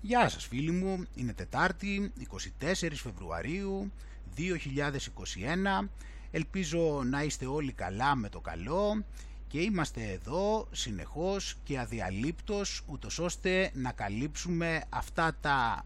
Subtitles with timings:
[0.00, 2.12] Γεια σας φίλοι μου, είναι Τετάρτη
[2.60, 3.92] 24 Φεβρουαρίου
[4.36, 5.88] 2021
[6.30, 9.04] Ελπίζω να είστε όλοι καλά με το καλό
[9.48, 15.84] και είμαστε εδώ συνεχώς και αδιαλείπτως ούτως ώστε να καλύψουμε αυτά τα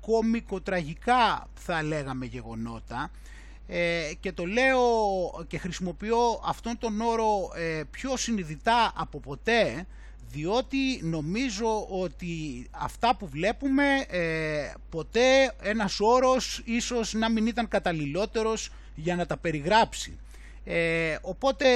[0.00, 3.10] κόμικο-τραγικά θα λέγαμε γεγονότα.
[3.66, 4.78] Ε, και το λέω
[5.46, 9.86] και χρησιμοποιώ αυτόν τον όρο ε, πιο συνειδητά από ποτέ
[10.30, 18.70] διότι νομίζω ότι αυτά που βλέπουμε ε, ποτέ ένας όρος ίσως να μην ήταν καταλληλότερος
[18.94, 20.18] για να τα περιγράψει.
[20.64, 21.66] Ε, οπότε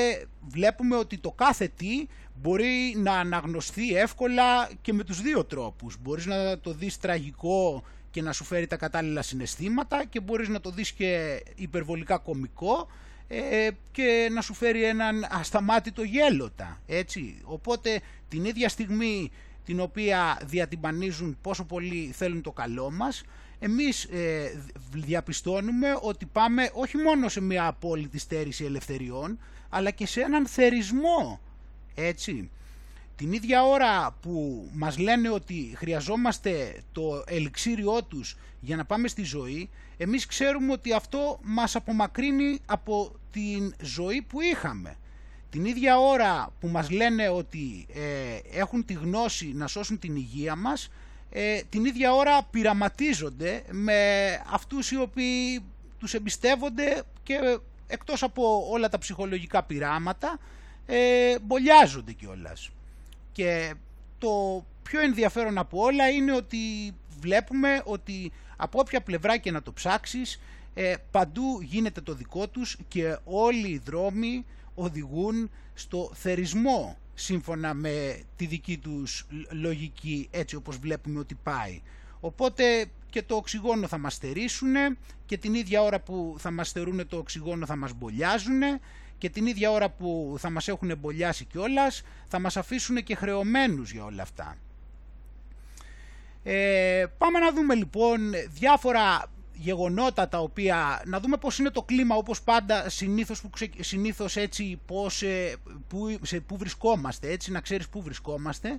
[0.49, 5.97] βλέπουμε ότι το κάθε τι μπορεί να αναγνωστεί εύκολα και με τους δύο τρόπους.
[6.01, 10.61] Μπορείς να το δεις τραγικό και να σου φέρει τα κατάλληλα συναισθήματα και μπορείς να
[10.61, 12.89] το δεις και υπερβολικά κομικό
[13.33, 17.41] ε, και να σου φέρει έναν ασταμάτητο γέλοτα, έτσι.
[17.45, 19.31] Οπότε την ίδια στιγμή
[19.65, 23.25] την οποία διατυμπανίζουν πόσο πολύ θέλουν το καλό μας,
[23.59, 24.63] εμείς ε,
[24.93, 31.41] διαπιστώνουμε ότι πάμε όχι μόνο σε μια απόλυτη στέρηση ελευθεριών, αλλά και σε έναν θερισμό,
[31.95, 32.51] έτσι.
[33.17, 39.23] Την ίδια ώρα που μας λένε ότι χρειαζόμαστε το ελιξίριό τους για να πάμε στη
[39.23, 39.69] ζωή,
[40.03, 44.97] εμείς ξέρουμε ότι αυτό μας απομακρύνει από την ζωή που είχαμε.
[45.51, 50.57] Την ίδια ώρα που μας λένε ότι ε, έχουν τη γνώση να σώσουν την υγεία
[50.57, 50.91] μας,
[51.31, 55.65] ε, την ίδια ώρα πειραματίζονται με αυτούς οι οποίοι
[55.99, 60.39] τους εμπιστεύονται και εκτός από όλα τα ψυχολογικά πειράματα,
[60.87, 62.71] ε, μπολιάζονται κιόλας.
[63.33, 63.75] Και
[64.19, 69.73] το πιο ενδιαφέρον από όλα είναι ότι βλέπουμε ότι από όποια πλευρά και να το
[69.73, 70.41] ψάξεις
[70.75, 74.45] ε, παντού γίνεται το δικό τους και όλοι οι δρόμοι
[74.75, 81.81] οδηγούν στο θερισμό σύμφωνα με τη δική τους λογική έτσι όπως βλέπουμε ότι πάει.
[82.21, 84.75] Οπότε και το οξυγόνο θα μας στερήσουν
[85.27, 88.61] και την ίδια ώρα που θα μας στερούν το οξυγόνο θα μας μπολιάζουν
[89.19, 93.93] και την ίδια ώρα που θα μας έχουν εμπολιάσει κιόλας, θα μας αφήσουν και χρεωμένους
[93.93, 94.57] για όλα αυτά.
[96.43, 102.15] Ε, πάμε να δούμε λοιπόν διάφορα γεγονότα τα οποία, να δούμε πώς είναι το κλίμα
[102.17, 105.57] όπως πάντα συνήθως, που συνήθως έτσι πώς, ε,
[105.89, 108.79] που, σε, που βρισκόμαστε, έτσι να ξέρεις που βρισκόμαστε.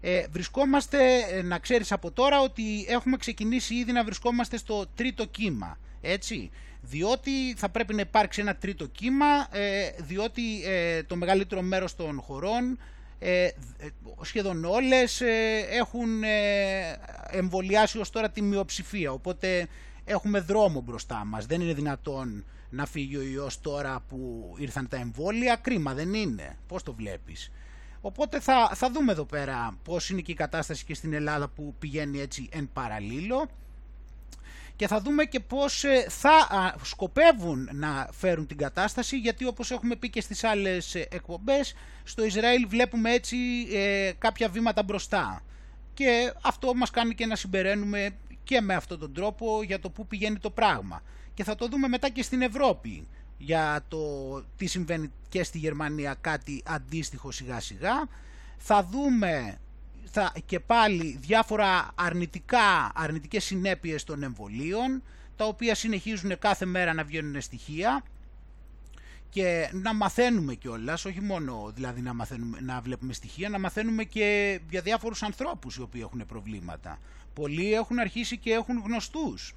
[0.00, 0.98] Ε, βρισκόμαστε,
[1.30, 6.50] ε, να ξέρεις από τώρα ότι έχουμε ξεκινήσει ήδη να βρισκόμαστε στο τρίτο κύμα, έτσι
[6.80, 12.20] διότι θα πρέπει να υπάρξει ένα τρίτο κύμα, ε, διότι ε, το μεγαλύτερο μέρος των
[12.20, 12.78] χωρών,
[13.22, 13.48] ε,
[14.20, 15.20] σχεδόν όλες,
[15.70, 16.22] έχουν
[17.30, 19.68] εμβολιάσει ως τώρα τη μειοψηφία, οπότε
[20.04, 21.46] έχουμε δρόμο μπροστά μας.
[21.46, 26.56] Δεν είναι δυνατόν να φύγει ο ιός τώρα που ήρθαν τα εμβόλια, κρίμα δεν είναι.
[26.66, 27.50] Πώς το βλέπεις;
[28.00, 31.74] Οπότε θα, θα δούμε εδώ πέρα πώς είναι και η κατάσταση και στην Ελλάδα που
[31.78, 33.48] πηγαίνει έτσι εν παραλίλω
[34.80, 39.96] και θα δούμε και πώς ε, θα σκοπεύουν να φέρουν την κατάσταση γιατί όπως έχουμε
[39.96, 43.36] πει και στις άλλες ε, εκπομπές στο Ισραήλ βλέπουμε έτσι
[43.72, 45.42] ε, κάποια βήματα μπροστά.
[45.94, 48.10] Και αυτό μας κάνει και να συμπεραίνουμε
[48.44, 51.02] και με αυτόν τον τρόπο για το πού πηγαίνει το πράγμα.
[51.34, 53.08] Και θα το δούμε μετά και στην Ευρώπη
[53.38, 53.98] για το
[54.56, 58.08] τι συμβαίνει και στη Γερμανία κάτι αντίστοιχο σιγά σιγά
[58.56, 59.58] θα δούμε
[60.10, 65.02] θα, και πάλι διάφορα αρνητικά, αρνητικές συνέπειες των εμβολίων,
[65.36, 68.02] τα οποία συνεχίζουν κάθε μέρα να βγαίνουν στοιχεία
[69.30, 74.60] και να μαθαίνουμε κιόλας, όχι μόνο δηλαδή να, μαθαίνουμε, να βλέπουμε στοιχεία, να μαθαίνουμε και
[74.70, 76.98] για διάφορους ανθρώπους οι οποίοι έχουν προβλήματα.
[77.34, 79.54] Πολλοί έχουν αρχίσει και έχουν γνωστούς.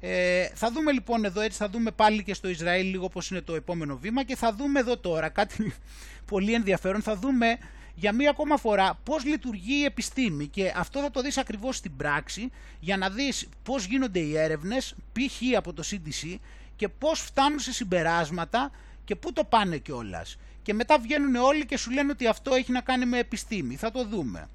[0.00, 3.40] Ε, θα δούμε λοιπόν εδώ έτσι, θα δούμε πάλι και στο Ισραήλ λίγο πώς είναι
[3.40, 5.74] το επόμενο βήμα και θα δούμε εδώ τώρα κάτι
[6.30, 7.58] πολύ ενδιαφέρον, θα δούμε
[7.98, 11.96] για μία ακόμα φορά πώς λειτουργεί η επιστήμη; Και αυτό θα το δεις ακριβώς στην
[11.96, 15.56] πράξη για να δεις πώς γίνονται οι έρευνες π.χ.
[15.56, 16.36] από το CDC
[16.76, 18.70] και πώς φτάνουν σε συμπεράσματα
[19.04, 20.38] και πού το πάνε κιόλας.
[20.62, 23.76] Και μετά βγαίνουν όλοι και σου λένε ότι αυτό έχει να κάνει με επιστήμη.
[23.76, 24.48] Θα το δούμε.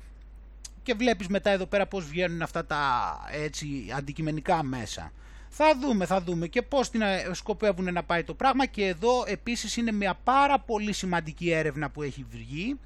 [0.83, 5.11] Και βλέπεις μετά εδώ πέρα πώς βγαίνουν αυτά τα έτσι αντικειμενικά μέσα.
[5.49, 9.23] Θα δούμε, θα δούμε και πώς την ε, σκοπεύουν να πάει το πράγμα και εδώ
[9.27, 12.79] επίσης είναι μια πάρα πολύ σημαντική έρευνα που έχει βγει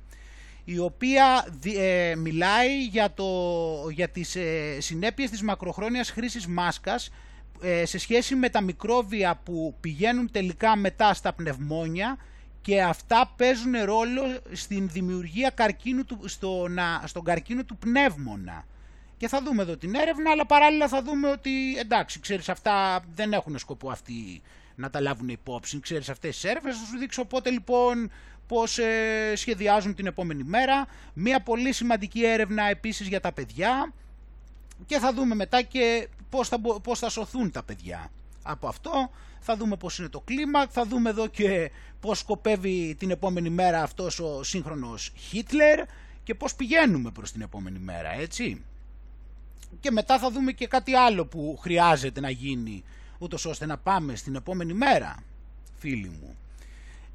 [0.66, 3.26] η οποία ε, μιλάει για, το,
[3.92, 7.10] για τις ε, συνέπειες της μακροχρόνιας χρήσης μάσκας
[7.62, 12.18] ε, σε σχέση με τα μικρόβια που πηγαίνουν τελικά μετά στα πνευμόνια
[12.62, 14.22] και αυτά παίζουν ρόλο
[14.52, 18.66] στην δημιουργία καρκίνου του, στο, να, στον καρκίνο του πνεύμονα.
[19.18, 23.34] Και θα δούμε εδώ την έρευνα, αλλά παράλληλα θα δούμε ότι εντάξει, ξέρεις, αυτά δεν
[23.34, 24.42] έχουν σκοπό αυτοί
[24.76, 25.80] να τα λάβουν υπόψη.
[25.80, 28.12] Ξέρεις αυτές τις έρευνες, θα σου δείξω πότε λοιπόν
[28.48, 30.88] πώς ε, σχεδιάζουν την επόμενη μέρα.
[31.14, 33.94] Μία πολύ σημαντική έρευνα επίσης για τα παιδιά,
[34.86, 38.12] και θα δούμε μετά και πώς θα, πώς θα σωθούν τα παιδιά
[38.44, 39.10] από αυτό.
[39.40, 43.84] Θα δούμε πώς είναι το κλίμα, θα δούμε εδώ και πώς σκοπεύει την επόμενη μέρα
[43.84, 45.80] αυτός ο σύγχρονος Χίτλερ
[46.24, 48.64] και πώς πηγαίνουμε προς την επόμενη μέρα, έτσι.
[49.80, 52.84] Και μετά θα δούμε και κάτι άλλο που χρειάζεται να γίνει,
[53.18, 55.24] ούτως ώστε να πάμε στην επόμενη μέρα,
[55.78, 56.36] φίλοι μου.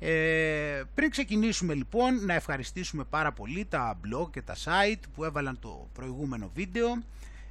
[0.02, 5.58] Ε, πριν ξεκινήσουμε λοιπόν να ευχαριστήσουμε πάρα πολύ τα blog και τα site που έβαλαν
[5.60, 7.02] το προηγούμενο βίντεο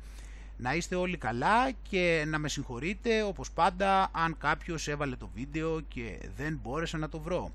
[0.56, 5.80] Να είστε όλοι καλά και να με συγχωρείτε όπως πάντα αν κάποιος έβαλε το βίντεο
[5.80, 7.52] και δεν μπόρεσα να το βρω.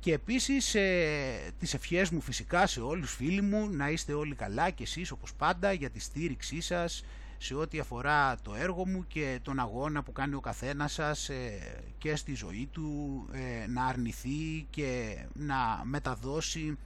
[0.00, 4.70] Και επίσης ε, τις ευχές μου φυσικά σε όλους φίλοι μου να είστε όλοι καλά
[4.70, 7.04] και εσείς όπως πάντα για τη στήριξή σας
[7.38, 11.58] σε ό,τι αφορά το έργο μου και τον αγώνα που κάνει ο καθένας σας ε,
[11.98, 16.78] και στη ζωή του ε, να αρνηθεί και να μεταδώσει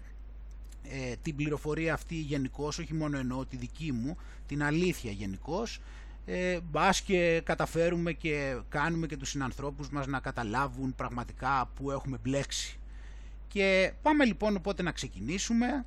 [0.90, 4.16] ε, την πληροφορία αυτή γενικώς, όχι μόνο εννοώ τη δική μου,
[4.46, 5.80] την αλήθεια γενικώς.
[6.26, 12.18] Ε, μπας και καταφέρουμε και κάνουμε και τους συνανθρώπους μας να καταλάβουν πραγματικά που έχουμε
[12.22, 12.78] μπλέξει.
[13.48, 15.84] Και πάμε λοιπόν οπότε να ξεκινήσουμε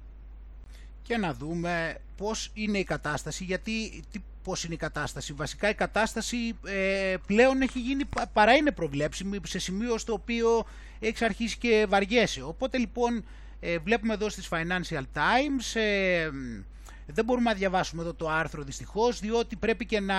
[1.01, 5.33] και να δούμε πώς είναι η κατάσταση, γιατί τι, πώς είναι η κατάσταση.
[5.33, 8.03] Βασικά η κατάσταση ε, πλέον έχει γίνει,
[8.33, 10.65] παρά είναι προβλέψιμη, σε σημείο στο οποίο
[10.99, 12.41] έχεις αρχίσει και βαριέσαι.
[12.41, 13.25] Οπότε λοιπόν
[13.59, 16.29] ε, βλέπουμε εδώ στις Financial Times, ε,
[17.05, 20.17] δεν μπορούμε να διαβάσουμε εδώ το άρθρο δυστυχώς, διότι πρέπει και να,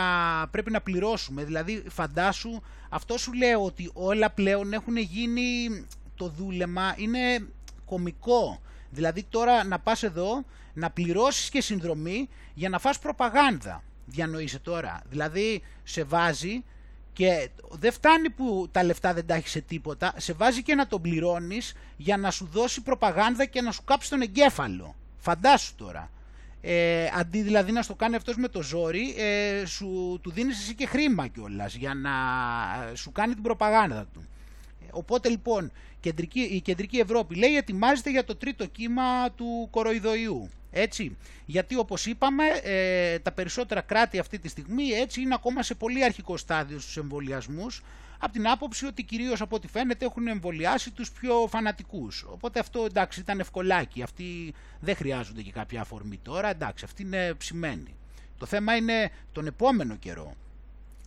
[0.50, 1.44] πρέπει να πληρώσουμε.
[1.44, 5.84] Δηλαδή φαντάσου, αυτό σου λέω ότι όλα πλέον έχουν γίνει,
[6.16, 7.46] το δούλεμα είναι
[7.84, 8.60] κομικό.
[8.90, 13.82] Δηλαδή τώρα να πας εδώ, να πληρώσεις και συνδρομή για να φας προπαγάνδα.
[14.12, 15.02] Διανοείσαι τώρα.
[15.08, 16.64] Δηλαδή σε βάζει
[17.12, 20.86] και δεν φτάνει που τα λεφτά δεν τα έχεις σε τίποτα, σε βάζει και να
[20.86, 24.94] τον πληρώνεις για να σου δώσει προπαγάνδα και να σου κάψει τον εγκέφαλο.
[25.18, 26.10] Φαντάσου τώρα.
[26.60, 30.74] Ε, αντί δηλαδή να στο κάνει αυτός με το ζόρι, ε, σου, του δίνεις εσύ
[30.74, 32.10] και χρήμα κιόλας για να
[32.90, 34.26] ε, σου κάνει την προπαγάνδα του.
[34.90, 40.50] Οπότε λοιπόν κεντρική, η Κεντρική Ευρώπη λέει ετοιμάζεται για το τρίτο κύμα του κοροϊδοϊού.
[40.74, 45.74] Έτσι, γιατί όπως είπαμε ε, τα περισσότερα κράτη αυτή τη στιγμή έτσι είναι ακόμα σε
[45.74, 47.82] πολύ αρχικό στάδιο στους εμβολιασμούς,
[48.18, 52.24] από την άποψη ότι κυρίως από ό,τι φαίνεται έχουν εμβολιάσει τους πιο φανατικούς.
[52.28, 57.34] Οπότε αυτό εντάξει ήταν ευκολάκι, αυτοί δεν χρειάζονται και κάποια αφορμή τώρα, εντάξει αυτοί είναι
[57.34, 57.94] ψημένοι.
[58.38, 60.34] Το θέμα είναι τον επόμενο καιρό.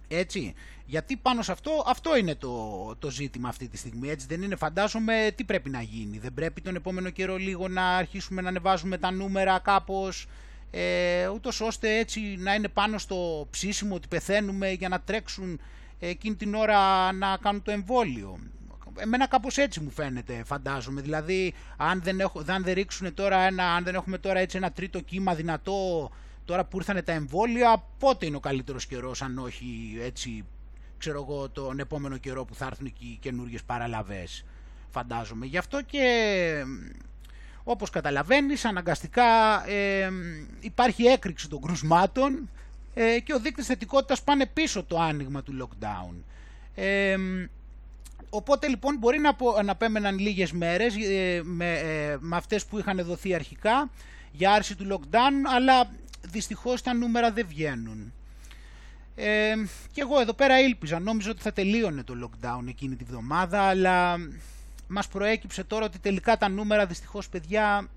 [0.08, 0.54] Έτσι,
[0.86, 4.28] γιατί πάνω σε αυτό, αυτό είναι το, το ζήτημα αυτή τη στιγμή, έτσι.
[4.30, 8.42] Δεν είναι, φαντάζομαι τι πρέπει να γίνει, δεν πρέπει τον επόμενο καιρό λίγο να αρχίσουμε
[8.42, 10.28] να ανεβάζουμε τα νούμερα κάπως,
[10.72, 15.60] ε, ούτως ώστε έτσι να είναι πάνω στο ψήσιμο ότι πεθαίνουμε για να τρέξουν
[16.00, 18.40] εκείνη την ώρα να κάνουν το εμβόλιο.
[18.98, 23.84] Εμένα κάπως έτσι μου φαίνεται φαντάζομαι, δηλαδή αν δεν, έχω, δεν ρίξουν τώρα ένα, αν
[23.84, 26.12] δεν έχουμε τώρα έτσι ένα τρίτο κύμα δυνατό
[26.46, 30.46] Τώρα που ήρθαν τα εμβόλια, πότε είναι ο καλύτερος καιρός, αν όχι έτσι,
[30.98, 34.46] ξέρω εγώ, τον επόμενο καιρό που θα έρθουν και οι καινούργιες παραλαβές.
[34.90, 35.46] φαντάζομαι.
[35.46, 36.64] Γι' αυτό και
[37.64, 39.24] όπως καταλαβαίνεις αναγκαστικά
[39.70, 40.10] ε,
[40.60, 42.50] υπάρχει έκρηξη των κρουσμάτων
[42.94, 46.16] ε, και ο δείκτης θετικότητας πάνε πίσω το άνοιγμα του lockdown.
[46.76, 47.18] Ε,
[48.30, 52.80] οπότε λοιπόν μπορεί να, πω, να πέμεναν λίγες μέρες ε, με, ε, με αυτές που
[52.80, 53.90] είχαν δοθεί αρχικά
[54.32, 55.90] για άρση του lockdown, αλλά
[56.32, 58.14] δυστυχώς τα νούμερα δεν βγαίνουν.
[59.16, 59.54] Ε,
[59.92, 64.18] και εγώ εδώ πέρα ήλπιζα, νόμιζα ότι θα τελείωνε το lockdown εκείνη τη βδομάδα, αλλά
[64.88, 67.90] μας προέκυψε τώρα ότι τελικά τα νούμερα δυστυχώς παιδιά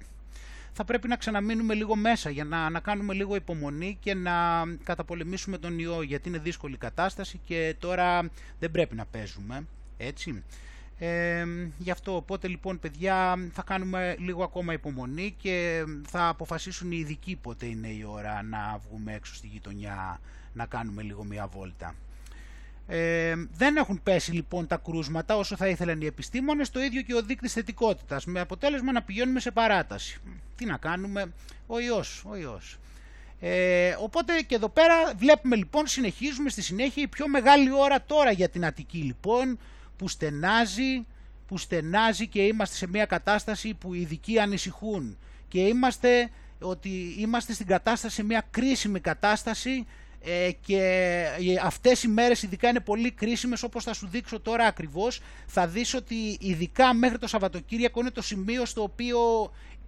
[0.73, 4.33] θα πρέπει να ξαναμείνουμε λίγο μέσα για να, να κάνουμε λίγο υπομονή και να
[4.85, 9.67] καταπολεμήσουμε τον ιό γιατί είναι δύσκολη κατάσταση και τώρα δεν πρέπει να παίζουμε
[9.97, 10.43] έτσι.
[11.01, 11.45] Ε,
[11.79, 17.37] γι' αυτό οπότε λοιπόν παιδιά θα κάνουμε λίγο ακόμα υπομονή και θα αποφασίσουν οι ειδικοί
[17.37, 20.21] πότε είναι η ώρα να βγούμε έξω στη γειτονιά
[20.53, 21.95] να κάνουμε λίγο μια βόλτα.
[22.91, 27.15] Ε, δεν έχουν πέσει λοιπόν τα κρούσματα όσο θα ήθελαν οι επιστήμονες, το ίδιο και
[27.15, 30.21] ο δείκτης θετικότητας, με αποτέλεσμα να πηγαίνουμε σε παράταση.
[30.57, 31.33] Τι να κάνουμε,
[31.67, 32.79] ο ιός, ο ιός.
[33.41, 38.31] Ε, οπότε και εδώ πέρα βλέπουμε λοιπόν, συνεχίζουμε στη συνέχεια η πιο μεγάλη ώρα τώρα
[38.31, 39.59] για την Αττική λοιπόν,
[39.99, 41.07] που στενάζει,
[41.47, 45.19] που στενάζει και είμαστε σε μια κατάσταση που οι ειδικοί ανησυχούν.
[45.49, 49.87] Και είμαστε, ότι είμαστε στην κατάσταση, σε μια κρίσιμη κατάσταση
[50.21, 50.95] ε, και
[51.63, 55.21] αυτές οι μέρες ειδικά είναι πολύ κρίσιμες όπως θα σου δείξω τώρα ακριβώς.
[55.47, 59.19] Θα δεις ότι ειδικά μέχρι το Σαββατοκύριακο είναι το σημείο στο οποίο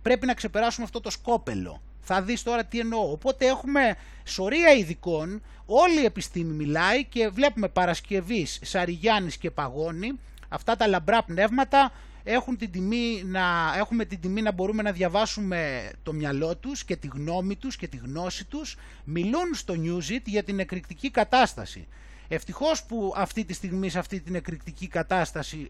[0.02, 3.10] πρέπει να ξεπεράσουμε αυτό το σκόπελο θα δεις τώρα τι εννοώ.
[3.10, 10.18] Οπότε έχουμε σωρία ειδικών όλη η επιστήμη μιλάει και βλέπουμε Παρασκευής, Σαριγιάννης και Παγώνη.
[10.48, 11.92] Αυτά τα λαμπρά πνεύματα
[12.24, 16.96] έχουν την τιμή να, έχουμε την τιμή να μπορούμε να διαβάσουμε το μυαλό τους και
[16.96, 21.86] τη γνώμη τους και τη γνώση τους, μιλούν στο Newsit για την εκρηκτική κατάσταση.
[22.28, 25.68] Ευτυχώς που αυτή τη στιγμή σε αυτή την εκρηκτική κατάσταση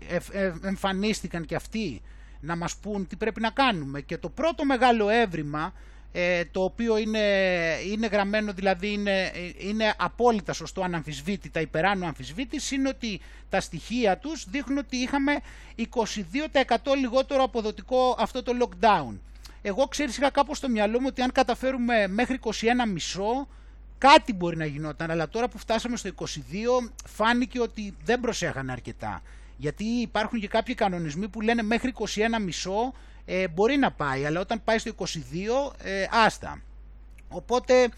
[0.62, 2.02] εμφανίστηκαν και αυτοί
[2.40, 4.00] να μας πούν τι πρέπει να κάνουμε.
[4.00, 5.72] Και το πρώτο μεγάλο έβριμα
[6.12, 7.20] ε, το οποίο είναι,
[7.86, 14.44] είναι γραμμένο, δηλαδή είναι, είναι απόλυτα σωστό αναμφισβήτητα, υπεράνω αμφισβήτηση, είναι ότι τα στοιχεία τους
[14.50, 15.40] δείχνουν ότι είχαμε
[15.76, 15.86] 22%
[16.98, 19.18] λιγότερο αποδοτικό αυτό το lockdown.
[19.62, 22.50] Εγώ ξέρεις είχα κάπως στο μυαλό μου ότι αν καταφέρουμε μέχρι 21
[22.88, 23.48] μισό
[23.98, 26.24] κάτι μπορεί να γινόταν, αλλά τώρα που φτάσαμε στο 22
[27.06, 29.22] φάνηκε ότι δεν προσέχανε αρκετά.
[29.56, 32.04] Γιατί υπάρχουν και κάποιοι κανονισμοί που λένε μέχρι 21
[32.42, 32.92] μισό
[33.32, 35.06] ε, μπορεί να πάει, αλλά όταν πάει στο 22,
[35.78, 36.62] ε, άστα.
[37.28, 37.88] Οπότε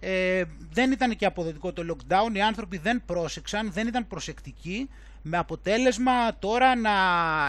[0.00, 4.90] ε, δεν ήταν και αποδοτικό το lockdown, οι άνθρωποι δεν πρόσεξαν, δεν ήταν προσεκτικοί,
[5.22, 6.90] με αποτέλεσμα τώρα να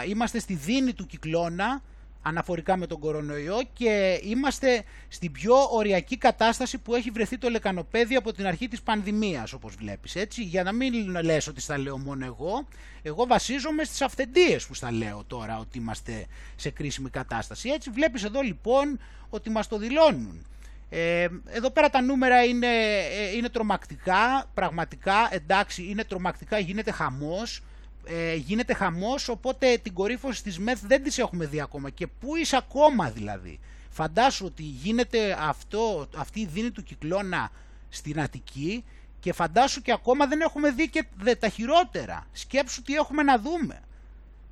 [0.07, 1.81] είμαστε στη δίνη του κυκλώνα,
[2.22, 8.16] αναφορικά με τον κορονοϊό και είμαστε στην πιο οριακή κατάσταση που έχει βρεθεί το λεκανοπέδι
[8.16, 10.44] από την αρχή της πανδημίας όπως βλέπεις έτσι.
[10.44, 12.68] Για να μην λες ότι στα λέω μόνο εγώ
[13.01, 16.25] εγώ βασίζομαι στις αυθεντίες που στα λέω τώρα ότι είμαστε
[16.56, 17.90] σε κρίσιμη κατάσταση έτσι.
[17.90, 19.00] Βλέπεις εδώ λοιπόν
[19.30, 20.46] ότι μας το δηλώνουν.
[20.90, 27.63] Ε, εδώ πέρα τα νούμερα είναι, ε, είναι τρομακτικά πραγματικά εντάξει είναι τρομακτικά γίνεται χαμός
[28.05, 31.89] ε, γίνεται χαμός, οπότε την κορύφωση της ΜΕΘ δεν τις έχουμε δει ακόμα.
[31.89, 33.60] Και πού είσαι ακόμα δηλαδή.
[33.89, 37.51] Φαντάσου ότι γίνεται αυτό, αυτή η δίνη του κυκλώνα
[37.89, 38.84] στην Αττική
[39.20, 41.05] και φαντάσου και ακόμα δεν έχουμε δει και
[41.39, 42.27] τα χειρότερα.
[42.31, 43.81] Σκέψου τι έχουμε να δούμε.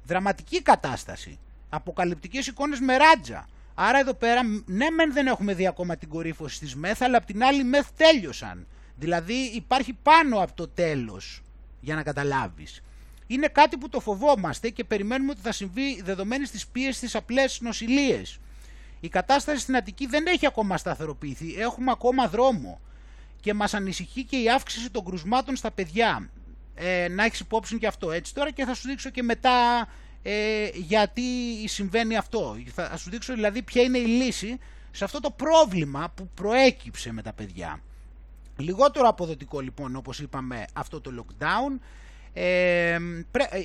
[0.05, 1.39] Δραματική κατάσταση.
[1.69, 3.47] Αποκαλυπτικές εικόνες με ράτζα.
[3.73, 7.25] Άρα εδώ πέρα, ναι μεν δεν έχουμε δει ακόμα την κορύφωση της ΜΕΘ, αλλά απ'
[7.25, 8.67] την άλλη ΜΕΘ τέλειωσαν.
[8.95, 11.41] Δηλαδή υπάρχει πάνω από το τέλος,
[11.79, 12.81] για να καταλάβεις
[13.29, 17.59] είναι κάτι που το φοβόμαστε και περιμένουμε ότι θα συμβεί δεδομένης της πίεσης στις απλές
[17.61, 18.39] νοσηλίες.
[18.99, 22.79] Η κατάσταση στην Αττική δεν έχει ακόμα σταθεροποιηθεί, έχουμε ακόμα δρόμο
[23.41, 26.29] και μας ανησυχεί και η αύξηση των κρουσμάτων στα παιδιά.
[26.75, 29.87] Ε, να έχεις υπόψη και αυτό έτσι τώρα και θα σου δείξω και μετά
[30.23, 31.23] ε, γιατί
[31.65, 32.57] συμβαίνει αυτό.
[32.73, 34.59] Θα σου δείξω δηλαδή ποια είναι η λύση
[34.91, 37.81] σε αυτό το πρόβλημα που προέκυψε με τα παιδιά.
[38.57, 41.79] Λιγότερο αποδοτικό λοιπόν όπως είπαμε αυτό το lockdown
[42.33, 42.97] ε,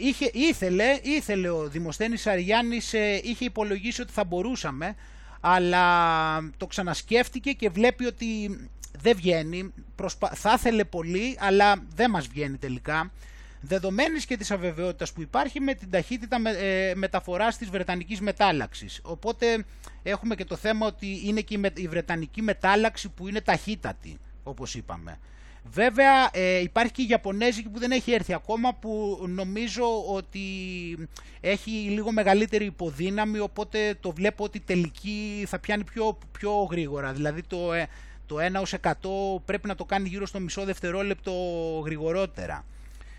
[0.01, 4.95] είχε, ήθελε, ήθελε ο Δημοσθένης Αριάννης, ε, είχε υπολογίσει ότι θα μπορούσαμε,
[5.41, 5.87] αλλά
[6.57, 8.59] το ξανασκέφτηκε και βλέπει ότι
[8.99, 9.73] δεν βγαίνει,
[10.35, 13.13] θα ήθελε πολύ, αλλά δεν μας βγαίνει τελικά,
[13.61, 19.01] δεδομένης και της αβεβαιότητας που υπάρχει με την ταχύτητα με, ε, μεταφοράς της Βρετανικής μετάλλαξης.
[19.03, 19.65] Οπότε
[20.03, 24.75] έχουμε και το θέμα ότι είναι και η, η Βρετανική μετάλλαξη που είναι ταχύτατη, όπως
[24.75, 25.19] είπαμε.
[25.71, 30.41] Βέβαια ε, υπάρχει και η Ιαπωνέζικη που δεν έχει έρθει ακόμα που νομίζω ότι
[31.41, 37.13] έχει λίγο μεγαλύτερη υποδύναμη οπότε το βλέπω ότι τελική θα πιάνει πιο, πιο γρήγορα.
[37.13, 37.87] Δηλαδή το, ε,
[38.27, 38.91] το 1 ως 100
[39.45, 41.33] πρέπει να το κάνει γύρω στο μισό δευτερόλεπτο
[41.85, 42.65] γρηγορότερα.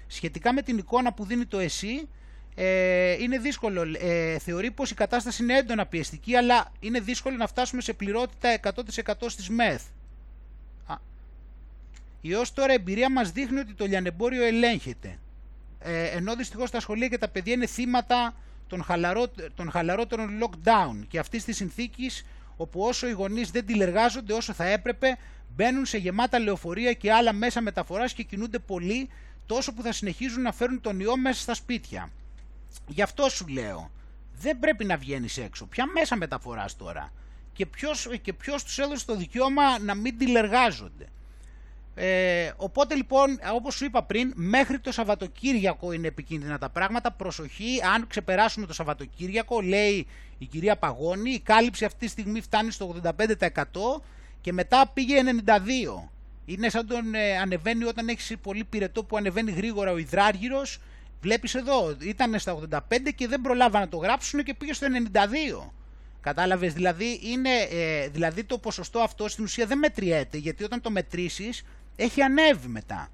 [0.08, 2.08] Σχετικά με την εικόνα που δίνει το ΕΣΥ,
[2.56, 3.86] ε, είναι δύσκολο.
[4.00, 8.50] Ε, θεωρεί πως η κατάσταση είναι έντονα πιεστική, αλλά είναι δύσκολο να φτάσουμε σε πληρότητα
[8.50, 9.82] 100% στις ΜΕΘ.
[12.28, 15.20] Η ως τώρα εμπειρία μας δείχνει ότι το λιανεμπόριο ελέγχεται.
[15.80, 18.36] Ε, ενώ δυστυχώς τα σχολεία και τα παιδιά είναι θύματα
[18.68, 22.26] των, χαλαρό, των χαλαρότερων lockdown και αυτής της συνθήκης
[22.58, 25.18] όπου όσο οι γονείς δεν τηλεργάζονται όσο θα έπρεπε
[25.56, 29.10] μπαίνουν σε γεμάτα λεωφορεία και άλλα μέσα μεταφοράς και κινούνται πολύ
[29.46, 32.10] τόσο που θα συνεχίζουν να φέρουν τον ιό μέσα στα σπίτια.
[32.88, 33.92] Γι' αυτό σου λέω,
[34.40, 35.66] δεν πρέπει να βγαίνεις έξω.
[35.66, 37.12] Ποια μέσα μεταφοράς τώρα;
[37.54, 41.06] Και ποιος, και ποιος τους έδωσε το δικαίωμα να μην τηλεργάζονται;
[41.98, 47.12] Ε, οπότε λοιπόν, όπως σου είπα πριν, μέχρι το Σαββατοκύριακο είναι επικίνδυνα τα πράγματα.
[47.12, 52.72] Προσοχή, αν ξεπεράσουμε το Σαββατοκύριακο, λέει η κυρία Παγώνη, η κάλυψη αυτή τη στιγμή φτάνει
[52.72, 53.12] στο 85%
[54.42, 56.10] και μετά πήγε 92%.
[56.46, 60.80] Είναι σαν τον ε, ανεβαίνει όταν έχεις πολύ πυρετό που ανεβαίνει γρήγορα ο υδράργυρος.
[61.22, 62.80] Βλέπεις εδώ, ήταν στα 85
[63.16, 64.88] και δεν προλάβα να το γράψουν και πήγε στο
[65.66, 65.70] 92.
[66.22, 70.92] Κατάλαβες, δηλαδή, είναι, ε, δηλαδή το ποσοστό αυτό στην ουσία δεν μετριέται, γιατί όταν το
[70.92, 71.64] μετρήσεις
[71.96, 73.10] έχει ανέβει μετά.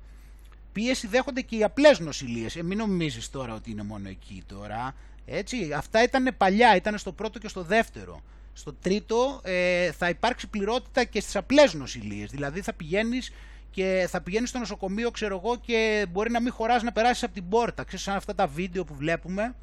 [0.71, 2.55] Πίεση δέχονται και οι απλές νοσηλίες.
[2.55, 4.95] Ε, μην νομίζεις τώρα ότι είναι μόνο εκεί τώρα.
[5.25, 8.21] Έτσι, αυτά ήταν παλιά, ήταν στο πρώτο και στο δεύτερο.
[8.53, 12.29] Στο τρίτο ε, θα υπάρξει πληρότητα και στις απλές νοσηλίες.
[12.31, 13.31] Δηλαδή θα πηγαίνεις
[13.71, 17.33] και θα πηγαίνεις στο νοσοκομείο, ξέρω εγώ, και μπορεί να μην χωράς να περάσεις από
[17.33, 17.83] την πόρτα.
[17.83, 19.55] Ξέρεις, σαν αυτά τα βίντεο που βλέπουμε.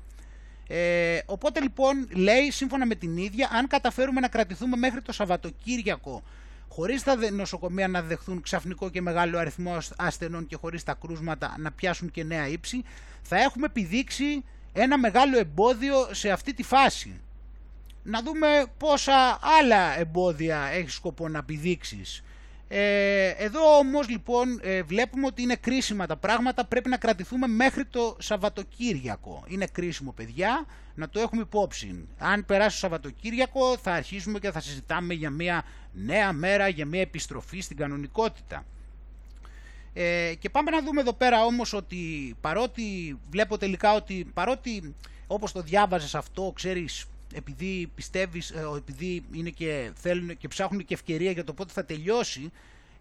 [0.69, 6.23] Ε, οπότε λοιπόν λέει σύμφωνα με την ίδια αν καταφέρουμε να κρατηθούμε μέχρι το Σαββατοκύριακο
[6.79, 11.73] χωρίς τα νοσοκομεία να δεχθούν ξαφνικό και μεγάλο αριθμό ασθενών και χωρίς τα κρούσματα να
[11.73, 12.85] πιάσουν και νέα ύψη,
[13.23, 17.21] θα έχουμε επιδείξει ένα μεγάλο εμπόδιο σε αυτή τη φάση.
[18.03, 22.23] Να δούμε πόσα άλλα εμπόδια έχεις σκοπό να επιδείξεις.
[22.71, 27.85] Ε, εδώ όμως λοιπόν ε, βλέπουμε ότι είναι κρίσιμα τα πράγματα, πρέπει να κρατηθούμε μέχρι
[27.85, 29.45] το Σαββατοκύριακο.
[29.47, 32.09] Είναι κρίσιμο παιδιά, να το έχουμε υπόψη.
[32.19, 37.01] Αν περάσει το Σαββατοκύριακο θα αρχίσουμε και θα συζητάμε για μια νέα μέρα, για μια
[37.01, 38.65] επιστροφή στην κανονικότητα.
[39.93, 44.95] Ε, και πάμε να δούμε εδώ πέρα όμως ότι παρότι βλέπω τελικά ότι παρότι
[45.27, 50.95] όπως το διάβαζες αυτό ξέρεις επειδή πιστεύεις, ε, επειδή είναι και θέλουν και ψάχνουν και
[50.95, 52.53] ευκαιρία για το πότε θα τελειώσει,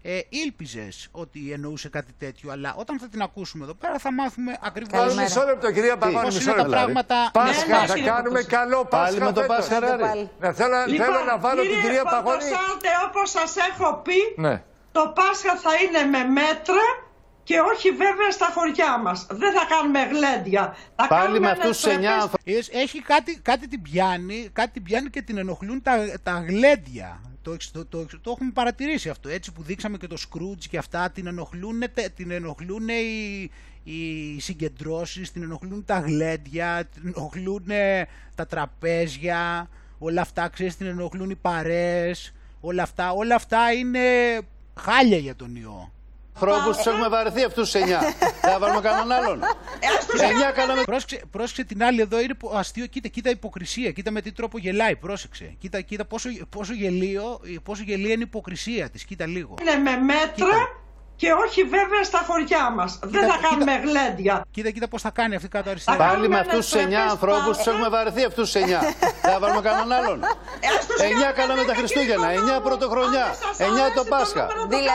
[0.02, 4.58] ε, ήλπιζες ότι εννοούσε κάτι τέτοιο, αλλά όταν θα την ακούσουμε εδώ πέρα θα μάθουμε
[4.60, 6.62] ακριβώς Πάλι μισό λεπτό, κυρία Παπάνη, μισό λεπτό.
[6.62, 7.30] Τα πράγματα...
[7.32, 9.18] Πάσχα, θα κάνουμε καλό Πάσχα.
[9.18, 12.38] Πάλι με το Πάσχα, ναι, θέλω, λοιπόν, θέλω να βάλω την κυρία Παγώνη.
[12.38, 14.62] Κύριε όπως σας έχω πει, ναι.
[14.92, 17.07] το Πάσχα θα είναι με μέτρα
[17.48, 19.26] και όχι βέβαια στα χωριά μας.
[19.30, 20.76] Δεν θα κάνουμε γλέντια.
[20.96, 22.30] Θα Πάλι με αυτούς τους εννιά
[22.70, 27.20] Έχει κάτι, κάτι την πιάνει, κάτι την πιάνει και την ενοχλούν τα, τα γλέντια.
[27.42, 31.10] Το, το, το, το, έχουμε παρατηρήσει αυτό, έτσι που δείξαμε και το Scrooge και αυτά,
[31.10, 31.82] την ενοχλούν,
[32.14, 33.50] την ενοχλούν οι,
[33.84, 37.66] οι συγκεντρώσεις, την ενοχλούν τα γλέντια, την ενοχλούν
[38.34, 44.00] τα τραπέζια, όλα αυτά, ξέρεις, την ενοχλούν οι παρέες, όλα αυτά, όλα αυτά είναι
[44.74, 45.92] χάλια για τον ιό
[46.40, 48.00] ανθρώπου τους έχουμε βαρεθεί αυτούς του εννιά.
[48.42, 49.40] Θα βάλουμε κανέναν άλλον.
[50.30, 50.82] Εννιά κάναμε.
[50.82, 52.86] Πρόσεξε, πρόσεξε την άλλη εδώ, είναι αστείο.
[52.86, 53.90] Κοίτα, κοίτα υποκρισία.
[53.90, 54.96] Κοίτα με τι τρόπο γελάει.
[54.96, 55.54] Πρόσεξε.
[55.58, 59.04] Κοίτα, κοίτα πόσο, πόσο, γελίο, πόσο γελία είναι η υποκρισία της.
[59.04, 59.54] Κοίτα λίγο.
[59.60, 60.77] Είναι με μέτρα
[61.20, 62.98] και όχι βέβαια στα χωριά μας.
[63.02, 64.44] Δεν θα κάνουμε κοίτα, γλέντια.
[64.50, 65.96] Κοίτα, κοίτα πώς θα κάνει αυτή κάτω αριστερά.
[65.96, 68.66] Πάλι με αυτούς τους 9 ανθρώπους τους έχουμε βαρεθεί αυτούς τους 9.
[69.30, 70.20] θα βάλουμε κανέναν άλλον.
[70.20, 70.24] 9
[71.34, 72.28] κάναμε τα Χριστούγεννα,
[72.58, 73.26] 9 πρωτοχρονιά,
[73.58, 74.48] 9 το Πάσχα.
[74.68, 74.86] Δηλαδή,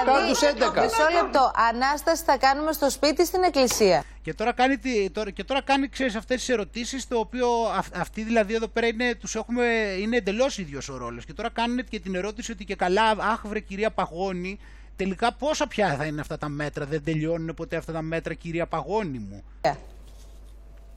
[0.75, 0.83] 11.
[0.83, 1.51] Μισό λεπτό.
[1.69, 4.03] Ανάσταση θα κάνουμε στο σπίτι στην εκκλησία.
[4.21, 4.77] Και τώρα κάνει,
[5.12, 7.47] τώρα, και τώρα κάνει ξέρεις, αυτές τις ερωτήσεις, το οποίο
[7.93, 9.63] αυτοί δηλαδή εδώ πέρα είναι, τους έχουμε,
[9.99, 11.25] είναι εντελώς ίδιος ο ρόλος.
[11.25, 14.59] Και τώρα κάνουν και την ερώτηση ότι και καλά, αχ βρε κυρία Παγώνη,
[14.95, 18.67] τελικά πόσα πια θα είναι αυτά τα μέτρα, δεν τελειώνουν ποτέ αυτά τα μέτρα κυρία
[18.67, 19.43] Παγώνη μου.
[19.62, 19.75] Yeah.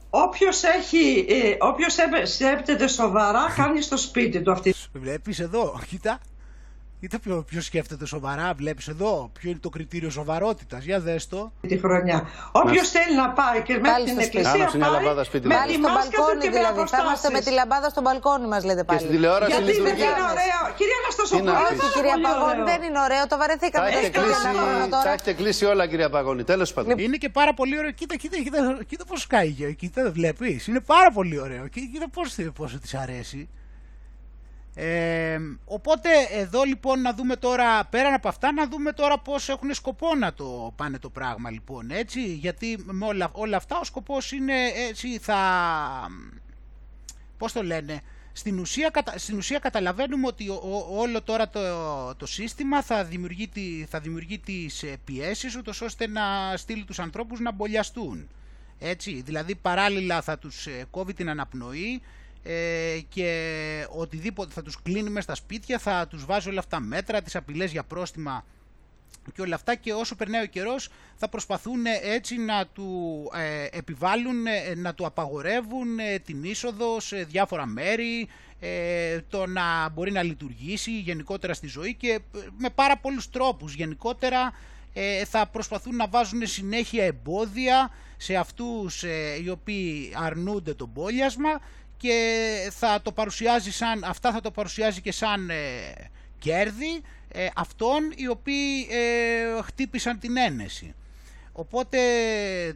[0.09, 4.73] Όποιος, έχει, ε, όποιος σκέπτεται σοβαρά κάνει στο σπίτι του αυτή.
[4.93, 6.19] Βλέπεις εδώ, κοίτα,
[6.99, 9.31] Κοίτα ποιο, ποιος σκέφτεται σοβαρά, βλέπεις εδώ.
[9.39, 10.83] Ποιο είναι το κριτήριο σοβαρότητας.
[10.83, 11.51] Για δες το.
[11.67, 12.27] Τη χρονιά.
[12.51, 14.51] Όποιος θέλει να πάει και μέχρι την εκκλησία.
[14.51, 16.83] Πάει, σπίτι πάλι στο μπαλκόνι δηλαδή.
[16.87, 18.99] Θα είμαστε με τη λαμπάδα στο μπαλκόνι μας, λέτε πάλι.
[18.99, 21.51] Και στην τηλεόραση Γιατί δεν είναι ωραίο; Κυρία Αναστασοπούλου.
[21.51, 23.27] Όχι, κυρία Παγώνη, δεν είναι ωραίο.
[23.27, 25.03] Το βαρεθήκαμε το σπίτι ένα χρόνο τώρα.
[25.03, 26.43] Τα έχετε κλείσει όλα, κυρία Παγώνη.
[26.43, 26.99] Τέλος πάντων.
[26.99, 27.91] Είναι και πάρα πολύ ωραίο.
[27.91, 29.75] Κοίτα, κοίτα, κοίτα, κοίτα πώς σκάει.
[29.77, 30.67] Κοίτα, βλέπεις.
[30.67, 31.67] Είναι πάρα πολύ ωραίο.
[31.67, 32.07] Κοίτα
[32.53, 33.49] πώς της αρέσει.
[34.79, 39.73] Ε, οπότε εδώ λοιπόν να δούμε τώρα, πέραν από αυτά, να δούμε τώρα πώς έχουν
[39.73, 44.31] σκοπό να το πάνε το πράγμα λοιπόν, έτσι, γιατί με όλα, όλα αυτά ο σκοπός
[44.31, 44.53] είναι
[44.89, 45.39] έτσι θα,
[47.37, 50.45] πώς το λένε, στην ουσία, στην ουσία καταλαβαίνουμε ότι
[50.91, 51.59] όλο τώρα το,
[52.15, 53.49] το σύστημα θα δημιουργεί,
[53.89, 58.27] θα δημιουργεί τις πιέσεις ούτως ώστε να στείλει τους ανθρώπους να μπολιαστούν.
[58.79, 62.01] Έτσι, δηλαδή παράλληλα θα τους κόβει την αναπνοή
[63.09, 67.35] και οτιδήποτε θα τους κλείνει μέσα στα σπίτια, θα τους βάζει όλα αυτά μέτρα, τις
[67.35, 68.43] απειλές για πρόστιμα
[69.33, 74.47] και όλα αυτά και όσο περνάει ο καιρός θα προσπαθούν έτσι να του ε, επιβάλλουν,
[74.47, 78.27] ε, να του απαγορεύουν ε, την είσοδο σε διάφορα μέρη,
[79.29, 82.19] το να μπορεί να λειτουργήσει γενικότερα στη ζωή και
[82.57, 83.73] με πάρα πολλούς τρόπους.
[83.73, 84.51] Γενικότερα
[85.25, 89.03] θα προσπαθούν να βάζουν συνέχεια εμπόδια σε αυτούς
[89.43, 91.61] οι οποίοι αρνούνται τον πόλιασμα
[91.97, 95.49] και θα το παρουσιάζει σαν, αυτά θα το παρουσιάζει και σαν
[96.39, 100.95] κέρδη ε, αυτών οι οποίοι ε, χτύπησαν την ένεση.
[101.51, 101.97] Οπότε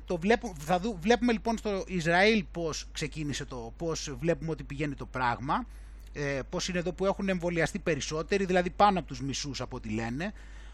[0.06, 4.96] το βλέπουμε, θα δου, βλέπουμε λοιπόν στο Ισραήλ πώς ξεκίνησε το, πώς βλέπουμε ότι πηγαίνει
[4.96, 5.66] το πράγμα,
[6.14, 9.90] ε, πώς είναι εδώ που έχουν εμβολιαστεί περισσότεροι, δηλαδή πάνω από τους μισούς από ό,τι
[9.90, 10.34] λένε.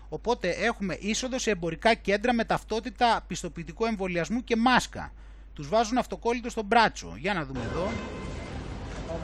[0.10, 5.14] Οπότε έχουμε είσοδο σε εμπορικά κέντρα με ταυτότητα πιστοποιητικού εμβολιασμού και μάσκα.
[5.54, 7.16] Τους βάζουν αυτοκόλλητο στον μπράτσο.
[7.18, 7.92] Για να δούμε εδώ.
[9.08, 9.20] Fica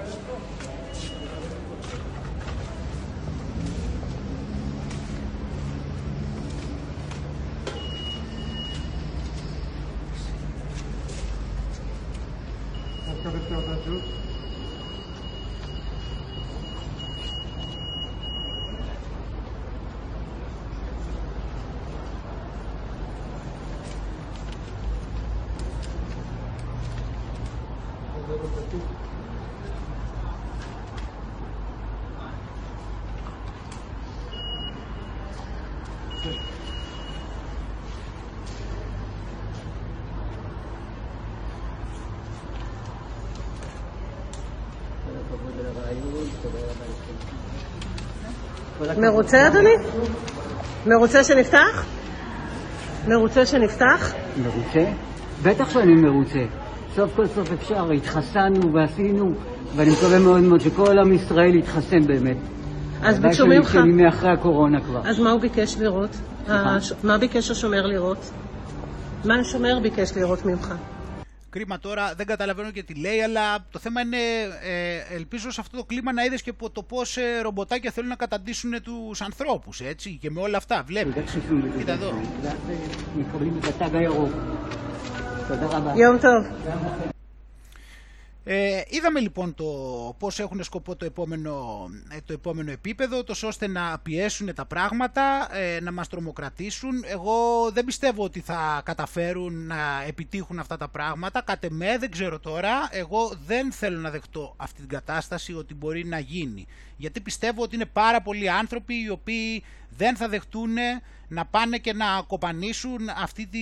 [13.31, 14.32] ver se eu
[49.03, 49.75] מרוצה אדוני?
[50.85, 51.85] מרוצה שנפתח?
[53.07, 54.13] מרוצה שנפתח?
[54.43, 54.91] מרוצה?
[55.43, 56.39] בטח שאני מרוצה.
[56.95, 59.33] סוף כל סוף אפשר, התחסנו ועשינו,
[59.75, 62.37] ואני מקווה מאוד מאוד שכל עם ישראל יתחסן באמת.
[63.03, 63.71] אז ביקשו ממך...
[63.71, 65.01] שאני מאחרי הקורונה כבר.
[65.05, 66.09] אז מה הוא ביקש לראות?
[66.47, 66.93] הש...
[67.03, 68.31] מה ביקש השומר לראות?
[69.25, 70.73] מה השומר ביקש לראות ממך?
[71.53, 74.17] Κρίμα τώρα, δεν καταλαβαίνω και τι λέει, αλλά το θέμα είναι,
[74.63, 78.15] ε, ελπίζω σε αυτό το κλίμα να είδες και το πώς ε, ρομποτάκια θέλουν να
[78.15, 81.13] καταντήσουν τους ανθρώπους, έτσι, και με όλα αυτά, βλέπεις.
[81.77, 82.13] Κοίτα εδώ.
[85.95, 87.12] Yom Tov.
[88.45, 89.65] Ε, είδαμε λοιπόν το
[90.19, 95.47] πώς έχουν σκοπό το επόμενο, ε, το επόμενο επίπεδο, τόσο ώστε να πιέσουν τα πράγματα,
[95.57, 97.03] ε, να μας τρομοκρατήσουν.
[97.05, 97.33] Εγώ
[97.71, 101.41] δεν πιστεύω ότι θα καταφέρουν να επιτύχουν αυτά τα πράγματα.
[101.41, 106.05] Κατ' εμέ δεν ξέρω τώρα, εγώ δεν θέλω να δεχτώ αυτή την κατάσταση ότι μπορεί
[106.05, 106.65] να γίνει.
[106.97, 110.75] Γιατί πιστεύω ότι είναι πάρα πολλοί άνθρωποι οι οποίοι δεν θα δεχτούν
[111.27, 113.59] να πάνε και να κοπανίσουν αυτή τη,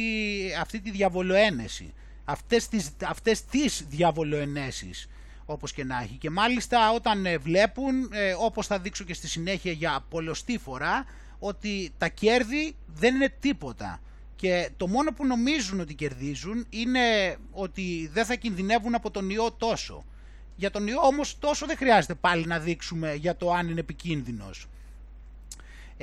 [0.61, 1.93] αυτή τη διαβολοένεση
[2.25, 5.09] αυτές τις, αυτές τις διαβολοενέσεις
[5.45, 6.17] όπως και να έχει.
[6.17, 11.05] Και μάλιστα όταν ε, βλέπουν, ε, όπως θα δείξω και στη συνέχεια για πολλωστή φορά,
[11.39, 14.01] ότι τα κέρδη δεν είναι τίποτα.
[14.35, 19.51] Και το μόνο που νομίζουν ότι κερδίζουν είναι ότι δεν θα κινδυνεύουν από τον ιό
[19.51, 20.05] τόσο.
[20.55, 24.67] Για τον ιό όμως τόσο δεν χρειάζεται πάλι να δείξουμε για το αν είναι επικίνδυνος.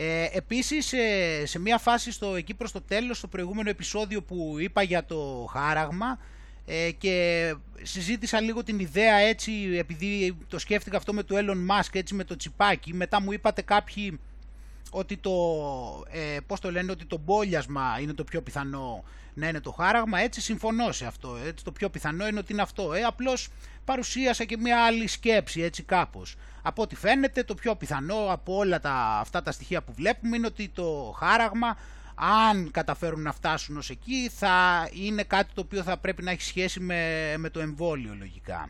[0.01, 4.57] Ε, επίσης ε, σε μια φάση στο, εκεί προς το τέλος, στο προηγούμενο επεισόδιο που
[4.59, 6.19] είπα για το χάραγμα
[6.67, 11.89] ε, και συζήτησα λίγο την ιδέα έτσι επειδή το σκέφτηκα αυτό με το Elon Musk
[11.93, 14.21] έτσι με το τσιπάκι μετά μου είπατε κάποιοι
[14.91, 15.33] ότι το,
[16.11, 20.21] ε, πώς το λένε, ότι το μπόλιασμα είναι το πιο πιθανό να είναι το χάραγμα,
[20.21, 23.49] έτσι συμφωνώ σε αυτό, έτσι το πιο πιθανό είναι ότι είναι αυτό, ε, απλώς
[23.85, 26.35] παρουσίασα και μια άλλη σκέψη έτσι κάπως.
[26.63, 30.47] Από ό,τι φαίνεται το πιο πιθανό από όλα τα, αυτά τα στοιχεία που βλέπουμε είναι
[30.47, 31.77] ότι το χάραγμα
[32.15, 36.43] αν καταφέρουν να φτάσουν ως εκεί θα είναι κάτι το οποίο θα πρέπει να έχει
[36.43, 38.69] σχέση με, με το εμβόλιο λογικά.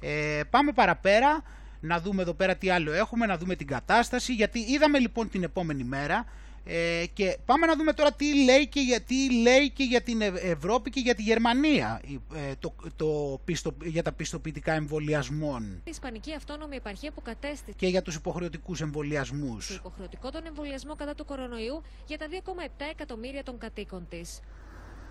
[0.00, 1.42] Ε, πάμε παραπέρα
[1.80, 5.42] να δούμε εδώ πέρα τι άλλο έχουμε, να δούμε την κατάσταση, γιατί είδαμε λοιπόν την
[5.42, 6.26] επόμενη μέρα
[6.64, 9.02] ε, και πάμε να δούμε τώρα τι λέει και, για,
[9.42, 12.00] λέει και για την Ευρώπη και για τη Γερμανία
[12.34, 15.62] ε, το, το πιστο, για τα πιστοποιητικά εμβολιασμών.
[15.62, 19.66] Η Ισπανική Αυτόνομη Επαρχία που κατέστησε και για τους υποχρεωτικούς εμβολιασμούς.
[19.66, 24.40] Το υποχρεωτικό τον εμβολιασμό κατά του κορονοϊού για τα 2,7 εκατομμύρια των κατοίκων της.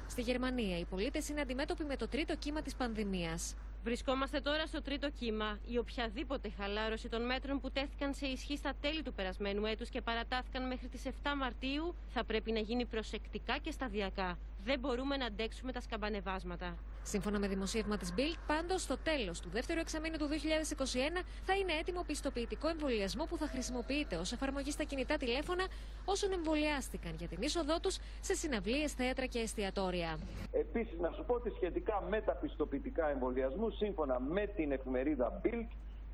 [0.07, 3.55] Στη Γερμανία, οι πολίτες είναι αντιμέτωποι με το τρίτο κύμα της πανδημίας.
[3.83, 5.59] Βρισκόμαστε τώρα στο τρίτο κύμα.
[5.65, 10.01] Η οποιαδήποτε χαλάρωση των μέτρων που τέθηκαν σε ισχύ στα τέλη του περασμένου έτους και
[10.01, 14.37] παρατάθηκαν μέχρι τις 7 Μαρτίου θα πρέπει να γίνει προσεκτικά και σταδιακά.
[14.69, 16.75] Δεν μπορούμε να αντέξουμε τα σκαμπανεβάσματα.
[17.03, 21.73] Σύμφωνα με δημοσίευμα της Bild, πάντως στο τέλος του δεύτερου εξαμήνου του 2021 θα είναι
[21.79, 25.63] έτοιμο πιστοποιητικό εμβολιασμό που θα χρησιμοποιείται ως εφαρμογή στα κινητά τηλέφωνα
[26.05, 30.19] όσων εμβολιάστηκαν για την είσοδό τους σε συναυλίες, θέατρα και εστιατόρια.
[30.51, 35.69] Επίσης, να σου πω ότι σχετικά με τα πιστοποιητικά εμβολιασμού, σύμφωνα με την εφημερίδα Bild,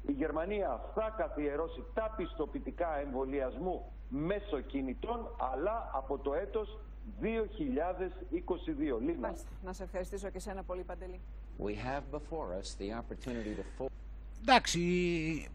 [0.08, 6.80] η Γερμανία θα καθιερώσει τα πιστοποιητικά εμβολιασμού μέσω κινητών, αλλά από το έτος
[7.22, 9.00] 2022.
[9.02, 9.36] Λίνα.
[9.64, 11.22] Να σε ευχαριστήσω και σένα πολύ, Παντελή.
[11.60, 13.86] We have before us the opportunity to...
[14.48, 14.82] Εντάξει,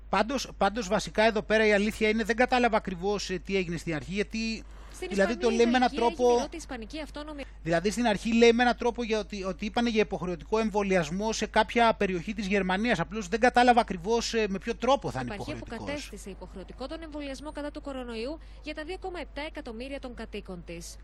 [0.09, 3.95] πάντως, πάντως βασικά εδώ πέρα η αλήθεια είναι δεν κατάλαβα ακριβώς ε, τι έγινε στην
[3.95, 6.49] αρχή γιατί Στην δηλαδή το λέει με έναν τρόπο...
[6.51, 7.43] Ισπανική αυτόνομη...
[7.63, 11.47] Δηλαδή στην αρχή λέει με έναν τρόπο για ότι, ότι είπαν για υποχρεωτικό εμβολιασμό σε
[11.47, 13.01] κάποια περιοχή της Γερμανίας.
[13.01, 15.79] Απλώς δεν κατάλαβα ακριβώς ε, με ποιο τρόπο θα είναι υποχρεωτικός.
[15.79, 20.97] που κατέστησε υποχρεωτικό τον εμβολιασμό κατά του κορονοϊού για τα 2,7 εκατομμύρια των κατοίκων της.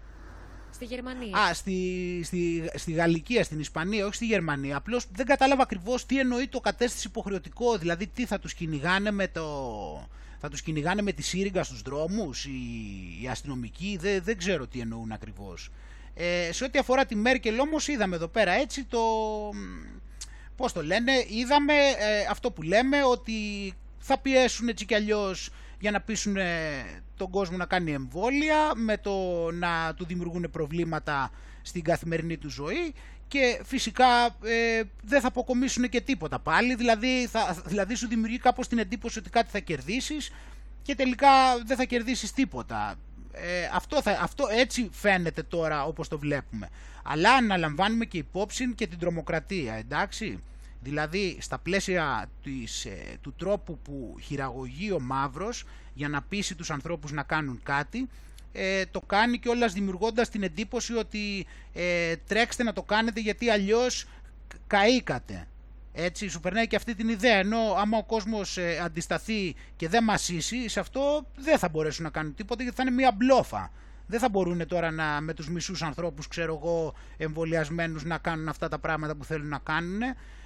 [0.76, 1.38] Στη Γερμανία.
[1.38, 4.76] Α, στη, στη, στη Γαλλικία, στην Ισπανία, όχι στη Γερμανία.
[4.76, 7.78] Απλώς δεν κατάλαβα ακριβώς τι εννοεί το κατέστηση υποχρεωτικό.
[7.78, 9.44] Δηλαδή, τι θα τους κυνηγάνε με το.
[10.40, 12.50] Θα τους κυνηγάνε με τη σύριγγα στους δρόμους, οι,
[13.22, 15.70] οι αστυνομικοί, δεν, δεν ξέρω τι εννοούν ακριβώς.
[16.14, 19.00] Ε, σε ό,τι αφορά τη Μέρκελ όμως είδαμε εδώ πέρα έτσι το...
[20.56, 25.90] Πώς το λένε, είδαμε ε, αυτό που λέμε ότι θα πιέσουν έτσι κι αλλιώς για
[25.90, 26.36] να πείσουν
[27.16, 31.30] τον κόσμο να κάνει εμβόλια, με το να του δημιουργούν προβλήματα
[31.62, 32.94] στην καθημερινή του ζωή
[33.28, 38.68] και φυσικά ε, δεν θα αποκομίσουν και τίποτα πάλι, δηλαδή, θα, δηλαδή σου δημιουργεί κάπως
[38.68, 40.32] την εντύπωση ότι κάτι θα κερδίσεις
[40.82, 41.28] και τελικά
[41.64, 42.94] δεν θα κερδίσεις τίποτα.
[43.32, 46.68] Ε, αυτό, θα, αυτό έτσι φαίνεται τώρα όπως το βλέπουμε.
[47.04, 50.42] Αλλά αναλαμβάνουμε και υπόψη και την τρομοκρατία, εντάξει.
[50.86, 56.70] Δηλαδή στα πλαίσια της, ε, του τρόπου που χειραγωγεί ο μαύρος για να πείσει τους
[56.70, 58.08] ανθρώπους να κάνουν κάτι
[58.52, 63.50] ε, το κάνει και όλας δημιουργώντας την εντύπωση ότι ε, τρέξτε να το κάνετε γιατί
[63.50, 64.06] αλλιώς
[64.66, 65.46] καήκατε.
[65.92, 67.36] Έτσι, σου περνάει και αυτή την ιδέα.
[67.36, 72.10] Ενώ άμα ο κόσμος ε, αντισταθεί και δεν μασίσει, σε αυτό δεν θα μπορέσουν να
[72.10, 73.72] κάνουν τίποτα γιατί θα είναι μια μπλόφα.
[74.06, 78.68] Δεν θα μπορούν τώρα να, με τους μισούς ανθρώπους, ξέρω εγώ, εμβολιασμένους να κάνουν αυτά
[78.68, 80.00] τα πράγματα που θέλουν να κάνουν.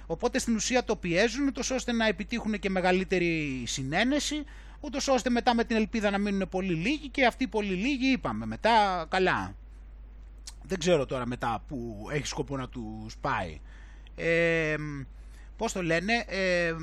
[0.05, 4.43] Οπότε στην ουσία το πιέζουν, ούτως ώστε να επιτύχουν και μεγαλύτερη συνένεση,
[4.79, 8.45] ούτως ώστε μετά με την ελπίδα να μείνουν πολύ λίγοι και αυτοί πολύ λίγοι είπαμε
[8.45, 9.55] μετά καλά.
[10.63, 13.59] Δεν ξέρω τώρα μετά που έχει σκοπό να τους πάει.
[14.15, 14.75] Ε,
[15.57, 16.73] πώς το λένε, ε,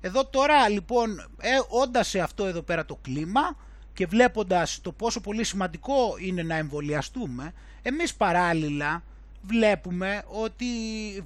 [0.00, 3.56] εδώ τώρα λοιπόν ε, όντας σε αυτό εδώ πέρα το κλίμα
[3.94, 7.52] και βλέποντας το πόσο πολύ σημαντικό είναι να εμβολιαστούμε,
[7.82, 9.02] εμείς παράλληλα
[9.42, 10.66] βλέπουμε ότι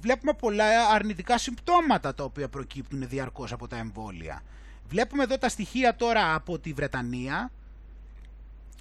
[0.01, 4.43] βλέπουμε πολλά αρνητικά συμπτώματα τα οποία προκύπτουν διαρκώς από τα εμβόλια.
[4.89, 7.51] Βλέπουμε εδώ τα στοιχεία τώρα από τη Βρετανία,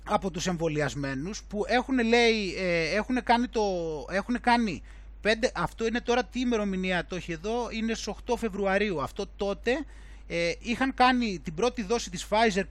[0.05, 3.62] από τους εμβολιασμένους που έχουν λέει, ε, έχουν κάνει το,
[4.11, 4.83] έχουν κάνει
[5.20, 9.03] πέντε, αυτό είναι τώρα τι ημερομηνία το έχει εδώ, είναι στις 8 Φεβρουαρίου.
[9.03, 9.85] Αυτό τότε
[10.29, 12.62] ε, είχαν κάνει την πρώτη δόση της Pfizer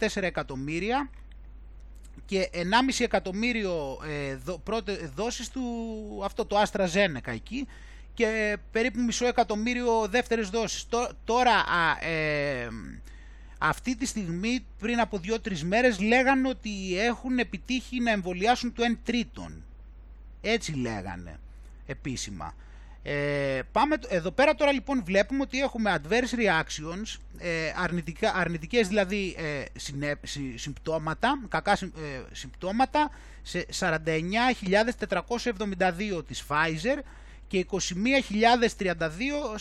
[0.00, 1.10] 5,4 εκατομμύρια
[2.26, 2.58] και 1,5
[2.98, 5.62] εκατομμύριο ε, δο, πρώτε, δόσεις του
[6.24, 7.66] αυτό το AstraZeneca εκεί
[8.14, 10.86] και περίπου μισό εκατομμύριο δεύτερες δόσεις.
[11.24, 11.52] Τώρα
[12.00, 12.68] ε,
[13.58, 18.96] αυτή τη στιγμή πριν από 2-3 μέρες λέγανε ότι έχουν επιτύχει να εμβολιάσουν το 1
[19.04, 19.64] τρίτον.
[20.40, 21.40] Έτσι λέγανε
[21.86, 22.54] επίσημα.
[23.08, 29.36] Ε, πάμε, εδώ πέρα τώρα λοιπόν βλέπουμε ότι έχουμε adverse reactions, ε, αρνητικά, αρνητικές δηλαδή
[29.38, 29.64] ε,
[30.54, 31.76] συμπτώματα, κακά ε,
[32.32, 33.10] συμπτώματα
[33.42, 36.98] σε 49.472 της Pfizer
[37.48, 37.78] και 21.032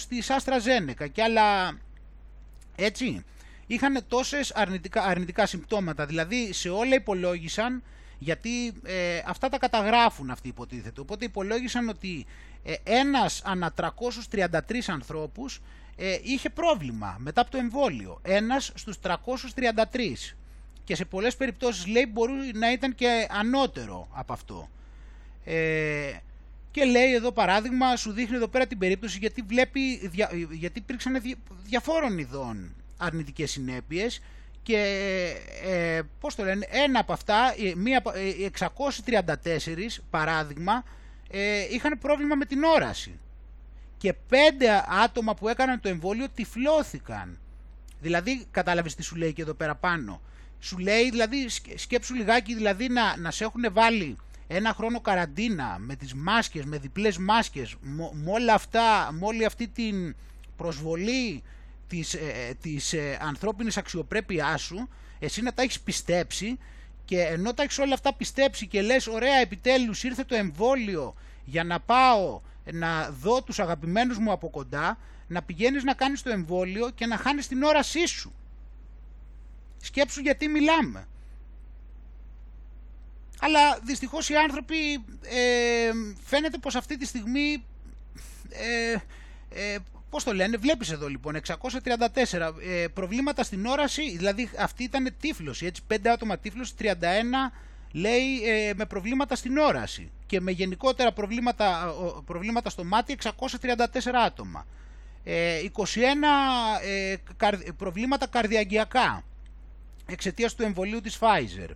[0.09, 1.11] της AstraZeneca.
[1.11, 1.77] Και άλλα
[2.75, 3.23] έτσι
[3.67, 6.05] είχαν τόσες αρνητικά, αρνητικά συμπτώματα.
[6.05, 7.83] Δηλαδή σε όλα υπολόγισαν
[8.17, 11.01] γιατί ε, αυτά τα καταγράφουν αυτοί υποτίθεται.
[11.01, 12.25] Οπότε υπολόγισαν ότι
[12.63, 13.73] ε, ένας ανά
[14.31, 15.61] 333 ανθρώπους
[15.95, 18.19] ε, είχε πρόβλημα μετά από το εμβόλιο.
[18.23, 19.13] Ένας στους 333
[20.83, 24.69] και σε πολλές περιπτώσεις λέει μπορεί να ήταν και ανώτερο από αυτό.
[25.43, 26.11] Ε,
[26.71, 30.11] και λέει εδώ παράδειγμα, σου δείχνει εδώ πέρα την περίπτωση γιατί βλέπει,
[30.51, 31.21] γιατί υπήρξαν
[31.63, 34.21] διαφόρων ειδών αρνητικές συνέπειες
[34.65, 34.81] και
[35.63, 40.83] ε, πώς το λένε, ένα από αυτά, μία, 634 ε, παράδειγμα,
[41.29, 43.19] ε, είχαν πρόβλημα με την όραση.
[43.97, 47.39] Και πέντε άτομα που έκαναν το εμβόλιο τυφλώθηκαν.
[48.01, 50.21] Δηλαδή, κατάλαβες τι σου λέει και εδώ πέρα πάνω.
[50.59, 55.95] Σου λέει, δηλαδή, σκέψου λιγάκι, δηλαδή να, να σε έχουν βάλει ένα χρόνο καραντίνα με
[55.95, 57.75] τις μάσκες, με διπλές μάσκες,
[58.13, 60.15] με όλα αυτά, με όλη αυτή την
[60.57, 61.43] προσβολή
[61.87, 66.57] της, ε, της ε, ανθρώπινης αξιοπρέπειάς σου, εσύ να τα έχεις πιστέψει
[67.05, 71.63] και ενώ τα έχεις όλα αυτά πιστέψει και λες ωραία επιτέλους ήρθε το εμβόλιο, για
[71.63, 76.89] να πάω να δω τους αγαπημένους μου από κοντά, να πηγαίνεις να κάνεις το εμβόλιο
[76.89, 78.33] και να χάνεις την όρασή σου.
[79.81, 81.07] Σκέψου γιατί μιλάμε.
[83.39, 85.91] Αλλά δυστυχώς οι άνθρωποι ε,
[86.23, 87.65] φαίνεται πως αυτή τη στιγμή
[88.49, 88.95] ε,
[89.49, 89.77] ε,
[90.15, 91.57] πώς το λένε, βλέπεις εδώ λοιπόν 634
[92.61, 96.83] ε, προβλήματα στην όραση, δηλαδή αυτή ήταν τύφλωση, έτσι 5 άτομα τύφλωση, 31
[97.91, 101.93] λέει ε, με προβλήματα στην όραση και με γενικότερα προβλήματα,
[102.25, 103.29] προβλήματα στο μάτι 634
[104.25, 104.65] άτομα.
[105.25, 105.27] 21
[106.83, 107.15] ε,
[107.77, 109.23] προβλήματα καρδιαγγειακά
[110.05, 111.69] εξαιτίας του εμβολίου της Pfizer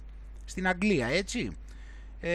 [0.45, 1.57] στην Αγγλία, έτσι.
[2.21, 2.25] 21.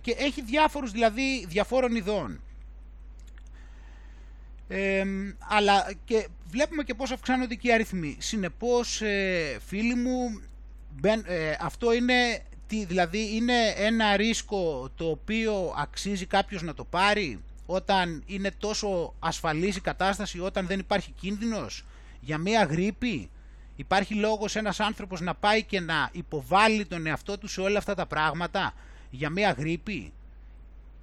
[0.00, 2.40] Και έχει διάφορους δηλαδή διαφόρων ειδών.
[5.48, 8.16] Αλλά και βλέπουμε και πώς αυξάνονται και οι αριθμοί.
[8.18, 10.40] Συνεπώς, ε, φίλοι μου,
[11.02, 17.40] ε, αυτό είναι, τι, δηλαδή είναι ένα ρίσκο το οποίο αξίζει κάποιος να το πάρει
[17.66, 21.84] όταν είναι τόσο ασφαλής η κατάσταση, όταν δεν υπάρχει κίνδυνος
[22.20, 23.30] για μία γρήπη;
[23.76, 27.94] Υπάρχει λόγος ένας άνθρωπος να πάει και να υποβάλει τον εαυτό του σε όλα αυτά
[27.94, 28.74] τα πράγματα
[29.10, 30.12] για μία γρήπη;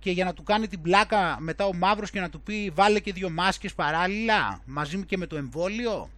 [0.03, 2.99] Και για να του κάνει την πλάκα μετά ο Μαύρος και να του πει βάλε
[2.99, 6.09] και δύο μάσκες παράλληλα μαζί και με το εμβόλιο.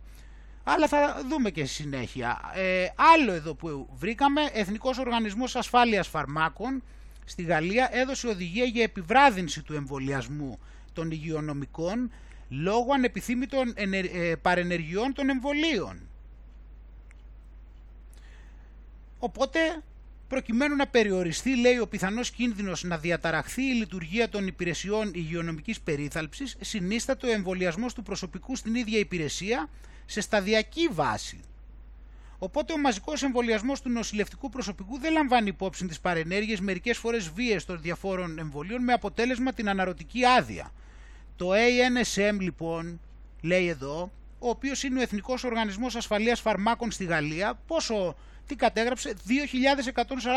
[0.63, 2.51] Αλλά θα δούμε και στη συνέχεια.
[2.53, 6.83] Ε, άλλο εδώ που βρήκαμε, Εθνικός Οργανισμός Ασφάλειας Φαρμάκων
[7.25, 10.59] στη Γαλλία έδωσε οδηγία για επιβράδυνση του εμβολιασμού
[10.93, 12.11] των υγειονομικών
[12.49, 16.09] λόγω ανεπιθύμητων ε, παρενεργειών των εμβολίων.
[19.19, 19.59] Οπότε
[20.27, 26.55] προκειμένου να περιοριστεί, λέει, ο πιθανός κίνδυνος να διαταραχθεί η λειτουργία των υπηρεσιών υγειονομικής περίθαλψης,
[26.61, 29.69] συνίστατο ο εμβολιασμός του προσωπικού στην ίδια υπηρεσία
[30.05, 31.39] σε σταδιακή βάση.
[32.39, 37.65] Οπότε ο μαζικός εμβολιασμός του νοσηλευτικού προσωπικού δεν λαμβάνει υπόψη τις παρενέργειες, μερικές φορές βίες
[37.65, 40.71] των διαφόρων εμβολίων, με αποτέλεσμα την αναρωτική άδεια.
[41.35, 42.99] Το ANSM, λοιπόν,
[43.41, 48.15] λέει εδώ, ο οποίος είναι ο Εθνικός Οργανισμός Ασφαλείας Φαρμάκων στη Γαλλία, πόσο
[48.47, 49.15] τι κατέγραψε,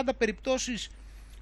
[0.06, 0.88] 2.140 περιπτώσεις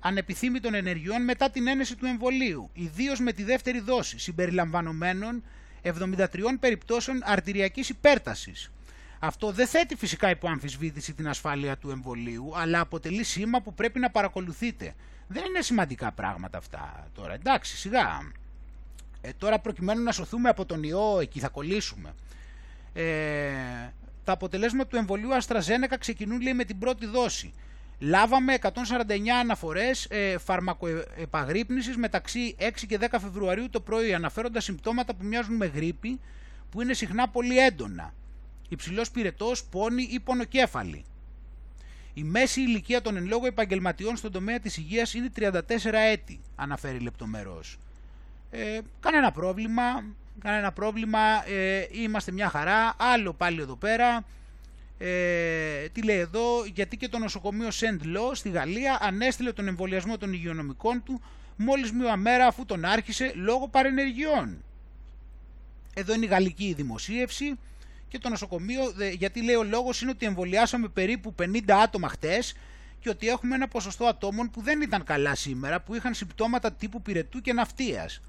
[0.01, 5.43] ανεπιθύμητων ενεργειών μετά την ένεση του εμβολίου, ιδίως με τη δεύτερη δόση, συμπεριλαμβανομένων
[5.83, 6.27] 73
[6.61, 8.71] περιπτώσεων αρτηριακής υπέρτασης.
[9.19, 13.99] Αυτό δεν θέτει φυσικά υπό αμφισβήτηση την ασφάλεια του εμβολίου, αλλά αποτελεί σήμα που πρέπει
[13.99, 14.95] να παρακολουθείτε.
[15.29, 18.33] Δεν είναι σημαντικά πράγματα αυτά τώρα, εντάξει, σιγά.
[19.21, 22.15] Ε, τώρα προκειμένου να σωθούμε από τον ιό, εκεί θα κολλήσουμε.
[22.93, 23.05] Ε,
[24.27, 27.53] τα αποτελέσματα του εμβολίου AstraZeneca ξεκινούν λέει, με την πρώτη δόση.
[27.99, 28.69] Λάβαμε 149
[29.41, 35.67] αναφορές ε, φαρμακοεπαγρύπνησης μεταξύ 6 και 10 Φεβρουαρίου το πρωί αναφέροντας συμπτώματα που μοιάζουν με
[35.67, 36.21] γρήπη
[36.71, 38.15] που είναι συχνά πολύ έντονα.
[38.69, 41.05] Υψηλός πυρετός, πόνη ή πονοκέφαλη.
[42.15, 45.61] Η μέση ηλικία των εν λόγω επαγγελματιών στον τομέα της υγείας είναι 34
[45.93, 47.79] έτη, αναφέρει λεπτομερώς.
[48.51, 50.05] Ε, κανένα πρόβλημα,
[50.39, 54.25] κανένα πρόβλημα, ε, είμαστε μια χαρά, άλλο πάλι εδώ πέρα,
[54.99, 60.19] ε, τι λέει εδώ, γιατί και το νοσοκομείο Σεντ Λό στη Γαλλία ανέστειλε τον εμβολιασμό
[60.19, 61.21] των υγειονομικών του
[61.57, 64.65] μόλις μία μέρα αφού τον άρχισε λόγω παρενεργειών.
[65.95, 67.59] Εδώ είναι η γαλλική δημοσίευση
[68.09, 68.83] και το νοσοκομείο,
[69.17, 72.55] γιατί λέει ο λόγος είναι ότι εμβολιάσαμε περίπου 50 άτομα χτες
[73.01, 77.03] και ότι έχουμε ένα ποσοστό ατόμων που δεν ήταν καλά σήμερα, που είχαν συμπτώματα τύπου
[77.03, 78.21] πυρετού και ναυτίας.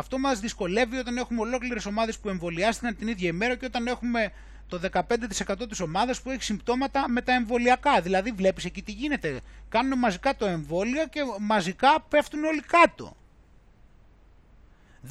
[0.00, 4.32] Αυτό μας δυσκολεύει όταν έχουμε ολόκληρες ομάδες που εμβολιάστηκαν την ίδια ημέρα και όταν έχουμε
[4.68, 8.00] το 15% της ομάδας που έχει συμπτώματα με τα εμβολιακά.
[8.00, 9.40] Δηλαδή, βλέπεις εκεί τι γίνεται.
[9.68, 13.16] Κάνουν μαζικά το εμβόλιο και μαζικά πέφτουν όλοι κάτω.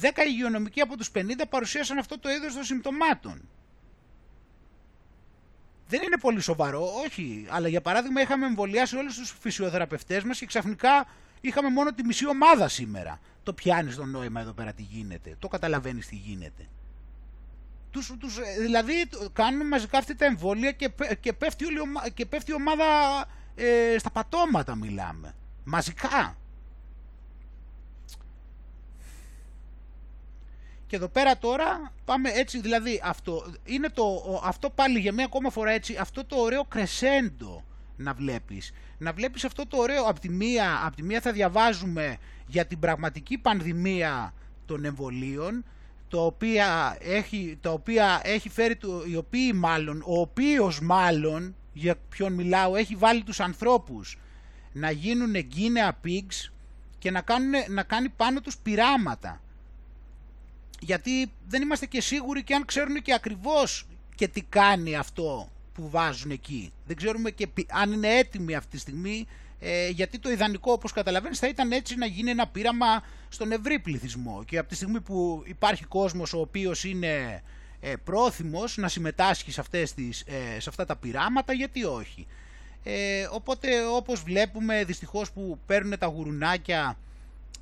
[0.00, 3.48] 10 υγειονομικοί από τους 50 παρουσίασαν αυτό το είδος των συμπτωμάτων.
[5.88, 7.46] Δεν είναι πολύ σοβαρό, όχι.
[7.50, 11.06] Αλλά για παράδειγμα είχαμε εμβολιάσει όλους τους φυσιοθεραπευτές μας και ξαφνικά
[11.40, 15.48] είχαμε μόνο τη μισή ομάδα σήμερα το πιάνεις το νόημα εδώ πέρα τι γίνεται, το
[15.48, 16.68] καταλαβαίνεις τι γίνεται.
[17.90, 18.92] Τους, τους, ε, δηλαδή
[19.32, 21.78] κάνουν μαζικά αυτή τα εμβόλια και, και, πέφτει, όλη,
[22.14, 22.84] και πέφτει η ομάδα
[23.54, 25.34] ε, στα πατώματα μιλάμε.
[25.64, 26.36] Μαζικά.
[30.86, 35.50] Και εδώ πέρα τώρα πάμε έτσι, δηλαδή αυτό, είναι το, αυτό πάλι για μία ακόμα
[35.50, 37.64] φορά έτσι, αυτό το ωραίο κρεσέντο
[37.96, 38.72] να βλέπεις.
[39.02, 42.78] Να βλέπεις αυτό το ωραίο, από τη μία, από τη μία θα διαβάζουμε για την
[42.78, 44.34] πραγματική πανδημία
[44.66, 45.64] των εμβολίων,
[46.08, 52.32] το οποία έχει, το οποία έχει φέρει, οι οποίοι μάλλον, ο οποίος μάλλον, για ποιον
[52.32, 54.18] μιλάω, έχει βάλει τους ανθρώπους
[54.72, 56.50] να γίνουν guinea pigs
[56.98, 59.40] και να, κάνουν, να κάνει πάνω τους πειράματα.
[60.80, 65.90] Γιατί δεν είμαστε και σίγουροι και αν ξέρουν και ακριβώς και τι κάνει αυτό που
[65.90, 66.72] βάζουν εκεί.
[66.86, 69.26] Δεν ξέρουμε και αν είναι έτοιμοι αυτή τη στιγμή
[69.62, 73.78] Ε, γιατί το ιδανικό, όπως καταλαβαίνεις, θα ήταν έτσι να γίνει ένα πείραμα στον ευρύ
[73.78, 74.44] πληθυσμό.
[74.44, 77.42] Και από τη στιγμή που υπάρχει κόσμος ο οποίος είναι
[77.80, 82.26] ε, πρόθυμος να συμμετάσχει σε, αυτές τις, ε, σε αυτά τα πειράματα, γιατί όχι.
[82.82, 86.98] Ε, οπότε όπως βλέπουμε δυστυχώς που παίρνουν τα γουρουνάκια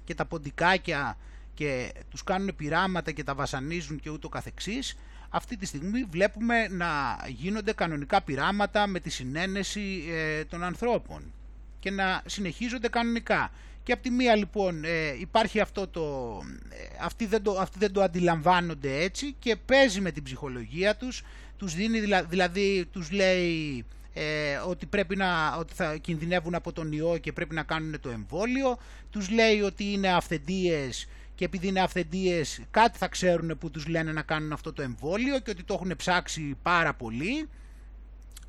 [0.05, 1.17] και τα ποντικάκια
[1.55, 4.97] και τους κάνουν πειράματα και τα βασανίζουν και ούτω καθεξής,
[5.29, 11.33] αυτή τη στιγμή βλέπουμε να γίνονται κανονικά πειράματα με τη συνένεση ε, των ανθρώπων
[11.79, 13.51] και να συνεχίζονται κανονικά.
[13.83, 17.93] Και από τη μία λοιπόν ε, υπάρχει αυτό το, ε, αυτοί, δεν το, αυτοί δεν
[17.93, 21.23] το αντιλαμβάνονται έτσι και παίζει με την ψυχολογία τους,
[21.57, 27.19] τους δίνει δηλαδή, τους λέει ε, ότι, πρέπει να, ότι θα κινδυνεύουν από τον ιό
[27.19, 28.79] και πρέπει να κάνουν το εμβόλιο,
[29.11, 31.09] τους λέει ότι είναι αυθεντίες
[31.39, 35.39] και επειδή είναι αυθεντίες κάτι θα ξέρουν που τους λένε να κάνουν αυτό το εμβόλιο
[35.39, 37.49] και ότι το έχουν ψάξει πάρα πολύ,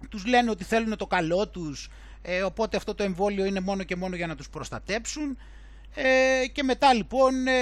[0.09, 1.89] τους λένε ότι θέλουν το καλό τους
[2.21, 5.37] ε, οπότε αυτό το εμβόλιο είναι μόνο και μόνο για να τους προστατέψουν.
[5.95, 7.53] Ε, και μετά λοιπόν ε,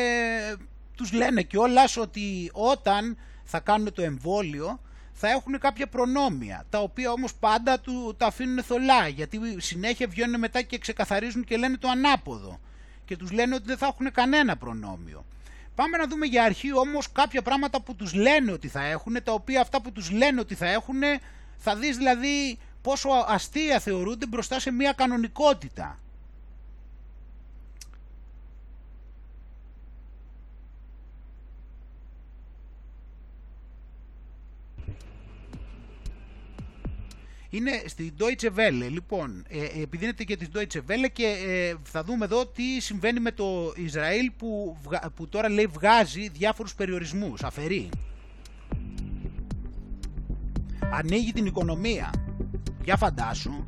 [0.95, 7.11] τους λένε κιόλας ότι όταν θα κάνουν το εμβόλιο θα έχουν κάποια προνόμια, τα οποία
[7.11, 11.87] όμως πάντα του, τα αφήνουν θολά, γιατί συνέχεια βγαίνουν μετά και ξεκαθαρίζουν και λένε το
[11.87, 12.59] ανάποδο
[13.07, 15.25] και τους λένε ότι δεν θα έχουν κανένα προνόμιο.
[15.75, 19.31] Πάμε να δούμε για αρχή όμως κάποια πράγματα που τους λένε ότι θα έχουν, τα
[19.31, 21.01] οποία αυτά που τους λένε ότι θα έχουν,
[21.57, 25.99] θα δεις δηλαδή πόσο αστεία θεωρούνται μπροστά σε μια κανονικότητα.
[37.49, 38.89] Είναι στην Deutsche Welle.
[38.89, 43.31] Λοιπόν, ε, επιδίνεται και της Deutsche Welle και ε, θα δούμε εδώ τι συμβαίνει με
[43.31, 44.77] το Ισραήλ που,
[45.15, 47.89] που τώρα λέει βγάζει διάφορους περιορισμούς, αφαιρεί.
[50.91, 52.13] Ανοίγει την οικονομία.
[52.83, 53.67] Για φαντάσου.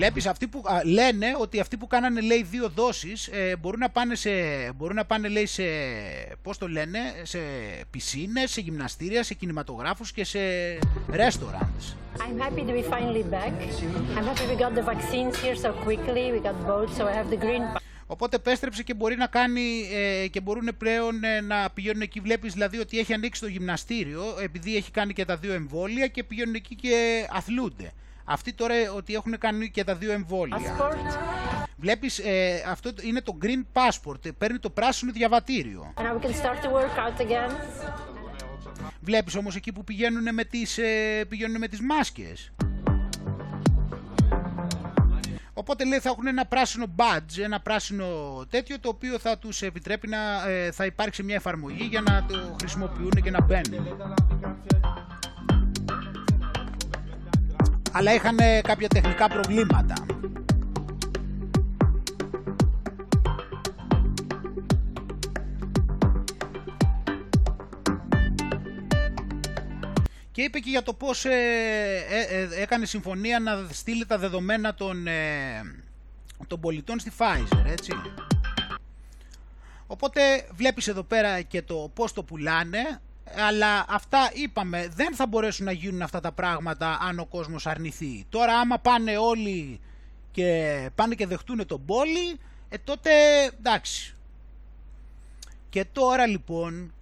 [0.00, 4.14] Βλέπεις αυτοί που λένε ότι αυτοί που κάνανε λέει δύο δόσεις ε, μπορούν να πάνε
[4.14, 4.30] σε,
[4.76, 5.62] μπορούν να πάνε λέει σε,
[6.42, 7.38] πώς το λένε, σε
[7.90, 10.38] πισίνες, σε γυμναστήρια, σε κινηματογράφους και σε
[11.12, 11.84] restaurants.
[12.16, 13.52] I'm happy to be finally back.
[14.16, 16.24] I'm happy we got the vaccines here so quickly.
[16.34, 17.62] We got both, so I have the green
[18.06, 22.20] Οπότε επέστρεψε και μπορεί να κάνει ε, και μπορούν πλέον ε, να πηγαίνουν εκεί.
[22.20, 26.24] Βλέπεις δηλαδή ότι έχει ανοίξει το γυμναστήριο επειδή έχει κάνει και τα δύο εμβόλια και
[26.24, 27.92] πηγαίνουν εκεί και αθλούνται.
[28.32, 30.56] Αυτοί τώρα ότι έχουν κάνει και τα δύο εμβόλια.
[30.56, 30.96] Passport.
[31.76, 35.92] Βλέπεις, ε, αυτό είναι το green passport, παίρνει το πράσινο διαβατήριο.
[35.96, 37.50] And we can start to work out again.
[39.00, 42.52] Βλέπεις όμως εκεί που πηγαίνουν με τις, ε, πηγαίνουν με τις μάσκες.
[45.52, 48.06] Οπότε λέει θα έχουν ένα πράσινο badge, ένα πράσινο
[48.50, 52.56] τέτοιο το οποίο θα τους επιτρέπει να ε, θα υπάρξει μια εφαρμογή για να το
[52.60, 53.86] χρησιμοποιούν και να μπαίνουν.
[57.92, 59.94] Αλλά είχαν κάποια τεχνικά προβλήματα.
[70.40, 71.30] και είπε και για το πώς ε,
[72.10, 75.06] ε, ε, έκανε συμφωνία να στείλει τα δεδομένα των,
[76.46, 77.92] των πολιτών στη Pfizer, έτσι.
[79.86, 80.20] Οπότε
[80.52, 83.00] βλέπεις εδώ πέρα και το πώς το πουλάνε,
[83.36, 88.26] αλλά αυτά είπαμε δεν θα μπορέσουν να γίνουν αυτά τα πράγματα αν ο κόσμος αρνηθεί.
[88.28, 89.80] Τώρα άμα πάνε όλοι
[90.30, 93.10] και πάνε και δεχτούν τον πόλη, ε, τότε
[93.58, 94.14] εντάξει.
[95.68, 96.92] Και τώρα λοιπόν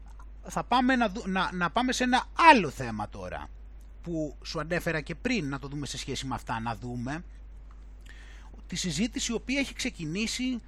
[0.48, 3.48] θα πάμε να, να, να πάμε σε ένα άλλο θέμα τώρα
[4.02, 7.24] που σου ανέφερα και πριν να το δούμε σε σχέση με αυτά να δούμε
[8.66, 10.60] τη συζήτηση η οποία έχει ξεκινήσει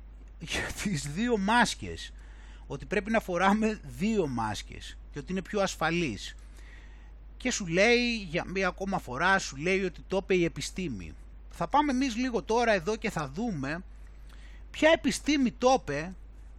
[0.50, 2.12] για τις δύο μάσκες
[2.66, 6.36] ότι πρέπει να φοράμε δύο μάσκες και ότι είναι πιο ασφαλής
[7.36, 11.14] και σου λέει για μία ακόμα φορά σου λέει ότι το είπε η επιστήμη
[11.50, 13.84] θα πάμε εμείς λίγο τώρα εδώ και θα δούμε
[14.70, 16.14] ποια επιστήμη το είπε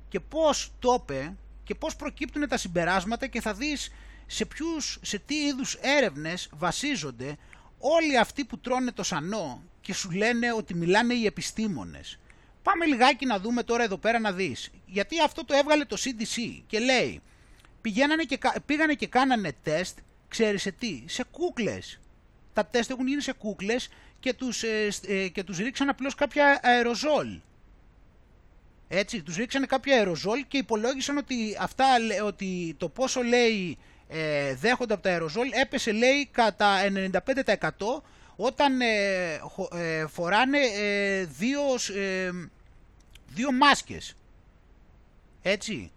[0.09, 3.91] και πώς το είπε και πώς προκύπτουν τα συμπεράσματα και θα δεις
[4.27, 7.37] σε, ποιους, σε τι είδους έρευνες βασίζονται
[7.79, 12.19] όλοι αυτοί που τρώνε το σανό και σου λένε ότι μιλάνε οι επιστήμονες.
[12.63, 14.71] Πάμε λιγάκι να δούμε τώρα εδώ πέρα να δεις.
[14.85, 17.21] Γιατί αυτό το έβγαλε το CDC και λέει
[17.81, 21.99] πηγαίνανε και, πήγανε και κάνανε τεστ, ξέρεις σε τι, σε κούκλες.
[22.53, 26.59] Τα τεστ έχουν γίνει σε κούκλες και τους, ε, ε, και τους ρίξαν απλώς κάποια
[26.63, 27.39] αεροζόλ.
[28.87, 31.85] Έτσι, τους ρίξανε κάποια αεροζόλ και υπολόγισαν ότι, αυτά,
[32.25, 33.77] ότι το πόσο λέει
[34.07, 36.77] ε, δέχονται από τα αεροζόλ έπεσε λέει κατά
[37.25, 37.69] 95%
[38.35, 39.39] όταν ε,
[39.71, 41.61] ε, φοράνε ε, δύο,
[43.27, 44.15] δύο μάσκες.
[45.41, 45.91] Έτσι.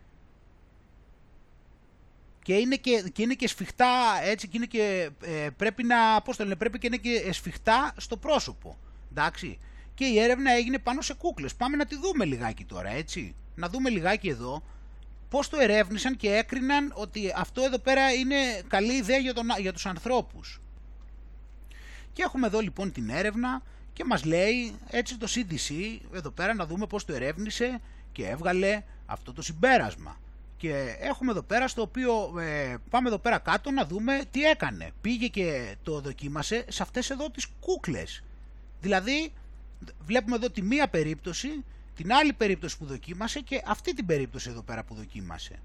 [2.43, 6.37] Και είναι και, και, είναι και σφιχτά, έτσι, και είναι και, ε, πρέπει να, πώς
[6.37, 8.79] το λένε, πρέπει και είναι και σφιχτά στο πρόσωπο,
[9.11, 9.59] εντάξει.
[9.95, 11.55] Και η έρευνα έγινε πάνω σε κούκλες.
[11.55, 13.35] Πάμε να τη δούμε λιγάκι τώρα, έτσι.
[13.55, 14.63] Να δούμε λιγάκι εδώ
[15.29, 18.37] πώς το ερεύνησαν και έκριναν ότι αυτό εδώ πέρα είναι
[18.69, 20.61] καλή ιδέα για, τον, για τους ανθρώπους.
[22.13, 23.63] Και έχουμε εδώ λοιπόν την έρευνα
[23.93, 27.81] και μας λέει έτσι το CDC εδώ πέρα να δούμε πώς το ερεύνησε
[28.13, 30.21] και έβγαλε αυτό το συμπέρασμα.
[30.63, 34.91] Και έχουμε εδώ πέρα στο οποίο ε, πάμε εδώ πέρα κάτω να δούμε τι έκανε.
[35.01, 38.23] Πήγε και το δοκίμασε σε αυτές εδώ τις κούκλες.
[38.81, 39.33] Δηλαδή
[40.05, 44.63] βλέπουμε εδώ τη μία περίπτωση, την άλλη περίπτωση που δοκίμασε και αυτή την περίπτωση εδώ
[44.63, 45.59] πέρα που δοκίμασε.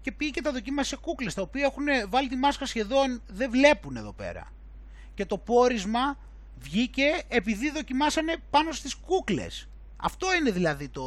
[0.00, 3.50] Και πήγε και τα δοκίμασε σε κούκλες τα οποία έχουν βάλει τη μάσκα σχεδόν δεν
[3.50, 4.52] βλέπουν εδώ πέρα.
[5.14, 6.18] Και το πόρισμα
[6.58, 9.68] βγήκε επειδή δοκιμάσανε πάνω στις κούκλες.
[9.96, 11.02] Αυτό είναι δηλαδή το,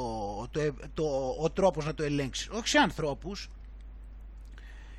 [0.51, 3.49] το, το, ο τρόπος να το ελέγξεις, όχι σε ανθρώπους.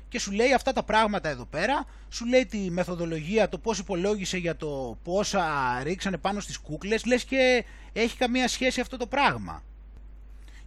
[0.09, 4.37] Και σου λέει αυτά τα πράγματα εδώ πέρα, σου λέει τη μεθοδολογία, το πώς υπολόγισε
[4.37, 5.43] για το πόσα
[5.83, 9.63] ρίξανε πάνω στις κούκλες, λες και έχει καμία σχέση αυτό το πράγμα.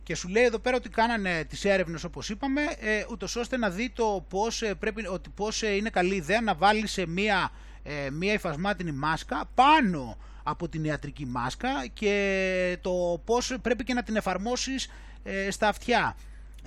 [0.03, 3.71] Και σου λέει εδώ πέρα ότι κάνανε τις έρευνες όπως είπαμε, ε, ούτως ώστε να
[3.71, 7.51] δει το πώς, ε, πρέπει, ότι πώς ε, είναι καλή ιδέα να βάλεις σε μία,
[7.83, 10.17] ε, μία υφασμάτινη μάσκα πάνω
[10.47, 14.89] από την ιατρική μάσκα και το πώς πρέπει και να την εφαρμόσεις
[15.23, 16.17] ε, στα αυτιά.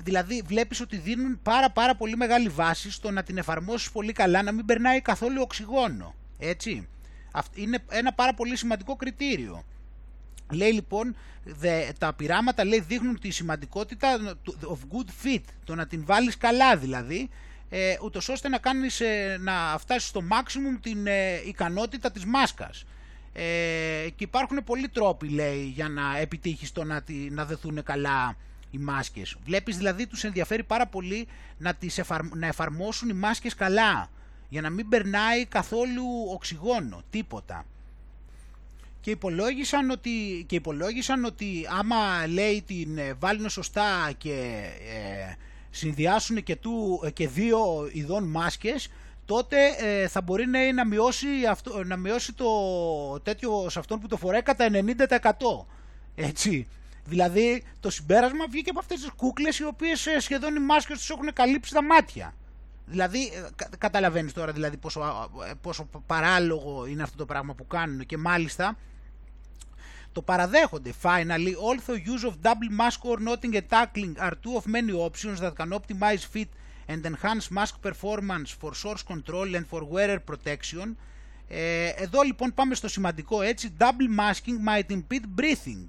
[0.03, 4.41] Δηλαδή βλέπεις ότι δίνουν πάρα πάρα πολύ μεγάλη βάση στο να την εφαρμόσεις πολύ καλά,
[4.43, 6.15] να μην περνάει καθόλου οξυγόνο.
[6.39, 6.87] Έτσι.
[7.53, 9.63] Είναι ένα πάρα πολύ σημαντικό κριτήριο.
[10.51, 11.15] Λέει λοιπόν,
[11.97, 17.29] τα πειράματα λέει, δείχνουν τη σημαντικότητα of good fit, το να την βάλεις καλά δηλαδή,
[17.69, 22.83] ε, ούτως ώστε να, κάνεις, ε, να φτάσεις στο maximum την ε, ικανότητα της μάσκας.
[23.39, 28.35] Ε, και υπάρχουν πολλοί τρόποι, λέει, για να επιτύχεις το να, να δεθούν καλά
[28.71, 29.37] οι μάσκες.
[29.45, 31.27] Βλέπεις δηλαδή τους ενδιαφέρει πάρα πολύ
[31.57, 32.01] να, τις
[32.33, 34.09] να εφαρμόσουν οι μάσκες καλά,
[34.49, 37.65] για να μην περνάει καθόλου οξυγόνο, τίποτα.
[39.01, 44.63] Και υπολόγισαν ότι, και υπολόγισαν ότι άμα λέει την ε, βάλουν σωστά και
[44.95, 45.35] ε,
[45.69, 48.89] συνδυάσουν και, του, και δύο ειδών μάσκες,
[49.27, 52.49] τότε ε, θα μπορεί να, να, μειώσει αυτό, να μειώσει το
[53.23, 55.31] τέτοιο σε αυτόν που το φοράει κατά 90%.
[56.15, 56.67] Έτσι.
[57.05, 61.09] Δηλαδή το συμπέρασμα βγήκε από αυτές τις κούκλες οι οποίες ε, σχεδόν οι μάσκες τους
[61.09, 62.33] έχουν καλύψει τα μάτια.
[62.85, 65.29] Δηλαδή ε, κα, καταλαβαίνεις τώρα δηλαδή πόσο,
[65.61, 68.77] πόσο παράλογο είναι αυτό το πράγμα που κάνουν και μάλιστα
[70.11, 70.93] το παραδέχονται.
[71.01, 75.39] Finally, although use of double mask or knotting and tackling are two of many options
[75.39, 76.49] that can optimize fit
[76.87, 80.95] and enhance mask performance for source control and for wearer protection.
[81.47, 85.85] Ε, εδώ λοιπόν πάμε στο σημαντικό έτσι, double masking might impede breathing.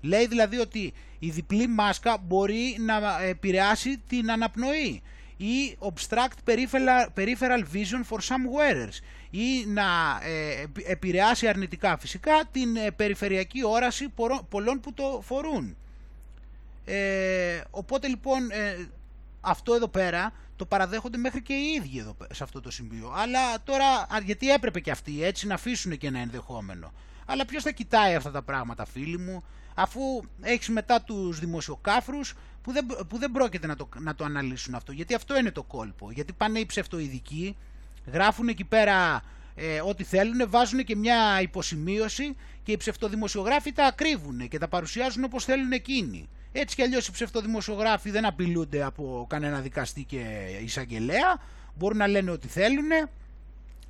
[0.00, 5.02] Λέει δηλαδή ότι η διπλή μάσκα μπορεί να επηρεάσει την αναπνοή
[5.36, 6.52] ή obstruct
[7.14, 8.98] peripheral vision for some wearers
[9.30, 9.84] ή να
[10.22, 14.08] ε, επηρεάσει αρνητικά φυσικά την ε, περιφερειακή όραση
[14.48, 15.76] πολλών που το φορούν.
[16.84, 18.88] Ε, οπότε λοιπόν ε,
[19.40, 23.12] αυτό εδώ πέρα το παραδέχονται μέχρι και οι ίδιοι εδώ, σε αυτό το σημείο.
[23.16, 26.92] Αλλά τώρα, γιατί έπρεπε και αυτοί έτσι να αφήσουν και ένα ενδεχόμενο.
[27.26, 30.00] Αλλά ποιος θα κοιτάει αυτά τα πράγματα φίλοι μου, αφού
[30.40, 34.92] έχεις μετά τους δημοσιοκάφρους που δεν, που δεν πρόκειται να το, να το αναλύσουν αυτό.
[34.92, 36.10] Γιατί αυτό είναι το κόλπο.
[36.10, 37.56] Γιατί πάνε οι ψευτοειδικοί,
[38.12, 39.22] γράφουν εκεί πέρα
[39.54, 45.24] ε, ό,τι θέλουν, βάζουν και μια υποσημείωση και οι ψευτοδημοσιογράφοι τα ακρίβουν και τα παρουσιάζουν
[45.24, 46.28] όπως θέλουν εκείνοι.
[46.52, 50.20] Έτσι κι αλλιώς οι ψευτοδημοσιογράφοι δεν απειλούνται από κανένα δικαστή και
[50.64, 51.40] εισαγγελέα,
[51.74, 52.88] μπορούν να λένε ό,τι θέλουν,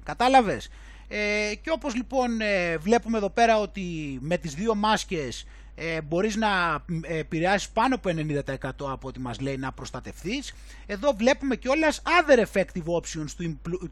[0.05, 0.69] κατάλαβες;
[1.09, 6.37] Ε, και όπως λοιπόν ε, βλέπουμε εδώ πέρα ότι με τις δύο μάσκες ε, μπορείς
[6.37, 10.55] να επηρεάσεις πάνω από 90% από ό,τι μας λέει να προστατευθείς.
[10.87, 13.47] Εδώ βλέπουμε και όλες other effective options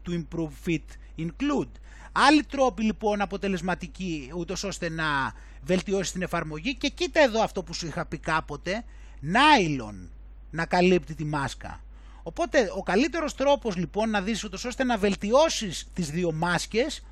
[0.05, 0.85] to improve fit
[1.17, 1.69] include.
[2.11, 5.33] Άλλοι τρόποι λοιπόν αποτελεσματικοί ούτως ώστε να
[5.67, 8.83] βελτιώσει την εφαρμογή και κοίτα εδώ αυτό που σου είχα πει κάποτε,
[9.23, 10.09] nylon
[10.49, 11.81] να καλύπτει τη μάσκα.
[12.23, 17.03] Οπότε ο καλύτερος τρόπος λοιπόν να δεις ούτως ώστε να βελτιώσεις τις δύο μάσκες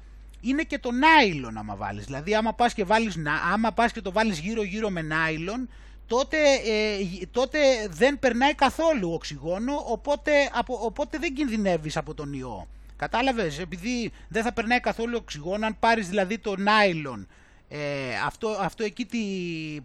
[0.42, 2.06] είναι και το nylon άμα βάλεις.
[2.06, 3.16] Δηλαδή άμα πας και, βάλεις,
[3.54, 5.68] άμα πας και το βάλεις γύρω γύρω με nylon
[6.08, 12.68] τότε, ε, τότε δεν περνάει καθόλου οξυγόνο οπότε, από, οπότε δεν κινδυνεύεις από τον ιό.
[12.96, 17.26] Κατάλαβες, επειδή δεν θα περνάει καθόλου οξυγόνο, αν πάρεις δηλαδή το nylon,
[17.68, 19.20] ε, αυτό, αυτό εκεί τι,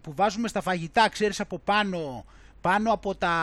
[0.01, 2.25] που βάζουμε στα φαγητά, ξέρεις από πάνω,
[2.61, 3.35] πάνω από τα,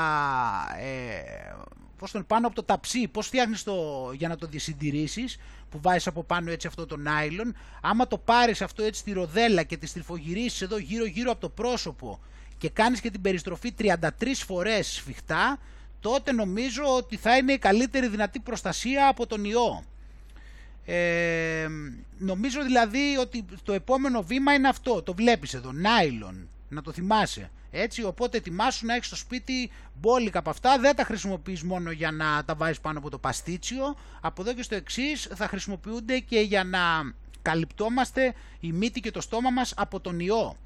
[0.78, 1.55] ε,
[1.99, 5.39] πώς τον, πάνω από το ταψί, πώς φτιάχνεις το, για να το διασυντηρήσεις,
[5.70, 9.62] που βάζεις από πάνω έτσι αυτό το nylon, άμα το πάρεις αυτό έτσι στη ροδέλα
[9.62, 12.20] και της στριφογυρίσεις εδώ γύρω γύρω από το πρόσωπο
[12.59, 13.97] και κάνεις και την περιστροφή 33
[14.47, 15.59] φορές σφιχτά,
[16.01, 19.84] τότε νομίζω ότι θα είναι η καλύτερη δυνατή προστασία από τον ιό.
[20.91, 21.68] Ε,
[22.18, 27.51] νομίζω δηλαδή ότι το επόμενο βήμα είναι αυτό, το βλέπεις εδώ, νάιλον, να το θυμάσαι.
[27.70, 29.70] Έτσι, οπότε ετοιμάσου να έχεις στο σπίτι
[30.01, 33.97] μπόλικα από αυτά, δεν τα χρησιμοποιείς μόνο για να τα βάζεις πάνω από το παστίτσιο,
[34.20, 36.80] από εδώ και στο εξής θα χρησιμοποιούνται και για να
[37.43, 40.57] καλυπτόμαστε η μύτη και το στόμα μας από τον ιό.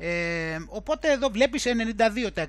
[0.00, 2.48] Ε, οπότε εδώ βλέπεις 92%.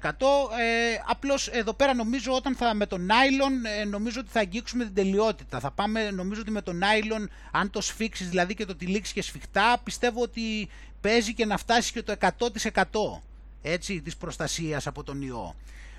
[0.60, 4.84] Ε, απλώς εδώ πέρα νομίζω όταν θα με το νάιλον ε, νομίζω ότι θα αγγίξουμε
[4.84, 5.60] την τελειότητα.
[5.60, 9.22] Θα πάμε νομίζω ότι με το νάιλον αν το σφίξεις δηλαδή και το τυλίξεις και
[9.22, 10.70] σφιχτά πιστεύω ότι
[11.02, 13.22] παίζει και να φτάσει και το 100%
[13.62, 15.56] έτσι, της προστασίας από τον ιό.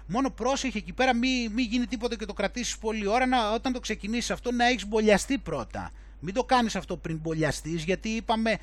[0.07, 3.73] Μόνο πρόσεχε εκεί πέρα μην μη γίνει τίποτα και το κρατήσεις πολλή ώρα να, όταν
[3.73, 5.91] το ξεκινήσεις αυτό να έχεις μπολιαστεί πρώτα.
[6.21, 8.59] Μην το κάνεις αυτό πριν μπολιαστείς γιατί είπαμε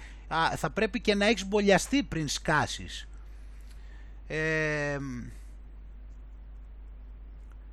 [0.56, 3.08] θα πρέπει και να έχεις μπολιαστεί πριν σκάσεις.
[4.28, 4.98] Ε,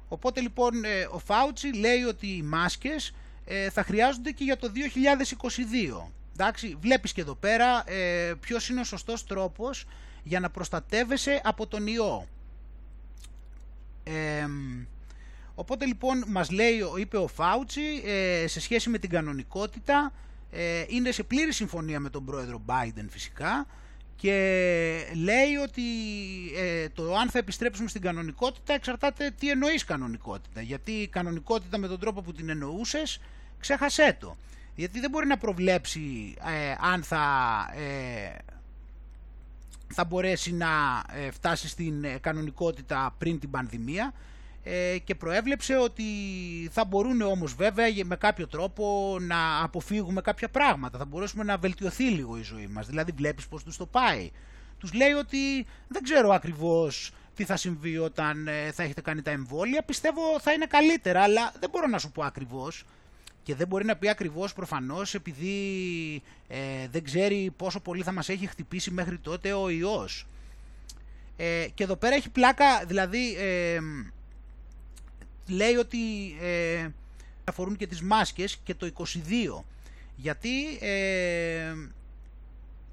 [0.09, 3.15] οπότε λοιπόν ε, ο Φάουτσι λέει ότι οι μάσκες
[3.45, 4.73] ε, θα χρειάζονται και για το
[6.07, 6.11] 2022.
[6.33, 9.87] Εντάξει, βλέπεις και εδώ πέρα ε, ποιος είναι ο σωστός τρόπος
[10.23, 12.27] για να προστατεύεσαι από τον ιό.
[14.05, 14.47] Ε,
[15.55, 20.13] Οπότε λοιπόν μας λέει, είπε ο Φάουτσι, ε, σε σχέση με την κανονικότητα,
[20.51, 23.67] ε, είναι σε πλήρη συμφωνία με τον πρόεδρο Biden φυσικά
[24.17, 24.33] και
[25.15, 25.83] λέει ότι
[26.57, 30.61] ε, το αν θα επιστρέψουμε στην κανονικότητα εξαρτάται τι εννοείς κανονικότητα.
[30.61, 33.21] Γιατί η κανονικότητα με τον τρόπο που την εννοούσες,
[33.61, 34.37] ξέχασέ το.
[34.75, 36.35] Γιατί δεν μπορεί να προβλέψει
[36.93, 37.27] αν θα,
[39.95, 40.69] θα μπορέσει να
[41.31, 44.23] φτάσει στην κανονικότητα πριν την πανδημία ε,
[45.05, 46.05] και προέβλεψε ότι
[46.71, 52.05] θα μπορούν όμως βέβαια με κάποιο τρόπο να αποφύγουμε κάποια πράγματα, θα μπορέσουμε να βελτιωθεί
[52.05, 54.31] λίγο η ζωή μας, δηλαδή βλέπεις πως τους το πάει.
[54.79, 59.31] Τους λέει ότι δεν ξέρω ακριβώς τι θα συμβεί όταν ε, θα έχετε κάνει τα
[59.31, 62.85] εμβόλια, πιστεύω θα είναι καλύτερα, αλλά δεν μπορώ να σου πω ακριβώς.
[63.43, 65.57] Και δεν μπορεί να πει ακριβώς προφανώς επειδή
[66.49, 70.27] ε, δεν ξέρει πόσο πολύ θα μας έχει χτυπήσει μέχρι τότε ο ιός.
[71.37, 73.37] Ε, και εδώ πέρα έχει πλάκα, δηλαδή
[75.47, 75.99] λέει ότι
[76.41, 76.89] ε,
[77.45, 79.63] αφορούν και τις μάσκες και το 22
[80.17, 81.75] γιατί ε,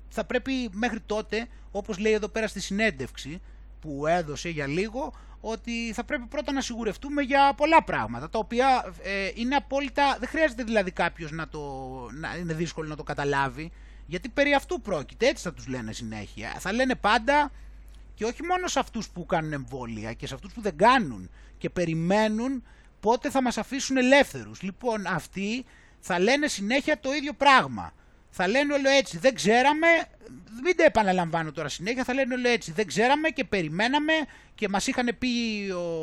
[0.10, 3.41] θα πρέπει μέχρι τότε όπως λέει εδώ πέρα στη συνέντευξη
[3.82, 8.93] που έδωσε για λίγο ότι θα πρέπει πρώτα να σιγουρευτούμε για πολλά πράγματα τα οποία
[9.04, 11.60] ε, είναι απόλυτα δεν χρειάζεται δηλαδή κάποιος να, το,
[12.20, 13.72] να είναι δύσκολο να το καταλάβει
[14.12, 16.56] γιατί περί αυτού πρόκειται έτσι θα τους λένε συνέχεια.
[16.60, 17.52] Θα λένε πάντα
[18.16, 21.30] και όχι μόνο σε αυτούς που κάνουν εμβόλια και σε αυτούς που δεν κάνουν
[21.62, 22.64] και περιμένουν
[22.99, 24.62] πότε θα μας αφήσουν ελεύθερους.
[24.62, 25.66] Λοιπόν, αυτοί
[25.99, 27.93] θα λένε συνέχεια το ίδιο πράγμα.
[28.30, 29.88] Θα λένε όλο έτσι, δεν ξέραμε,
[30.64, 34.14] μην τα επαναλαμβάνω τώρα συνέχεια, θα λένε όλο έτσι, δεν ξέραμε και περιμέναμε
[34.55, 35.28] και μας είχαν πει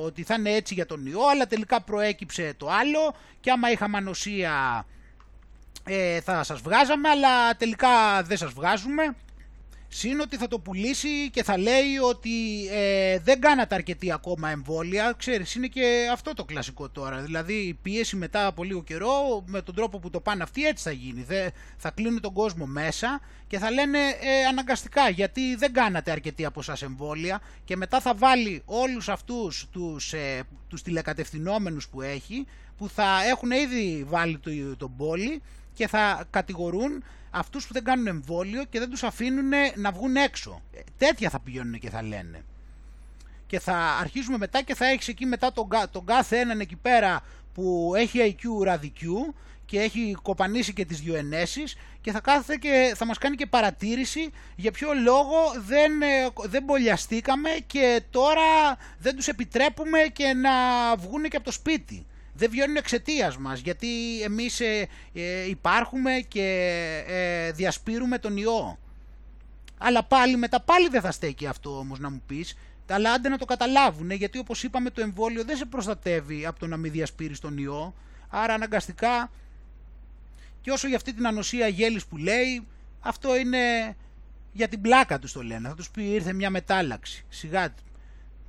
[0.05, 3.97] ότι θα είναι έτσι για τον ιό, αλλά τελικά προέκυψε το άλλο και άμα είχαμε
[3.97, 4.87] ανοσία
[5.85, 9.17] ε, θα σας βγάζαμε, αλλά τελικά δεν σας βγάζουμε.
[9.91, 12.31] Συν ότι θα το πουλήσει και θα λέει ότι
[12.71, 15.15] ε, δεν κάνατε αρκετή ακόμα εμβόλια.
[15.17, 17.17] Ξέρεις, είναι και αυτό το κλασικό τώρα.
[17.17, 20.85] Δηλαδή η πίεση μετά από λίγο καιρό, με τον τρόπο που το πάνε αυτοί, έτσι
[20.85, 21.23] θα γίνει.
[21.23, 26.45] Δε, θα κλείνουν τον κόσμο μέσα και θα λένε ε, αναγκαστικά γιατί δεν κάνατε αρκετή
[26.45, 32.47] από εσάς εμβόλια και μετά θα βάλει όλους αυτούς τους, ε, τους τηλεκατευθυνόμενους που έχει
[32.79, 35.43] που θα έχουν ήδη βάλει τον το πόλη
[35.75, 37.03] και θα κατηγορούν
[37.39, 40.63] αυτούς που δεν κάνουν εμβόλιο και δεν τους αφήνουν να βγουν έξω.
[40.73, 42.45] Ε, τέτοια θα πηγαίνουν και θα λένε.
[43.47, 47.23] Και θα αρχίσουμε μετά και θα έχεις εκεί μετά τον, τον κάθε έναν εκεί πέρα
[47.55, 49.35] που έχει IQ ραδικιού
[49.67, 53.47] και έχει κοπανίσει και τις δύο ενέσεις και θα κάθεται και θα μας κάνει και
[53.47, 55.37] παρατήρηση για ποιο λόγο
[55.67, 60.51] δεν, ε, δεν μπολιαστήκαμε και τώρα δεν τους επιτρέπουμε και να
[60.97, 62.07] βγουν και από το σπίτι
[62.39, 66.45] δεν βγαίνουν εξαιτίας μας, γιατί εμείς ε, ε, υπάρχουμε και
[67.07, 68.79] ε, διασπείρουμε τον ιό.
[69.79, 72.57] Αλλά πάλι μετά πάλι δεν θα στέκει αυτό όμως να μου πεις,
[72.91, 76.67] αλλά άντε να το καταλάβουν, γιατί όπως είπαμε το εμβόλιο δεν σε προστατεύει από το
[76.67, 77.95] να μην διασπείρεις τον ιό,
[78.29, 79.31] άρα αναγκαστικά
[80.61, 82.67] και όσο για αυτή την ανοσία γέλης που λέει,
[83.01, 83.97] αυτό είναι
[84.53, 87.75] για την πλάκα τους το λένε, θα τους πει ήρθε μια μετάλλαξη, σιγά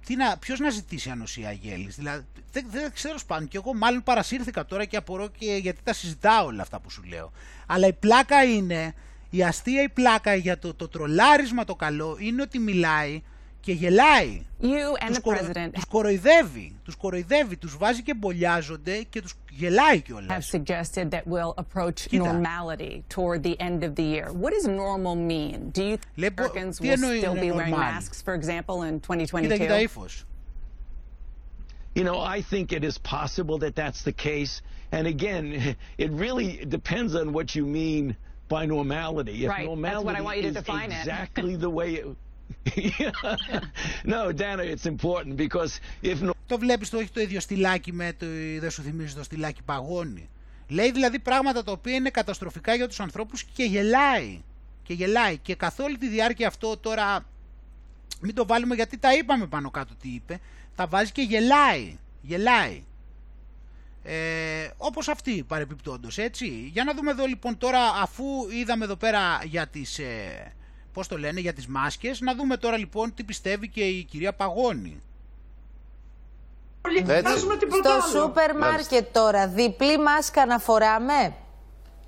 [0.05, 4.03] τι να, ποιος να ζητήσει ανοσία γέλης, δηλαδή δεν, δεν ξέρω σπάνιο και εγώ μάλλον
[4.03, 7.31] παρασύρθηκα τώρα και απορώ και γιατί τα συζητάω όλα αυτά που σου λέω.
[7.65, 8.93] Αλλά η πλάκα είναι,
[9.29, 13.21] η αστεία η πλάκα για το, το τρολάρισμα το καλό είναι ότι μιλάει
[13.60, 14.46] και γελάει.
[14.60, 15.38] You and τους, the κορο...
[15.38, 20.50] president τους κοροϊδεύει, τους κοροϊδεύει, τους βάζει και μπολιάζονται και τους γελάει κιόλας.
[20.50, 22.40] have suggested that we'll approach Κοίτα.
[22.40, 24.32] normality toward the end of the year.
[24.32, 25.70] What does normal mean?
[25.70, 27.78] Do you think Λέει, πο- Americans τι will εννοεί still be wearing normal?
[27.78, 29.82] masks, for example, in Κοίτα, κοίτα 2022?
[29.82, 30.24] ύφος.
[31.96, 34.62] You know, I think it is possible that that's the case.
[34.90, 38.16] And again, it really depends on what you mean
[38.48, 39.44] by normality.
[39.44, 39.64] If right.
[39.64, 42.06] normality that's what I want you to is define exactly the way it...
[44.11, 46.31] no, Dana, it's important because if no...
[46.47, 48.25] Το βλέπεις το έχει το ίδιο στυλάκι με το,
[48.59, 50.29] δεν σου θυμίζει το στυλάκι παγώνει.
[50.67, 54.41] Λέει δηλαδή πράγματα τα οποία είναι καταστροφικά για τους ανθρώπους και γελάει.
[54.83, 55.37] Και γελάει.
[55.37, 57.25] Και καθ' όλη τη διάρκεια αυτό τώρα,
[58.21, 60.39] μην το βάλουμε γιατί τα είπαμε πάνω κάτω τι είπε,
[60.75, 61.97] τα βάζει και γελάει.
[62.21, 62.83] Γελάει.
[64.03, 66.47] Ε, όπως αυτή παρεπιπτόντως, έτσι.
[66.73, 70.53] Για να δούμε εδώ λοιπόν τώρα, αφού είδαμε εδώ πέρα για τις, ε,
[70.93, 74.33] πώς το λένε, για τις μάσκες, να δούμε τώρα λοιπόν τι πιστεύει και η κυρία
[74.33, 75.01] Παγώνη.
[77.83, 81.33] Στο σούπερ μάρκετ τώρα, διπλή μάσκα να φοράμε.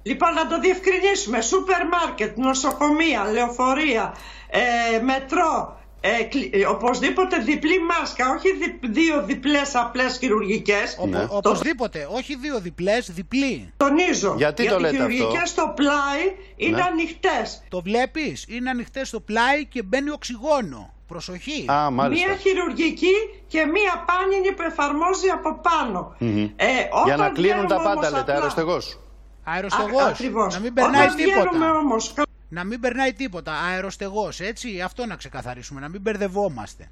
[0.03, 1.41] Λοιπόν, να το διευκρινίσουμε.
[1.41, 4.15] Σούπερ μάρκετ, νοσοκομεία, λεωφορεία,
[4.49, 6.09] ε, μετρό, ε,
[6.51, 8.47] ε, οπωσδήποτε διπλή μάσκα, όχι
[8.81, 10.97] δύο διπλές απλές χειρουργικές.
[11.07, 11.27] Ναι.
[11.29, 13.73] Οπωσδήποτε, όχι δύο διπλές, διπλή.
[13.77, 16.23] Τονίζω, γιατί, το λέτε οι χειρουργικές στο πλάι
[16.55, 16.81] είναι ναι.
[16.81, 17.63] ανοιχτές.
[17.69, 20.93] Το βλέπεις, είναι ανοιχτές στο πλάι και μπαίνει οξυγόνο.
[21.07, 21.65] Προσοχή.
[21.71, 23.15] Α, μία χειρουργική
[23.47, 26.15] και μία πάνινη που εφαρμόζει από πάνω.
[26.55, 26.65] Ε,
[27.05, 28.99] Για να κλείνουν τα πάντα, λέτε, αεροστεγός.
[29.43, 31.77] Αεροστεγός, να μην περνάει τίποτα.
[31.79, 32.13] Όμως...
[32.51, 36.89] Να μην περνάει τίποτα, αεροστεγός, έτσι, αυτό να ξεκαθαρίσουμε, να μην μπερδευόμαστε.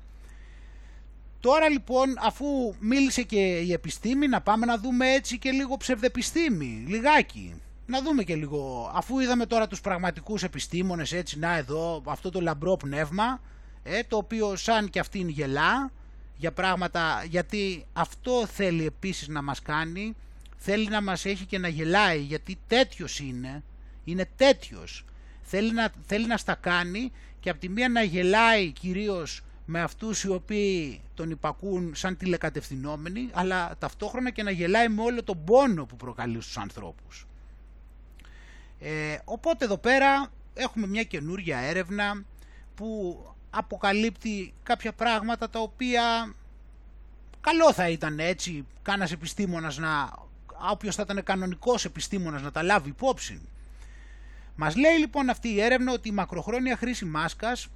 [1.40, 6.84] Τώρα λοιπόν, αφού μίλησε και η επιστήμη, να πάμε να δούμε έτσι και λίγο ψευδεπιστήμη,
[6.88, 7.62] λιγάκι.
[7.86, 12.42] Να δούμε και λίγο, αφού είδαμε τώρα τους πραγματικούς επιστήμονες, έτσι, να εδώ, αυτό το
[12.42, 13.42] λαμπρό πνεύμα,
[13.84, 15.92] ε, το οποίο σαν και αυτήν γελά
[16.38, 20.16] για πράγματα, γιατί αυτό θέλει επίσης να μας κάνει,
[20.58, 23.64] θέλει να μας έχει και να γελάει, γιατί τέτοιος είναι,
[24.04, 25.04] είναι τέτοιος.
[25.52, 30.24] Θέλει να, θέλει να στα κάνει και από τη μία να γελάει κυρίως με αυτούς
[30.24, 35.86] οι οποίοι τον υπακούν σαν τηλεκατευθυνόμενοι, αλλά ταυτόχρονα και να γελάει με όλο τον πόνο
[35.86, 37.28] που προκαλεί στους ανθρώπους.
[38.80, 42.24] Ε, οπότε εδώ πέρα έχουμε μια καινούργια έρευνα
[42.76, 43.20] που
[43.50, 46.34] αποκαλύπτει κάποια πράγματα τα οποία
[47.42, 50.14] καλό θα ήταν έτσι κάνας επιστήμονας να,
[50.72, 53.42] όποιος θα ήταν κανονικός επιστήμονας να τα λάβει υπόψη.
[54.62, 57.68] Μας λέει λοιπόν αυτή η έρευνα ότι η μακροχρόνια χρήση μάσκας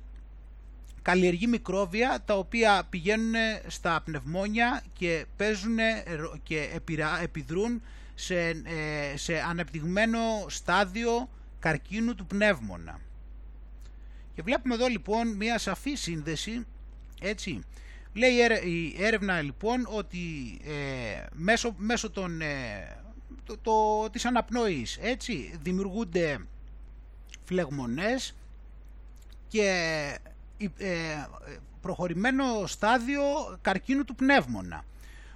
[1.01, 3.33] καλλιεργεί μικρόβια τα οποία πηγαίνουν
[3.67, 5.77] στα πνευμόνια και παίζουν
[6.43, 6.69] και
[7.21, 7.81] επιδρούν
[8.15, 11.29] σε, ε, σε ανεπτυγμένο στάδιο
[11.59, 12.99] καρκίνου του πνεύμονα.
[14.35, 16.65] Και βλέπουμε εδώ λοιπόν μια σαφή σύνδεση,
[17.21, 17.59] έτσι.
[18.13, 20.19] Λέει η έρευνα λοιπόν ότι
[20.65, 22.97] ε, μέσω, μέσω των, ε,
[23.45, 26.39] το, το, της αναπνοής, έτσι, δημιουργούνται
[27.45, 28.35] φλεγμονές
[29.47, 29.69] και
[30.77, 31.25] ε,
[31.81, 33.21] προχωρημένο στάδιο
[33.61, 34.83] καρκίνου του πνεύμονα.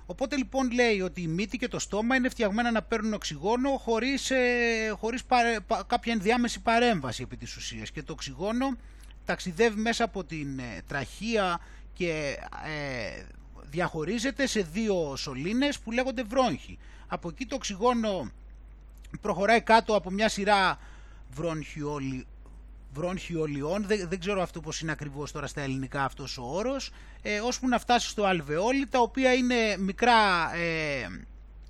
[0.06, 4.32] Οπότε λοιπόν λέει ότι η μύτη και το στόμα είναι φτιαγμένα να παίρνουν οξυγόνο χωρίς,
[4.32, 5.24] ε, χωρίς
[5.88, 8.78] κάποια ενδιάμεση παρέμβαση επί της ουσίας και το οξυγόνο
[9.26, 11.60] ταξιδεύει μέσα από την ε, τραχεία
[11.94, 13.24] και ε,
[13.70, 16.78] διαχωρίζεται σε δύο σωλήνες που λέγονται βρόγχοι.
[17.08, 18.32] Από εκεί το οξυγόνο
[19.22, 20.80] προχωράει κάτω από μια σειρά
[21.38, 22.26] βρόγχιολι,
[22.94, 27.40] βρόγχιολιών, δεν, δεν ξέρω αυτό πώς είναι ακριβώς τώρα στα ελληνικά αυτός ο όρος, ε,
[27.40, 30.16] ώσπου να φτάσει στο αλβεόλι, τα οποία είναι μικρά
[30.56, 31.08] ε,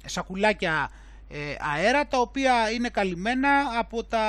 [0.05, 0.89] σακουλάκια
[1.29, 3.49] ε, αέρα, τα οποία είναι καλυμμένα
[3.79, 4.25] από, τα,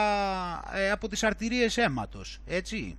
[0.74, 2.98] ε, από τις αρτηρίες αίματος, έτσι.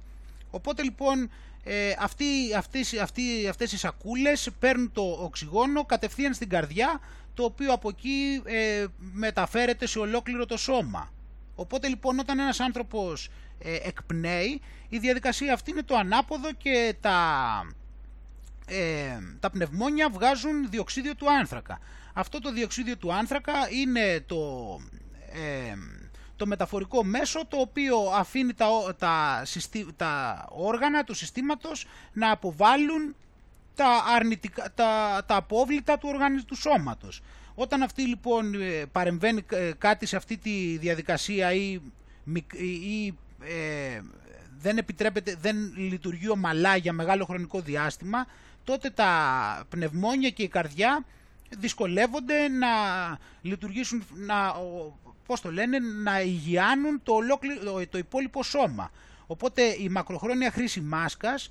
[0.52, 1.30] Οπότε λοιπόν
[1.64, 7.00] ε, αυτοί, αυτές, αυτοί, αυτές οι σακούλες παίρνουν το οξυγόνο κατευθείαν στην καρδιά,
[7.34, 11.12] το οποίο από εκεί ε, μεταφέρεται σε ολόκληρο το σώμα.
[11.60, 13.30] Οπότε λοιπόν όταν ένας άνθρωπος
[13.60, 17.18] ε, εκπνέει, η διαδικασία αυτή είναι το ανάποδο και τα,
[18.68, 21.80] ε, τα πνευμόνια βγάζουν διοξίδιο του άνθρακα.
[22.14, 24.38] Αυτό το διοξίδιο του άνθρακα είναι το,
[25.34, 25.74] ε,
[26.36, 29.44] το μεταφορικό μέσο το οποίο αφήνει τα, τα,
[29.96, 33.16] τα όργανα του συστήματος να αποβάλουν
[33.76, 37.22] τα, αρνητικά, τα, τα απόβλητα του οργανισμού του σώματος.
[37.62, 41.80] Όταν αυτή λοιπόν ε, παρεμβαίνει ε, κάτι σε αυτή τη διαδικασία ή,
[42.84, 43.08] ή
[43.44, 44.02] ε,
[44.60, 48.26] δεν επιτρέπεται, δεν λειτουργεί ομαλά για μεγάλο χρονικό διάστημα,
[48.64, 49.12] τότε τα
[49.70, 51.06] πνευμόνια και η καρδιά
[51.58, 52.68] δυσκολεύονται να
[53.42, 54.56] λειτουργήσουν, να,
[55.26, 58.92] πώς το λένε, να υγιάνουν το, ολόκληρο, το υπόλοιπο σώμα.
[59.28, 61.50] Οπότε η μακροχρόνια χρήση μάσκας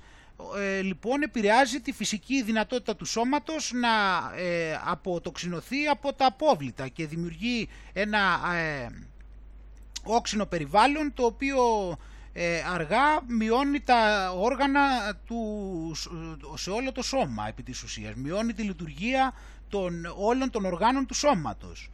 [0.57, 3.89] ε, λοιπόν επηρεάζει τη φυσική δυνατότητα του σώματος να
[4.35, 8.87] ε, αποτοξινωθεί από τα απόβλητα και δημιουργεί ένα ε,
[10.03, 11.57] όξινο περιβάλλον το οποίο
[12.33, 15.91] ε, αργά μειώνει τα όργανα του,
[16.55, 18.13] σε όλο το σώμα επί της ουσίας.
[18.15, 19.33] Μειώνει τη λειτουργία
[19.69, 21.89] των, όλων των οργάνων του σώματος.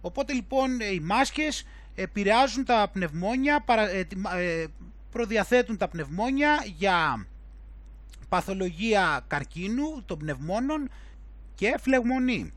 [0.00, 3.64] Οπότε λοιπόν οι μάσκες επηρεάζουν τα πνευμόνια,
[4.36, 4.64] ε,
[5.10, 7.26] προδιαθέτουν τα πνευμόνια για
[8.32, 10.90] παθολογία καρκίνου των πνευμόνων
[11.54, 12.52] και φλεγμονή.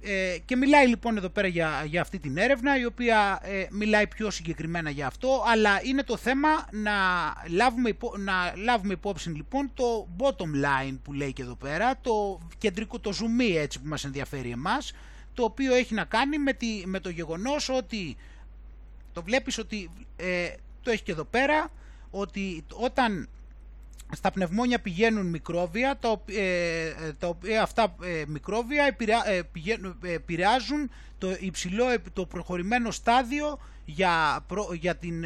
[0.00, 4.06] Ε, και μιλάει λοιπόν εδώ πέρα για, για αυτή την έρευνα η οποία ε, μιλάει
[4.06, 6.92] πιο συγκεκριμένα για αυτό αλλά είναι το θέμα να
[7.48, 12.40] λάβουμε, υπό, να λάβουμε υπόψη λοιπόν το bottom line που λέει και εδώ πέρα το
[12.58, 14.92] κεντρικό το zoom έτσι που μας ενδιαφέρει εμάς
[15.34, 18.16] το οποίο έχει να κάνει με, τη, με το γεγονός ότι
[19.12, 20.48] το βλέπεις ότι ε,
[20.82, 21.70] το έχει και εδώ πέρα
[22.10, 23.28] ότι όταν
[24.14, 28.96] στα πνευμόνια πηγαίνουν μικρόβια, τα, ε, τα οποία αυτά ε, μικρόβια
[30.02, 34.46] επηρεάζουν το υψηλό, το προχωρημένο στάδιο για,
[34.80, 35.24] για την,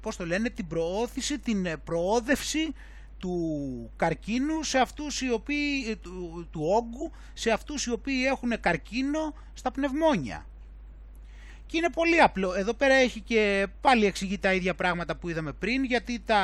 [0.00, 2.74] πώς το λένε, την προώθηση, την προόδευση
[3.18, 9.34] του καρκίνου σε αυτούς οι οποίοι, του, του όγκου σε αυτούς οι οποίοι έχουν καρκίνο
[9.54, 10.46] στα πνευμόνια.
[11.72, 12.54] Και είναι πολύ απλό.
[12.54, 16.42] Εδώ πέρα έχει και πάλι εξηγεί τα ίδια πράγματα που είδαμε πριν, γιατί, τα,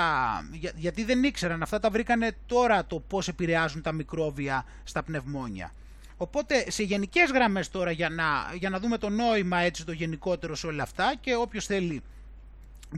[0.75, 1.63] γιατί δεν ήξεραν.
[1.63, 5.73] Αυτά τα βρήκανε τώρα το πώς επηρεάζουν τα μικρόβια στα πνευμόνια.
[6.17, 8.25] Οπότε σε γενικές γραμμές τώρα για να,
[8.55, 12.03] για να δούμε το νόημα έτσι το γενικότερο σε όλα αυτά και όποιος θέλει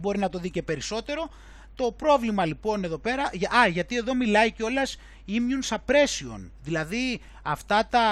[0.00, 1.30] μπορεί να το δει και περισσότερο,
[1.80, 3.22] το πρόβλημα λοιπόν εδώ πέρα,
[3.60, 4.96] α, γιατί εδώ μιλάει κιόλας
[5.28, 8.06] immune suppression, δηλαδή αυτά τα,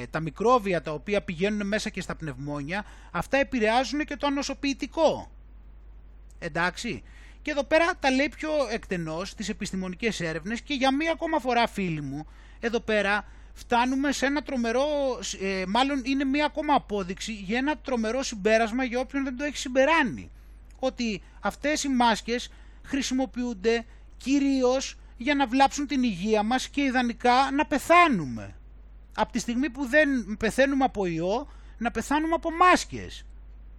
[0.00, 5.30] ε, τα μικρόβια τα οποία πηγαίνουν μέσα και στα πνευμόνια, αυτά επηρεάζουν και το ανοσοποιητικό.
[6.38, 7.02] Εντάξει.
[7.42, 11.66] Και εδώ πέρα τα λέει πιο εκτενώς τις επιστημονικές έρευνες και για μία ακόμα φορά
[11.66, 12.26] φίλοι μου,
[12.60, 14.86] εδώ πέρα φτάνουμε σε ένα τρομερό,
[15.40, 19.56] ε, μάλλον είναι μία ακόμα απόδειξη για ένα τρομερό συμπέρασμα για όποιον δεν το έχει
[19.56, 20.30] συμπεράνει.
[20.78, 22.50] Ότι αυτές οι μάσκες
[22.86, 23.84] χρησιμοποιούνται
[24.16, 28.54] κυρίως για να βλάψουν την υγεία μας και ιδανικά να πεθάνουμε.
[29.14, 33.24] Από τη στιγμή που δεν πεθαίνουμε από ιό, να πεθάνουμε από μάσκες.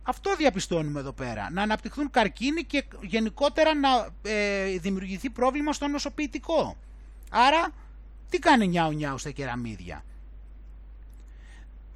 [0.03, 1.49] Αυτό διαπιστώνουμε εδώ πέρα.
[1.51, 6.77] Να αναπτυχθούν καρκίνοι και γενικότερα να ε, δημιουργηθεί πρόβλημα στο νοσοποιητικό.
[7.29, 7.67] Άρα,
[8.29, 10.03] τι κάνει νιάου νιάου στα κεραμίδια;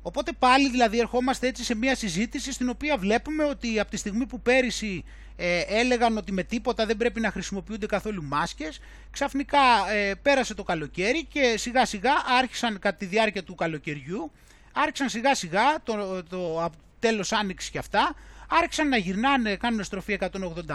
[0.02, 4.26] Οπότε πάλι δηλαδή ερχόμαστε έτσι σε μια συζήτηση στην οποία βλέπουμε ότι από τη στιγμή
[4.26, 5.04] που πέρυσι
[5.36, 8.80] ε, έλεγαν ότι με τίποτα δεν πρέπει να χρησιμοποιούνται καθόλου μάσκες,
[9.12, 9.60] ξαφνικά
[9.91, 14.32] ε, πέρασε το καλοκαίρι και σιγά σιγά άρχισαν κατά τη διάρκεια του καλοκαιριού,
[14.72, 18.16] άρχισαν σιγά σιγά το, το, το τέλος άνοιξης και αυτά,
[18.49, 20.30] άρχισαν να γυρνάνε, κάνουν στροφή 180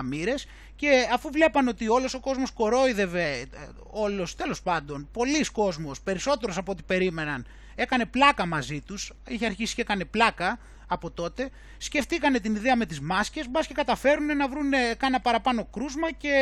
[0.05, 0.47] μοίρες
[0.77, 3.47] και αφού βλέπαν ότι όλος ο κόσμος κορόιδευε, ε,
[3.91, 7.47] όλος τέλος πάντων, πολλοί κόσμος, περισσότερος από ό,τι περίμεναν,
[7.77, 12.87] έκανε πλάκα μαζί τους, είχε αρχίσει και έκανε πλάκα από τότε, σκεφτήκανε την ιδέα με
[12.87, 16.33] τις μάσκες, μπας και καταφέρουν να βρουν κάνα παραπάνω κρούσμα και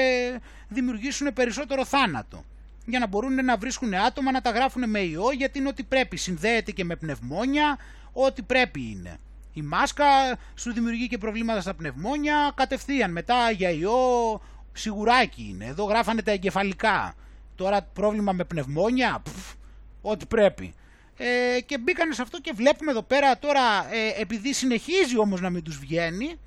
[0.69, 2.45] δημιουργήσουν περισσότερο θάνατο.
[2.87, 6.17] Για να μπορούν να βρίσκουν άτομα να τα γράφουν με ιό, γιατί είναι ό,τι πρέπει,
[6.17, 7.79] συνδέεται και με πνευμόνια,
[8.13, 9.19] ό,τι πρέπει είναι.
[9.53, 10.05] Η μάσκα
[10.55, 14.41] σου δημιουργεί και προβλήματα στα πνευμόνια, κατευθείαν μετά για ιό
[14.73, 15.65] σιγουράκι είναι.
[15.65, 17.15] Εδώ γράφανε τα εγκεφαλικά.
[17.55, 19.23] Τώρα πρόβλημα με πνευμόνια,
[20.03, 20.75] ό,τι πρέπει.
[21.17, 25.51] Ε, και μπήκανε σε αυτό και βλέπουμε εδώ πέρα τώρα, ε, επειδή συνεχίζει όμως να
[25.51, 26.39] μην τους βγαίνει,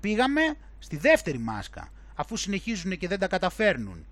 [0.00, 0.40] πήγαμε
[0.78, 4.06] στη δεύτερη μάσκα, αφού συνεχίζουν και δεν τα καταφέρνουν.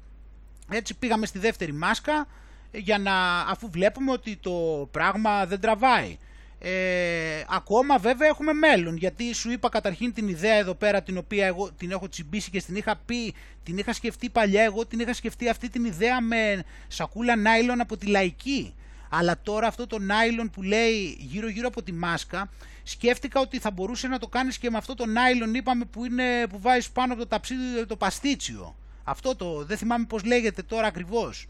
[0.70, 2.26] Έτσι πήγαμε στη δεύτερη μάσκα,
[2.72, 6.18] για να, αφού βλέπουμε ότι το πράγμα δεν τραβάει.
[6.62, 11.46] Ε, ακόμα βέβαια έχουμε μέλλον γιατί σου είπα καταρχήν την ιδέα εδώ πέρα την οποία
[11.46, 15.14] εγώ την έχω τσιμπήσει και την είχα πει, την είχα σκεφτεί παλιά εγώ, την είχα
[15.14, 18.74] σκεφτεί αυτή την ιδέα με σακούλα νάιλον από τη λαϊκή
[19.10, 22.50] αλλά τώρα αυτό το νάιλον που λέει γύρω γύρω από τη μάσκα
[22.82, 26.46] σκέφτηκα ότι θα μπορούσε να το κάνεις και με αυτό το νάιλον είπαμε που, είναι,
[26.50, 30.86] που βάζεις πάνω από το ταψίδι το παστίτσιο αυτό το δεν θυμάμαι πως λέγεται τώρα
[30.86, 31.46] ακριβώς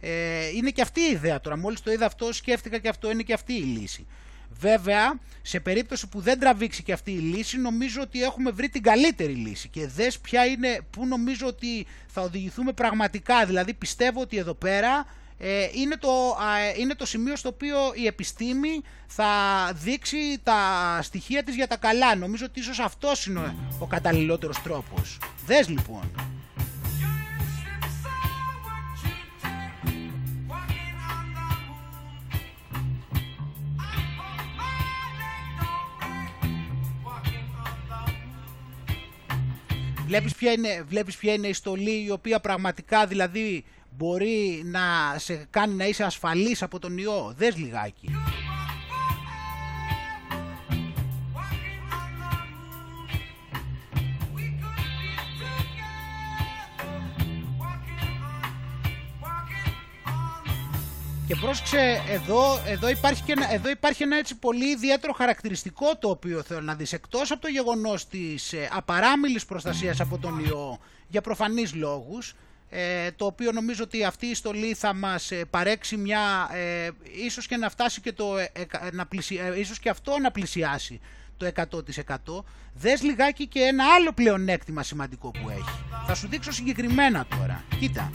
[0.00, 3.22] ε, είναι και αυτή η ιδέα τώρα μόλις το είδα αυτό σκέφτηκα και αυτό είναι
[3.22, 4.06] και αυτή η λύση
[4.60, 8.82] Βέβαια, σε περίπτωση που δεν τραβήξει και αυτή η λύση, νομίζω ότι έχουμε βρει την
[8.82, 9.68] καλύτερη λύση.
[9.68, 13.46] Και δες ποια είναι, που νομίζω ότι θα οδηγηθούμε πραγματικά.
[13.46, 15.06] Δηλαδή, πιστεύω ότι εδώ πέρα
[15.38, 16.10] ε, είναι, το,
[16.78, 19.26] είναι το σημείο στο οποίο η επιστήμη θα
[19.74, 20.58] δείξει τα
[21.02, 22.16] στοιχεία της για τα καλά.
[22.16, 25.18] Νομίζω ότι ίσως αυτός είναι ο καταλληλότερος τρόπος.
[25.46, 26.10] Δες λοιπόν.
[40.06, 43.64] Βλέπεις ποια, είναι, βλέπεις ποια είναι η στολή η οποία πραγματικά δηλαδή
[43.96, 47.34] μπορεί να σε κάνει να είσαι ασφαλής από τον ιό.
[47.36, 48.10] Δες λιγάκι.
[61.26, 66.08] Και πρόσεξε, εδώ, εδώ, υπάρχει και ένα, εδώ υπάρχει ένα έτσι πολύ ιδιαίτερο χαρακτηριστικό το
[66.08, 66.92] οποίο θέλω να δεις.
[66.92, 70.78] Εκτός από το γεγονός της ε, απαράμιλης προστασίας από τον ιό
[71.08, 72.34] για προφανείς λόγους,
[73.16, 76.90] το οποίο νομίζω ότι αυτή η στολή θα μας ε, παρέξει μια, ε,
[77.24, 81.00] ίσως και να φτάσει και το, ε, ε, να πλησια, ίσως και αυτό να πλησιάσει
[81.36, 82.44] το 100%.
[82.74, 85.84] Δες λιγάκι και ένα άλλο πλεονέκτημα σημαντικό που έχει.
[86.06, 87.64] Θα σου δείξω συγκεκριμένα τώρα.
[87.78, 88.10] Κοίτα.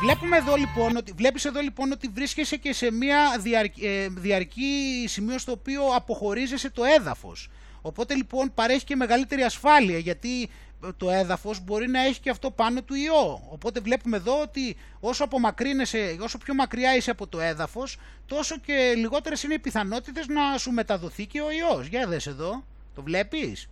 [0.00, 5.04] Βλέπουμε εδώ λοιπόν ότι, βλέπεις εδώ λοιπόν ότι βρίσκεσαι και σε μια διαρκή, ε, διαρκή
[5.08, 7.48] σημείο στο οποίο αποχωρίζεσαι το έδαφος.
[7.82, 10.48] Οπότε λοιπόν παρέχει και μεγαλύτερη ασφάλεια γιατί
[10.96, 13.42] το έδαφος μπορεί να έχει και αυτό πάνω του ιό.
[13.48, 18.94] Οπότε βλέπουμε εδώ ότι όσο απομακρύνεσαι, όσο πιο μακριά είσαι από το έδαφος, τόσο και
[18.96, 21.86] λιγότερες είναι οι πιθανότητες να σου μεταδοθεί και ο ιός.
[21.86, 22.64] Για δες εδώ,
[22.94, 23.68] το βλέπεις;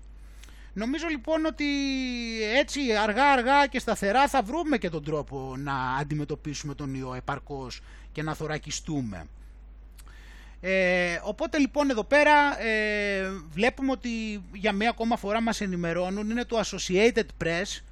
[0.79, 1.65] Νομίζω λοιπόν ότι
[2.57, 7.81] έτσι αργά αργά και σταθερά θα βρούμε και τον τρόπο να αντιμετωπίσουμε τον ιό επαρκώς
[8.13, 9.27] και να θωρακιστούμε.
[10.69, 16.45] Ε, οπότε λοιπόν εδώ πέρα ε, βλέπουμε ότι για μία ακόμα φορά μας ενημερώνουν, είναι
[16.45, 17.83] το Associated Press,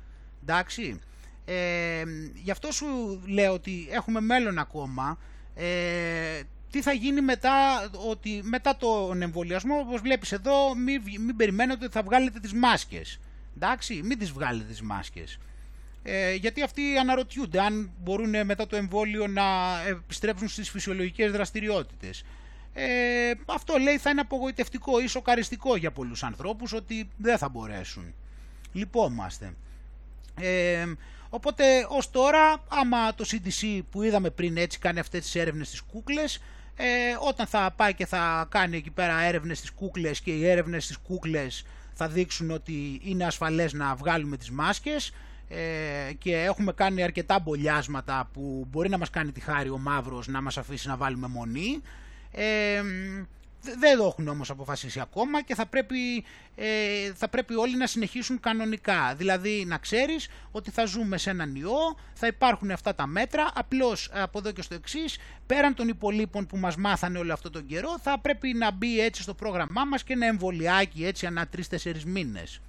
[0.42, 0.98] εντάξει.
[1.44, 2.02] Ε,
[2.34, 2.86] γι' αυτό σου
[3.26, 5.18] λέω ότι έχουμε μέλλον ακόμα.
[5.54, 11.84] Ε, τι θα γίνει μετά, ότι μετά τον εμβολιασμό, όπως βλέπεις εδώ, μην, μην περιμένετε
[11.84, 13.20] ότι θα βγάλετε τις μάσκες.
[13.56, 15.38] Εντάξει, μην τις βγάλετε τις μάσκες.
[16.02, 19.42] Ε, γιατί αυτοί αναρωτιούνται αν μπορούν μετά το εμβόλιο να
[19.88, 22.24] επιστρέψουν στις φυσιολογικές δραστηριότητες.
[22.76, 28.14] Ε, αυτό λέει θα είναι απογοητευτικό ή σοκαριστικό για πολλούς ανθρώπους ότι δεν θα μπορέσουν.
[28.72, 29.54] Λυπόμαστε.
[30.40, 30.84] Ε,
[31.28, 35.80] οπότε ως τώρα άμα το CDC που είδαμε πριν έτσι κάνει αυτές τις έρευνες στις
[35.80, 36.40] κούκλες
[36.76, 36.86] ε,
[37.28, 40.96] όταν θα πάει και θα κάνει εκεί πέρα έρευνες στις κούκλες και οι έρευνες στις
[40.96, 45.12] κούκλες θα δείξουν ότι είναι ασφαλές να βγάλουμε τις μάσκες
[45.48, 50.26] ε, και έχουμε κάνει αρκετά μπολιάσματα που μπορεί να μας κάνει τη χάρη ο μαύρος
[50.26, 51.82] να μας αφήσει να βάλουμε μονή
[52.34, 52.82] ε,
[53.78, 56.24] δεν το έχουν όμως αποφασίσει ακόμα και θα πρέπει,
[56.54, 59.14] ε, θα πρέπει όλοι να συνεχίσουν κανονικά.
[59.16, 64.10] Δηλαδή να ξέρεις ότι θα ζούμε σε έναν ιό, θα υπάρχουν αυτά τα μέτρα, απλώς
[64.12, 67.98] από εδώ και στο εξής, πέραν των υπολείπων που μας μάθανε όλο αυτό τον καιρό,
[68.02, 72.60] θα πρέπει να μπει έτσι στο πρόγραμμά μας και ένα εμβολιάκι έτσι ανά τρεις-τέσσερις μήνες.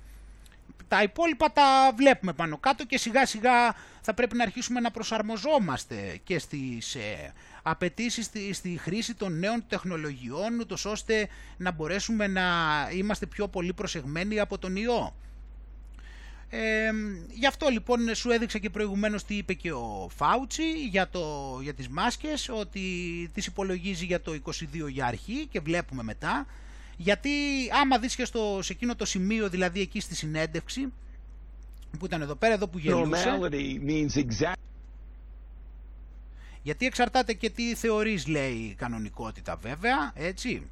[0.87, 6.19] Τα υπόλοιπα τα βλέπουμε πάνω κάτω και σιγά σιγά θα πρέπει να αρχίσουμε να προσαρμοζόμαστε
[6.23, 7.33] και στις ε,
[7.63, 11.27] απαιτήσεις στη, στη χρήση των νέων τεχνολογιών ούτως ώστε
[11.57, 12.43] να μπορέσουμε να
[12.95, 15.15] είμαστε πιο πολύ προσεγμένοι από τον ιό.
[16.49, 16.91] Ε,
[17.33, 21.73] γι' αυτό λοιπόν σου έδειξα και προηγουμένως τι είπε και ο Φάουτσι για, το, για
[21.73, 22.81] τις μάσκες ότι
[23.33, 24.51] τις υπολογίζει για το 22
[24.89, 26.45] για αρχή και βλέπουμε μετά
[26.97, 27.29] γιατί
[27.81, 30.93] άμα δεις και στο, σε εκείνο το σημείο δηλαδή εκεί στη συνέντευξη
[31.99, 33.37] που ήταν εδώ πέρα εδώ που γελούσε
[36.65, 40.67] γιατί εξαρτάται και τι θεωρείς λέει η κανονικότητα βέβαια, έτσι.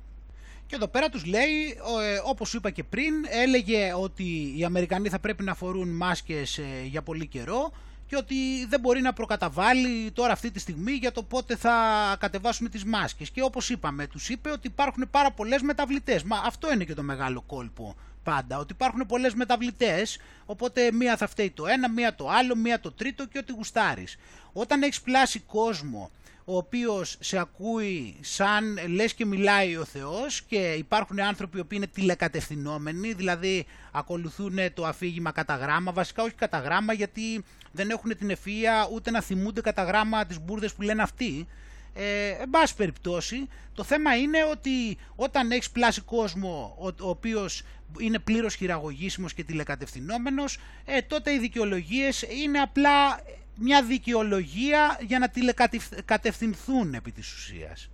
[0.67, 5.09] Και εδώ πέρα τους λέει, ε, όπως σου είπα και πριν, έλεγε ότι οι Αμερικανοί
[5.09, 7.71] θα πρέπει να φορούν μάσκες ε, για πολύ καιρό
[8.13, 11.75] και ότι δεν μπορεί να προκαταβάλει τώρα αυτή τη στιγμή για το πότε θα
[12.19, 13.29] κατεβάσουμε τις μάσκες.
[13.29, 16.23] Και όπως είπαμε, τους είπε ότι υπάρχουν πάρα πολλές μεταβλητές.
[16.23, 21.27] Μα αυτό είναι και το μεγάλο κόλπο πάντα, ότι υπάρχουν πολλές μεταβλητές, οπότε μία θα
[21.27, 24.17] φταίει το ένα, μία το άλλο, μία το τρίτο και ό,τι γουστάρεις.
[24.53, 26.11] Όταν έχεις πλάσει κόσμο
[26.45, 31.77] ο οποίος σε ακούει σαν λες και μιλάει ο Θεός και υπάρχουν άνθρωποι οι οποίοι
[31.81, 38.17] είναι τηλεκατευθυνόμενοι, δηλαδή ακολουθούν το αφήγημα κατά γράμμα, βασικά όχι κατά γράμμα γιατί δεν έχουν
[38.17, 41.47] την ευφυΐα ούτε να θυμούνται κατά γράμμα τις μπουρδες που λένε αυτοί,
[41.93, 47.63] ε, εν πάση περιπτώσει, το θέμα είναι ότι όταν έχεις πλάσει κόσμο ο, ο οποίος
[47.99, 53.19] είναι πλήρως χειραγωγήσιμος και τηλεκατευθυνόμενος, ε, τότε οι δικαιολογίες είναι απλά
[53.55, 57.89] μια δικαιολογία για να τηλεκατευθυνθούν επί της ουσίας.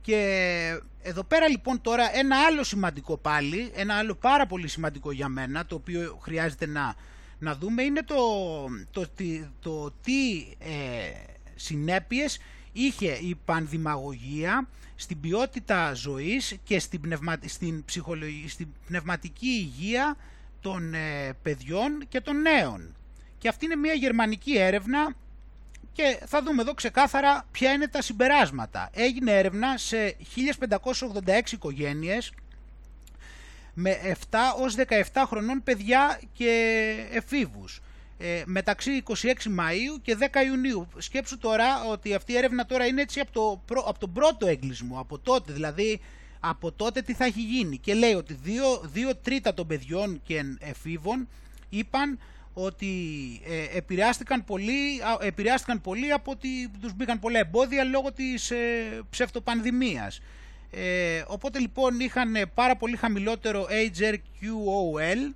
[0.00, 5.28] Και εδώ πέρα λοιπόν τώρα ένα άλλο σημαντικό πάλι, ένα άλλο πάρα πολύ σημαντικό για
[5.28, 6.94] μένα, το οποίο χρειάζεται να,
[7.38, 8.14] να δούμε, είναι το,
[8.90, 11.12] το, το, το τι ε,
[11.54, 12.38] συνέπειες
[12.72, 17.00] είχε η πανδημαγωγία στην ποιότητα ζωής και στην,
[17.44, 17.84] στην,
[18.46, 20.16] στην πνευματική υγεία
[20.60, 22.94] των ε, παιδιών και των νέων.
[23.44, 25.14] Και αυτή είναι μια γερμανική έρευνα
[25.92, 28.90] και θα δούμε εδώ ξεκάθαρα ποια είναι τα συμπεράσματα.
[28.92, 30.16] Έγινε έρευνα σε
[31.46, 32.32] 1586 οικογένειες
[33.74, 34.74] με 7 ως
[35.12, 36.50] 17 χρονών παιδιά και
[37.10, 37.80] εφήβους
[38.18, 40.88] ε, μεταξύ 26 Μαΐου και 10 Ιουνίου.
[40.98, 45.00] Σκέψου τώρα ότι αυτή η έρευνα τώρα είναι έτσι από, το, από τον πρώτο έγκλεισμο,
[45.00, 46.00] από τότε δηλαδή
[46.40, 48.38] από τότε τι θα έχει γίνει και λέει ότι
[49.10, 51.28] 2 τρίτα των παιδιών και εφήβων
[51.68, 52.18] είπαν
[52.54, 52.86] ότι
[53.48, 58.56] ε, επηρεάστηκαν, πολύ, επηρεάστηκαν πολύ από ότι τους μπήκαν πολλά εμπόδια λόγω της ε,
[59.10, 60.20] ψευτοπανδημίας.
[60.70, 65.32] Ε, οπότε λοιπόν είχαν πάρα πολύ χαμηλότερο HRQOL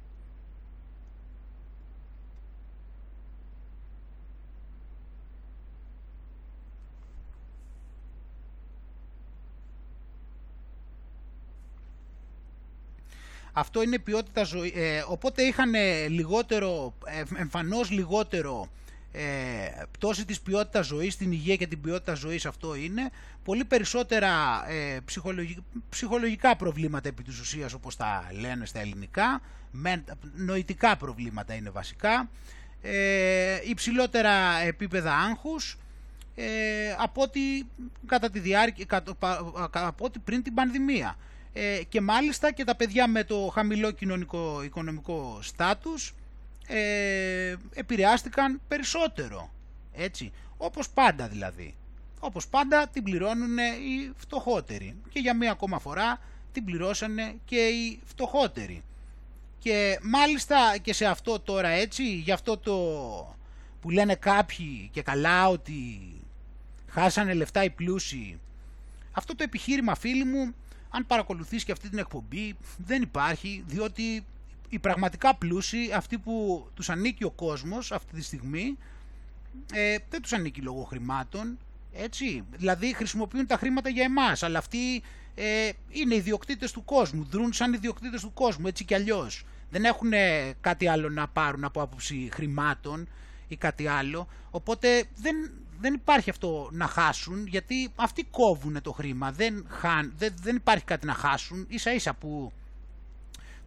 [13.59, 14.73] Αυτό είναι ποιότητα ζωή.
[14.77, 15.73] Ε, οπότε είχαν
[16.09, 18.69] λιγότερο, ε, εμφανώς λιγότερο
[19.13, 23.11] ε, πτώση της ποιότητας ζωής, την υγεία και την ποιότητα ζωής αυτό είναι.
[23.45, 24.31] Πολύ περισσότερα
[24.71, 24.99] ε,
[25.89, 29.41] ψυχολογικά προβλήματα επί της ουσίας όπως τα λένε στα ελληνικά.
[29.71, 30.05] Με,
[30.35, 32.29] νοητικά προβλήματα είναι βασικά.
[32.83, 35.79] Ε, υψηλότερα επίπεδα άγχους
[36.35, 36.47] ε,
[36.99, 37.41] από, ό,τι,
[38.07, 39.05] κατά τη διάρκεια,
[39.73, 41.17] από ό,τι πριν την πανδημία
[41.61, 46.15] ε, και μάλιστα και τα παιδιά με το χαμηλό κοινωνικό οικονομικό στάτους
[46.67, 49.51] ε, επηρεάστηκαν περισσότερο.
[49.93, 51.75] Έτσι, όπως πάντα δηλαδή.
[52.21, 56.21] Όπως πάντα την πληρώνουν οι φτωχότεροι και για μία ακόμα φορά
[56.53, 58.83] την πληρώσανε και οι φτωχότεροι.
[59.59, 62.77] Και μάλιστα και σε αυτό τώρα έτσι, για αυτό το
[63.81, 66.01] που λένε κάποιοι και καλά ότι
[66.89, 68.39] χάσανε λεφτά οι πλούσιοι,
[69.13, 70.55] αυτό το επιχείρημα φίλοι μου
[70.91, 74.25] αν παρακολουθείς και αυτή την εκπομπή δεν υπάρχει διότι
[74.69, 78.79] οι πραγματικά πλούσιοι, αυτοί που τους ανήκει ο κόσμος αυτή τη στιγμή
[79.73, 81.59] ε, δεν τους ανήκει λόγω χρημάτων
[81.93, 85.03] έτσι, δηλαδή χρησιμοποιούν τα χρήματα για εμάς αλλά αυτοί
[85.35, 89.45] ε, είναι ιδιοκτήτες του κόσμου, δρούν σαν ιδιοκτήτες του κόσμου έτσι κι αλλιώς.
[89.71, 90.11] Δεν έχουν
[90.61, 93.09] κάτι άλλο να πάρουν από άποψη χρημάτων
[93.49, 94.29] ή κάτι άλλο.
[94.51, 95.51] Οπότε δεν,
[95.81, 100.85] δεν υπάρχει αυτό να χάσουν γιατί αυτοί κόβουν το χρήμα, δεν, χάν, δεν, δεν υπάρχει
[100.85, 102.53] κάτι να χάσουν ίσα ίσα που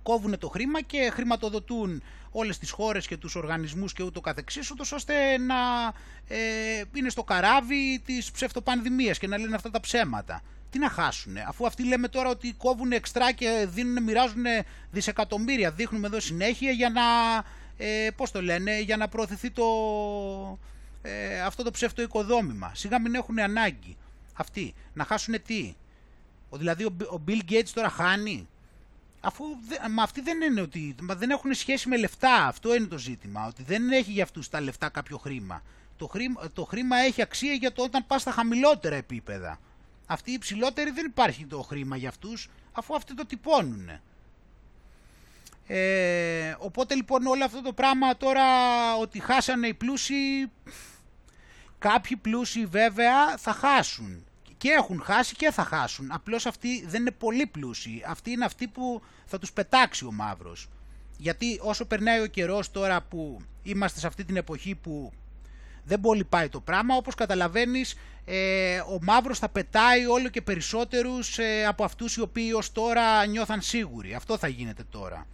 [0.04, 2.02] κόβουν το χρήμα και χρηματοδοτούν
[2.32, 5.56] όλες τις χώρες και τους οργανισμούς και ούτω καθεξής ούτως ώστε να
[6.28, 10.42] ε, είναι στο καράβι της ψευτοπανδημίας και να λένε αυτά τα ψέματα.
[10.70, 14.44] Τι να χάσουν, αφού αυτοί λέμε τώρα ότι κόβουν εξτρά και δίνουν, μοιράζουν
[14.92, 17.02] δισεκατομμύρια, δείχνουμε εδώ συνέχεια για να,
[17.78, 19.66] ε, πώς το λένε, για να προωθηθεί το,
[21.02, 22.72] ε, αυτό το ψεύτο οικοδόμημα.
[22.76, 23.98] Σιγά μην έχουν ανάγκη
[24.34, 25.76] αυτοί να χάσουν τι;
[26.50, 28.48] Ο, δηλαδή ο, ο Bill Gates τώρα χάνει;
[29.22, 29.44] Αφού
[29.92, 32.48] μα αυτοί δεν είναι ότι μα δεν έχουν σχέση με λεφτά.
[32.48, 33.46] Αυτό είναι το ζήτημα.
[33.48, 35.62] Ότι δεν έχει για αυτούς τα λεφτά κάποιο χρήμα.
[35.98, 39.60] Το χρήμα, το χρήμα έχει αξία για το όταν πας στα χαμηλότερα επίπεδα.
[40.06, 43.90] Αυτοί οι υψηλότεροι δεν υπάρχει το χρήμα για αυτούς αφού αυτοί το τυπώνουν.
[45.68, 48.44] Ε, οπότε λοιπόν όλο αυτό το πράγμα τώρα
[48.96, 50.52] ότι χάσανε οι πλούσιοι
[51.82, 54.26] Κάποιοι πλούσιοι βέβαια θα χάσουν
[54.58, 56.12] και έχουν χάσει και θα χάσουν.
[56.12, 58.04] Απλώς αυτοί δεν είναι πολύ πλούσιοι.
[58.08, 60.68] Αυτοί είναι αυτοί που θα τους πετάξει ο μαύρος.
[61.18, 65.12] Γιατί όσο περνάει ο καιρός τώρα που είμαστε σε αυτή την εποχή που
[65.84, 71.38] δεν πολύ πάει το πράγμα, όπως καταλαβαίνεις ε, ο μαύρος θα πετάει όλο και περισσότερους
[71.38, 74.14] ε, από αυτούς οι οποίοι ως τώρα νιώθαν σίγουροι.
[74.14, 75.28] Αυτό θα γίνεται τώρα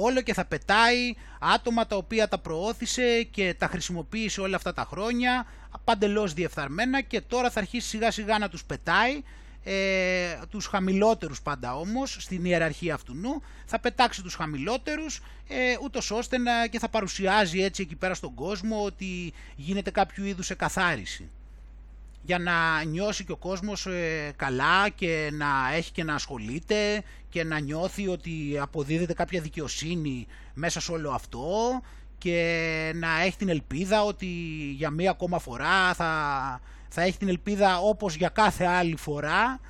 [0.00, 4.86] όλο και θα πετάει άτομα τα οποία τα προώθησε και τα χρησιμοποίησε όλα αυτά τα
[4.90, 5.46] χρόνια
[5.84, 9.22] παντελώς διεφθαρμένα και τώρα θα αρχίσει σιγά σιγά να τους πετάει
[9.64, 16.10] ε, τους χαμηλότερους πάντα όμως στην ιεραρχία αυτού νου θα πετάξει τους χαμηλότερους ε, ούτως
[16.10, 21.30] ώστε να και θα παρουσιάζει έτσι εκεί πέρα στον κόσμο ότι γίνεται κάποιο είδους εκαθάριση
[22.28, 27.44] για να νιώσει και ο κόσμος ε, καλά και να έχει και να ασχολείται και
[27.44, 31.48] να νιώθει ότι αποδίδεται κάποια δικαιοσύνη μέσα σε όλο αυτό
[32.18, 34.26] και να έχει την ελπίδα ότι
[34.76, 39.60] για μία ακόμα φορά θα, θα έχει την ελπίδα όπως για κάθε άλλη φορά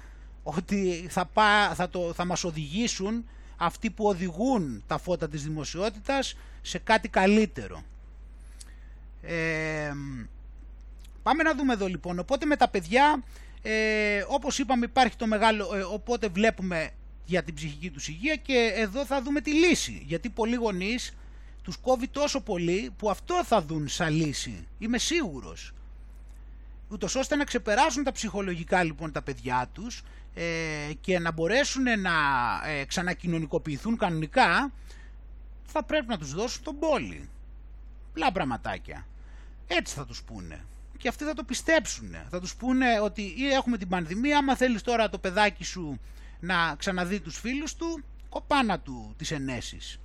[0.42, 3.24] ότι θα, πά, θα, το, θα μας οδηγήσουν
[3.56, 7.82] αυτοί που οδηγούν τα φώτα της δημοσιότητας σε κάτι καλύτερο.
[9.22, 9.92] Ε,
[11.28, 12.18] Πάμε να δούμε εδώ λοιπόν.
[12.18, 13.22] Οπότε με τα παιδιά,
[13.62, 16.90] ε, όπως είπαμε υπάρχει το μεγάλο, ε, οπότε βλέπουμε
[17.24, 20.02] για την ψυχική τους υγεία και εδώ θα δούμε τη λύση.
[20.06, 21.16] Γιατί πολλοί γονείς
[21.62, 24.66] τους κόβει τόσο πολύ που αυτό θα δουν σαν λύση.
[24.78, 25.72] Είμαι σίγουρος.
[26.88, 30.02] Ούτως ώστε να ξεπεράσουν τα ψυχολογικά λοιπόν τα παιδιά τους
[30.34, 30.44] ε,
[31.00, 32.12] και να μπορέσουν να
[32.66, 34.72] ε, ξανακοινωνικοποιηθούν κανονικά
[35.64, 37.28] θα πρέπει να τους δώσουν τον πόλη.
[38.12, 39.06] Πλά πραγματάκια.
[39.66, 40.64] Έτσι θα τους πούνε
[40.98, 42.16] και αυτοί θα το πιστέψουν.
[42.30, 46.00] Θα τους πούνε ότι ή έχουμε την πανδημία, άμα θέλεις τώρα το παιδάκι σου
[46.40, 50.00] να ξαναδεί τους φίλους του, κοπάνα του τις ενέσεις.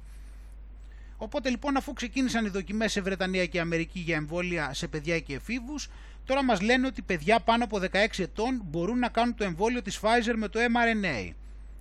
[1.17, 5.33] Οπότε λοιπόν αφού ξεκίνησαν οι δοκιμές σε Βρετανία και Αμερική για εμβόλια σε παιδιά και
[5.33, 5.89] εφήβους,
[6.25, 9.99] τώρα μας λένε ότι παιδιά πάνω από 16 ετών μπορούν να κάνουν το εμβόλιο της
[10.01, 11.31] Pfizer με το mRNA.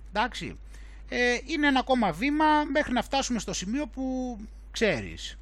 [0.09, 0.57] Εντάξει,
[1.09, 4.37] ε, είναι ένα ακόμα βήμα μέχρι να φτάσουμε στο σημείο που
[4.71, 5.37] ξέρεις,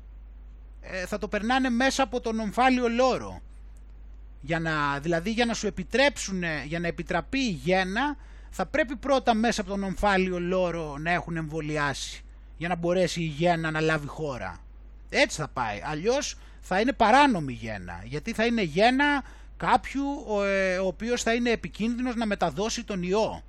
[0.82, 3.42] ε, θα το περνάνε μέσα από τον ομφάλιο λόρο.
[4.42, 8.18] Για να, δηλαδή για να σου επιτρέψουν, για να επιτραπεί η γέννα,
[8.50, 12.24] θα πρέπει πρώτα μέσα από τον ομφάλιο λόρο να έχουν εμβολιάσει
[12.58, 14.60] για να μπορέσει η γέννα να λάβει χώρα.
[15.10, 15.82] Έτσι θα πάει.
[15.86, 19.24] Αλλιώς θα είναι παράνομη γέννα, γιατί θα είναι γέννα
[19.58, 23.44] κάποιου ο, ε, ο οποίος θα είναι επικίνδυνος να μεταδώσει τον ιό.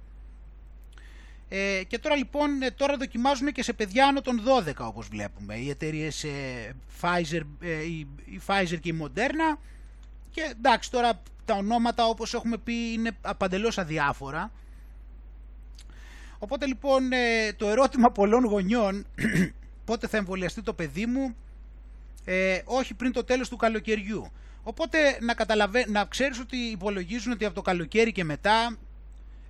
[1.49, 5.55] Ε, και τώρα λοιπόν, ε, τώρα δοκιμάζουν και σε παιδιά άνω των 12 όπως βλέπουμε.
[5.55, 9.59] Οι εταιρείες ε, Pfizer, ε, η, η Pfizer και η Moderna
[10.33, 14.51] και εντάξει τώρα τα ονόματα όπως έχουμε πει είναι απαντελώς αδιάφορα.
[16.39, 19.07] Οπότε λοιπόν ε, το ερώτημα πολλών γονιών
[19.85, 21.37] πότε θα εμβολιαστεί το παιδί μου
[22.25, 24.33] ε, όχι πριν το τέλος του καλοκαιριού.
[24.63, 25.85] Οπότε να, καταλαβα...
[25.89, 28.77] να ξέρεις ότι υπολογίζουν ότι από το καλοκαίρι και μετά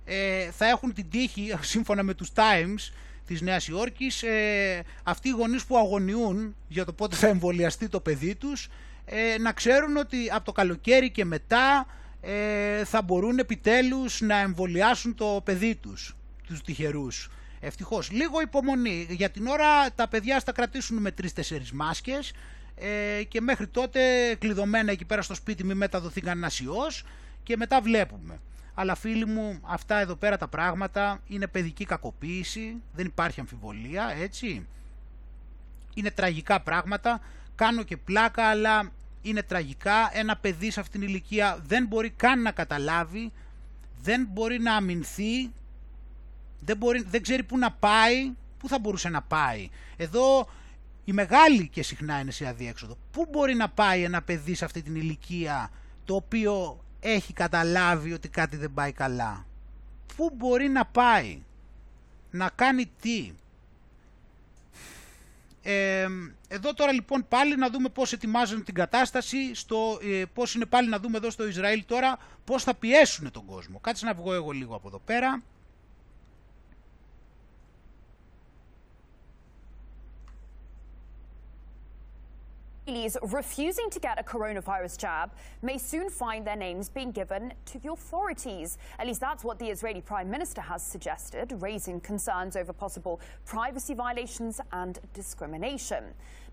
[0.05, 2.93] ε, θα έχουν την τύχη, σύμφωνα με τους Times
[3.25, 7.99] της Νέας Υόρκης, ε, αυτοί οι γονείς που αγωνιούν για το πότε θα εμβολιαστεί το
[7.99, 8.69] παιδί τους,
[9.05, 11.85] ε, να ξέρουν ότι από το καλοκαίρι και μετά
[12.21, 16.15] ε, θα μπορούν επιτέλους να εμβολιάσουν το παιδί τους,
[16.47, 17.29] τους τυχερούς.
[17.59, 18.11] Ευτυχώς.
[18.11, 19.07] Λίγο υπομονή.
[19.09, 22.33] Για την ώρα τα παιδιά θα κρατήσουν με τρεις-τέσσερις μάσκες
[22.75, 23.99] ε, και μέχρι τότε
[24.39, 27.05] κλειδωμένα εκεί πέρα στο σπίτι μη μεταδοθεί κανένα ιός
[27.43, 28.39] και μετά βλέπουμε.
[28.73, 34.67] Αλλά φίλοι μου, αυτά εδώ πέρα τα πράγματα είναι παιδική κακοποίηση, δεν υπάρχει αμφιβολία, έτσι.
[35.93, 37.21] Είναι τραγικά πράγματα,
[37.55, 40.09] κάνω και πλάκα, αλλά είναι τραγικά.
[40.13, 43.31] Ένα παιδί σε αυτήν την ηλικία δεν μπορεί καν να καταλάβει,
[44.01, 45.51] δεν μπορεί να αμυνθεί,
[46.59, 49.69] δεν, μπορεί, δεν ξέρει πού να πάει, πού θα μπορούσε να πάει.
[49.97, 50.49] Εδώ
[51.05, 52.97] η μεγάλη και συχνά είναι σε αδίέξοδο.
[53.11, 55.69] Πού μπορεί να πάει ένα παιδί σε αυτή την ηλικία
[56.05, 59.45] το οποίο έχει καταλάβει ότι κάτι δεν πάει καλά;
[60.15, 61.43] Πού μπορεί να πάει,
[62.31, 63.31] να κάνει τι;
[65.63, 66.07] Ε,
[66.47, 70.89] εδώ τώρα λοιπόν πάλι να δούμε πώς ετοιμάζουν την κατάσταση, στο, ε, πώς είναι πάλι
[70.89, 73.79] να δούμε εδώ στο Ισραήλ τώρα πώς θα πιέσουν τον κόσμο.
[73.79, 75.41] Κάτσε να βγω εγώ λίγο από εδώ πέρα.
[82.87, 85.31] Israelis refusing to get a coronavirus jab
[85.61, 88.77] may soon find their names being given to the authorities.
[88.99, 93.93] At least that's what the Israeli Prime Minister has suggested, raising concerns over possible privacy
[93.93, 96.03] violations and discrimination.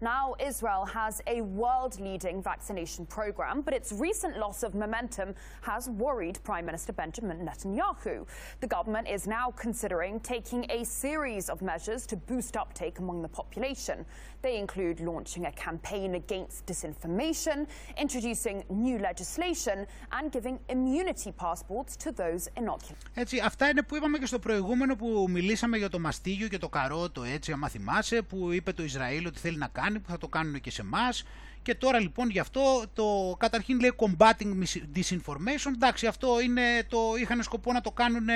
[0.02, 5.90] Now, Israel has a world leading vaccination program, but its recent loss of momentum has
[5.90, 8.26] worried Prime Minister Benjamin Netanyahu.
[8.60, 13.30] The government is now considering taking a series of measures to boost uptake among the
[13.40, 13.98] population.
[14.41, 17.57] They include launching a campaign against disinformation,
[18.03, 19.77] introducing new legislation,
[20.11, 23.10] and giving immunity passports to those inoculated.
[23.14, 26.69] Έτσι, αυτά είναι που είπαμε και στο προηγούμενο που μιλήσαμε για το μαστίγιο και το
[26.69, 30.29] καρότο, έτσι, άμα θυμάσαι, που είπε το Ισραήλ ότι θέλει να κάνει, που θα το
[30.29, 31.25] κάνουν και σε εμάς.
[31.62, 34.65] Και τώρα λοιπόν γι' αυτό το καταρχήν λέει combating
[34.95, 35.73] disinformation.
[35.75, 38.27] Εντάξει, αυτό είναι το είχαν σκοπό να το κάνουν,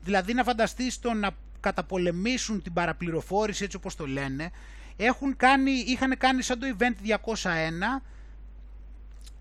[0.00, 1.30] δηλαδή να φανταστείς το να
[1.60, 4.50] καταπολεμήσουν την παραπληροφόρηση έτσι όπως το λένε
[4.96, 8.02] έχουν κάνει, είχαν κάνει σαν το event 201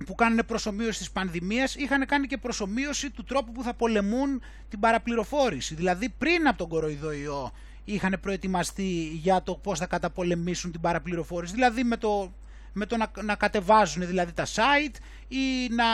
[0.06, 4.80] που κάνουν προσωμείωση της πανδημίας, είχαν κάνει και προσωμείωση του τρόπου που θα πολεμούν την
[4.80, 5.76] παραπληροφόρηση.
[5.76, 7.52] Δηλαδή πριν από τον κοροϊδοϊό
[7.94, 11.54] είχαν προετοιμαστεί για το πώς θα καταπολεμήσουν την παραπληροφόρηση.
[11.54, 12.34] Δηλαδή με το,
[12.74, 14.96] με το να, να κατεβάζουν δηλαδή τα site
[15.28, 15.86] ή να,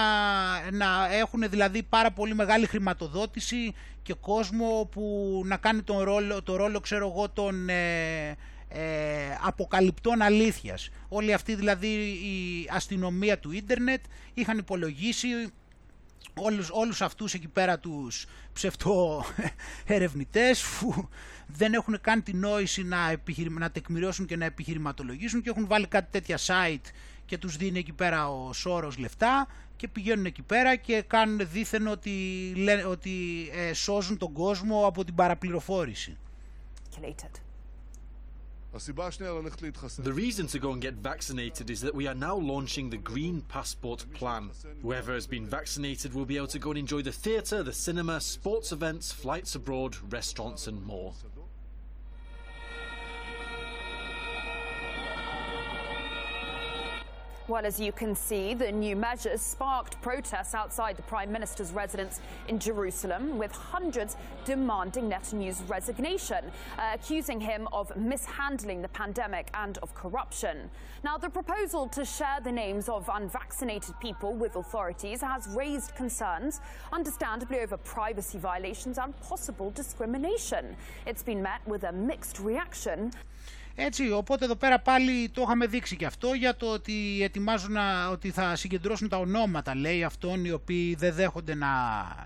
[0.71, 6.55] να έχουν δηλαδή πάρα πολύ μεγάλη χρηματοδότηση και κόσμο που να κάνει τον ρόλο, το
[6.55, 7.69] ρόλο ξέρω εγώ των...
[7.69, 8.35] Ε,
[8.69, 10.89] ε, αποκαλυπτών αλήθειας.
[11.09, 14.03] Όλοι αυτοί δηλαδή η αστυνομία του ίντερνετ
[14.33, 15.27] είχαν υπολογίσει
[16.33, 19.25] όλους, όλους αυτούς εκεί πέρα τους ψευτό
[19.85, 21.09] ερευνητές που
[21.47, 22.97] δεν έχουν καν την νόηση να,
[23.49, 26.91] να τεκμηριώσουν και να επιχειρηματολογήσουν και έχουν βάλει κάτι τέτοια site
[27.25, 31.87] και τους δίνει εκεί πέρα ο Σόρος λεφτά και πηγαίνουν εκεί πέρα και κάνουν δήθεν
[31.87, 32.53] ότι,
[32.87, 36.17] ότι ε, σώζουν τον κόσμο από την παραπληροφόρηση.
[38.77, 43.41] The reason to go and get vaccinated is that we are now launching the Green
[43.41, 44.51] Passport Plan.
[44.83, 48.21] Whoever has been vaccinated will be able to go and enjoy the theatre, the cinema,
[48.21, 51.13] sports events, flights abroad, restaurants, and more.
[57.49, 62.19] Well, as you can see, the new measures sparked protests outside the Prime Minister's residence
[62.49, 69.77] in Jerusalem, with hundreds demanding Netanyahu's resignation, uh, accusing him of mishandling the pandemic and
[69.77, 70.69] of corruption.
[71.05, 76.59] Now, the proposal to share the names of unvaccinated people with authorities has raised concerns,
[76.91, 80.75] understandably over privacy violations and possible discrimination.
[81.05, 83.13] It's been met with a mixed reaction.
[83.79, 88.09] Έτσι, οπότε εδώ πέρα πάλι το είχαμε δείξει και αυτό για το ότι ετοιμάζουν να,
[88.09, 91.67] ότι θα συγκεντρώσουν τα ονόματα, λέει, αυτών οι οποίοι δεν δέχονται να,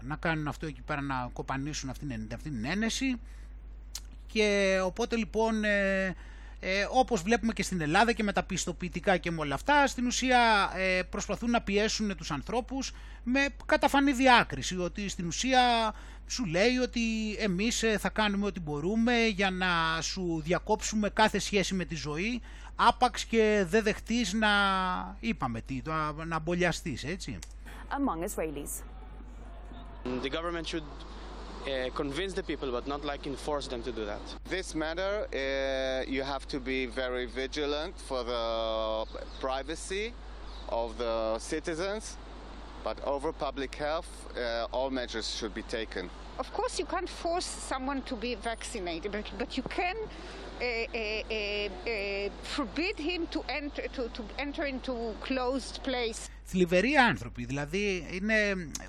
[0.02, 3.20] να κάνουν αυτό εκεί πέρα, να κοπανίσουν αυτήν, αυτήν την ένεση.
[4.28, 6.16] Και οπότε λοιπόν, ε,
[6.60, 10.06] ε, όπως βλέπουμε και στην Ελλάδα και με τα πιστοποιητικά και με όλα αυτά, στην
[10.06, 15.94] ουσία ε, προσπαθούν να πιέσουν τους ανθρώπους με καταφανή διάκριση, ότι στην ουσία
[16.32, 21.74] σου λέει ότι εμείς ε, θα κάνουμε ό,τι μπορούμε για να σου διακόψουμε κάθε σχέση
[21.74, 22.42] με τη ζωή,
[22.76, 24.50] άπαξ και δεν δεχτείς να,
[25.20, 27.40] είπαμε τι, να, να μπολιαστείς, έτσι.
[27.90, 28.74] Among Israelis.
[30.24, 34.24] The government should uh, convince the people, but not like enforce them to do that.
[34.56, 38.46] This matter, uh, you have to be very vigilant for the
[39.46, 40.06] privacy
[40.82, 41.16] of the
[41.52, 42.04] citizens,
[42.84, 46.10] but over public health, uh, all measures should be taken.
[46.40, 51.24] Of course, you can't force someone to be vaccinated, but, but you can uh, uh,
[51.30, 56.30] uh, uh, forbid him to enter, to, to enter into closed place.
[56.44, 58.36] θλιβεροί άνθρωποι, δηλαδή είναι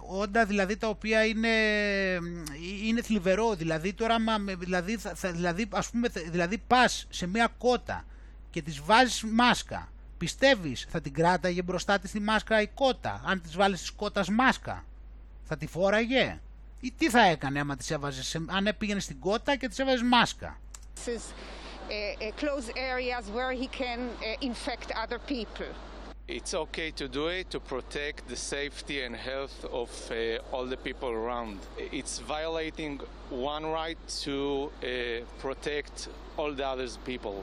[0.07, 1.49] όντα δηλαδή τα οποία είναι,
[2.85, 8.05] είναι θλιβερό, δηλαδή τώρα μα, δηλαδή, θα, δηλαδή, ας πούμε, δηλαδή πας σε μια κότα
[8.51, 9.92] και της βάζεις μάσκα,
[10.23, 14.29] πιστεύεις θα την κράταγε μπροστά της τη μάσκα η κότα, αν της βάλεις της κότας
[14.29, 14.85] μάσκα,
[15.43, 16.41] θα τη φόραγε
[16.81, 20.59] ή τι θα έκανε άμα της έβαζες, αν πήγαινε στην κότα και της έβαζες μάσκα.
[22.43, 24.01] Close areas where he can
[24.51, 25.71] infect other people.
[26.39, 30.81] It's okay to do it to protect the safety and health of uh, all the
[30.89, 31.57] people around.
[32.01, 32.95] It's violating
[33.53, 34.87] one right to uh,
[35.45, 35.97] protect
[36.39, 37.37] all the other people.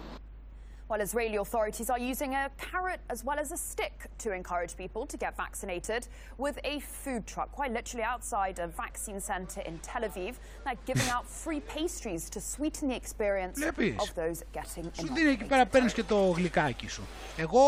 [0.88, 5.02] While Israeli authorities are using a carrot as well as a stick to encourage people
[5.12, 6.02] to get vaccinated,
[6.36, 10.34] with a food truck quite literally outside a vaccine center in Tel Aviv,
[10.68, 13.56] like giving out free pastries to sweeten the experience
[14.02, 17.02] of those getting Σου δίνει εκεί πέρα παίρνεις και το γλυκάκι σου.
[17.36, 17.60] Εγώ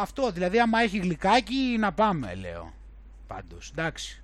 [0.00, 2.72] αυτό, δηλαδή άμα έχει γλυκάκι να πάμε λέω.
[3.26, 4.22] Πάντως, εντάξει.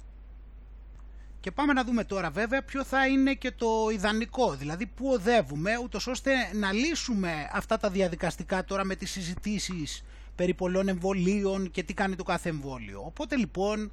[1.43, 5.77] Και πάμε να δούμε τώρα βέβαια ποιο θα είναι και το ιδανικό, δηλαδή που οδεύουμε
[5.83, 10.03] ούτως ώστε να λύσουμε αυτά τα διαδικαστικά τώρα με τις συζητήσεις
[10.35, 13.03] περί πολλών εμβολίων και τι κάνει το κάθε εμβόλιο.
[13.05, 13.91] Οπότε λοιπόν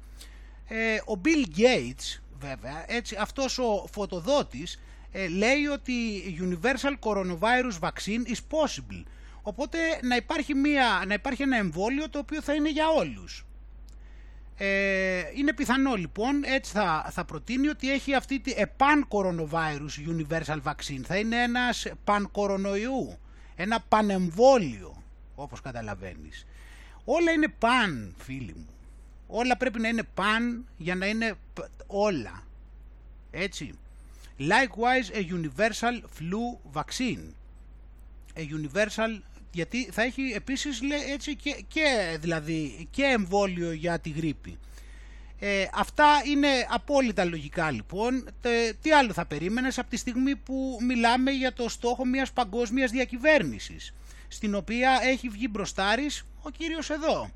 [0.67, 4.79] ε, ο Bill Gates βέβαια, έτσι, αυτός ο φωτοδότης
[5.11, 5.93] ε, λέει ότι
[6.41, 9.03] universal coronavirus vaccine is possible.
[9.41, 13.45] Οπότε να υπάρχει, μια, να υπάρχει ένα εμβόλιο το οποίο θα είναι για όλους.
[14.63, 21.01] Ε, είναι πιθανό λοιπόν, έτσι θα, θα προτείνει ότι έχει αυτή τη pan-coronavirus universal vaccine.
[21.03, 23.17] Θα είναι ένας pan-κορονοϊού,
[23.55, 25.03] ένα πανεμβόλιο,
[25.35, 26.45] όπως καταλαβαίνεις.
[27.05, 28.69] Όλα είναι pan, φίλοι μου.
[29.27, 31.33] Όλα πρέπει να είναι pan για να είναι
[31.87, 32.43] όλα.
[33.31, 33.73] Έτσι.
[34.39, 37.33] Likewise, a universal flu vaccine.
[38.35, 40.79] A universal γιατί θα έχει επίσης
[41.13, 44.57] έτσι και, και, δηλαδή, και εμβόλιο για τη γρήπη.
[45.43, 48.27] Ε, αυτά είναι απόλυτα λογικά λοιπόν.
[48.81, 53.93] τι άλλο θα περίμενες από τη στιγμή που μιλάμε για το στόχο μιας παγκόσμιας διακυβέρνησης,
[54.27, 57.29] στην οποία έχει βγει μπροστάρης ο κύριος εδώ.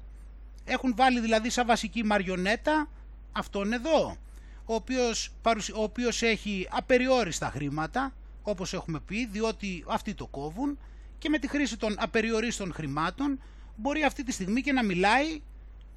[0.65, 2.89] Έχουν βάλει δηλαδή σαν βασική μαριονέτα
[3.31, 4.17] αυτόν εδώ,
[4.65, 5.31] ο οποίος,
[5.75, 8.13] ο οποίος έχει απεριόριστα χρήματα,
[8.43, 10.77] όπως έχουμε πει, διότι αυτοί το κόβουν,
[11.17, 13.41] και με τη χρήση των απεριορίστων χρημάτων
[13.75, 15.41] μπορεί αυτή τη στιγμή και να μιλάει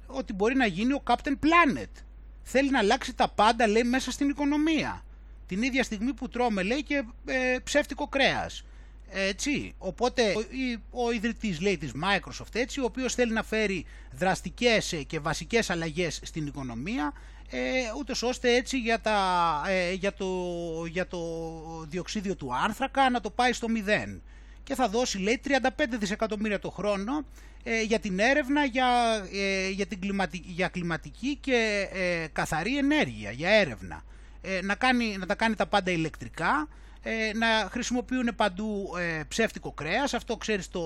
[0.07, 1.89] ότι μπορεί να γίνει ο Captain Planet.
[2.43, 5.05] Θέλει να αλλάξει τα πάντα λέει μέσα στην οικονομία.
[5.47, 8.63] Την ίδια στιγμή που τρώμε λέει και ε, ψεύτικο κρέας.
[9.11, 10.33] Έτσι, οπότε
[10.91, 15.19] ο, ο ιδρυτής λέει της Microsoft έτσι, ο οποίος θέλει να φέρει δραστικές ε, και
[15.19, 17.13] βασικές αλλαγές στην οικονομία
[17.51, 17.59] ε,
[17.97, 20.27] ούτως ώστε έτσι για, τα, ε, για, το,
[20.89, 21.19] για το
[21.87, 24.21] διοξίδιο του άνθρακα να το πάει στο μηδέν
[24.69, 25.49] και θα δώσει λέει 35
[25.99, 27.25] δισεκατομμύρια το χρόνο
[27.63, 28.87] ε, για την έρευνα για,
[29.33, 34.03] ε, για, την κλιματική, για κλιματική και ε, καθαρή ενέργεια, για έρευνα.
[34.63, 36.67] να, κάνει, να τα κάνει τα πάντα ηλεκτρικά,
[37.35, 38.89] να χρησιμοποιούν παντού
[39.27, 40.83] ψεύτικο κρέας, αυτό ξέρεις το,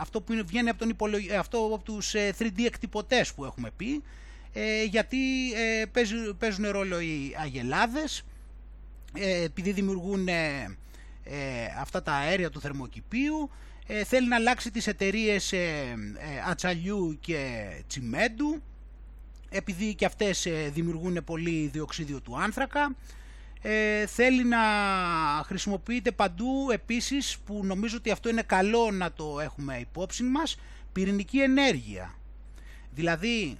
[0.00, 1.32] αυτό που βγαίνει από, τον υπολογι...
[1.34, 4.02] αυτό από τους 3D εκτυπωτές που έχουμε πει,
[4.88, 5.18] γιατί
[5.92, 8.24] παίζουν, παίζουν ρόλο οι αγελάδες,
[9.44, 10.76] επειδή δημιουργούν ε,
[11.80, 13.50] αυτά τα αέρια του θερμοκηπίου,
[13.86, 18.62] ε, θέλει να αλλάξει τις εταιρείες ε, ε, ατσαλιού και τσιμέντου,
[19.48, 22.96] επειδή και αυτές δημιουργούν πολύ διοξίδιο του άνθρακα.
[24.06, 24.58] θέλει να
[25.44, 30.58] χρησιμοποιείται παντού επίσης, που νομίζω ότι αυτό είναι καλό να το έχουμε υπόψη μας,
[30.92, 32.14] πυρηνική ενέργεια.
[32.90, 33.58] Δηλαδή,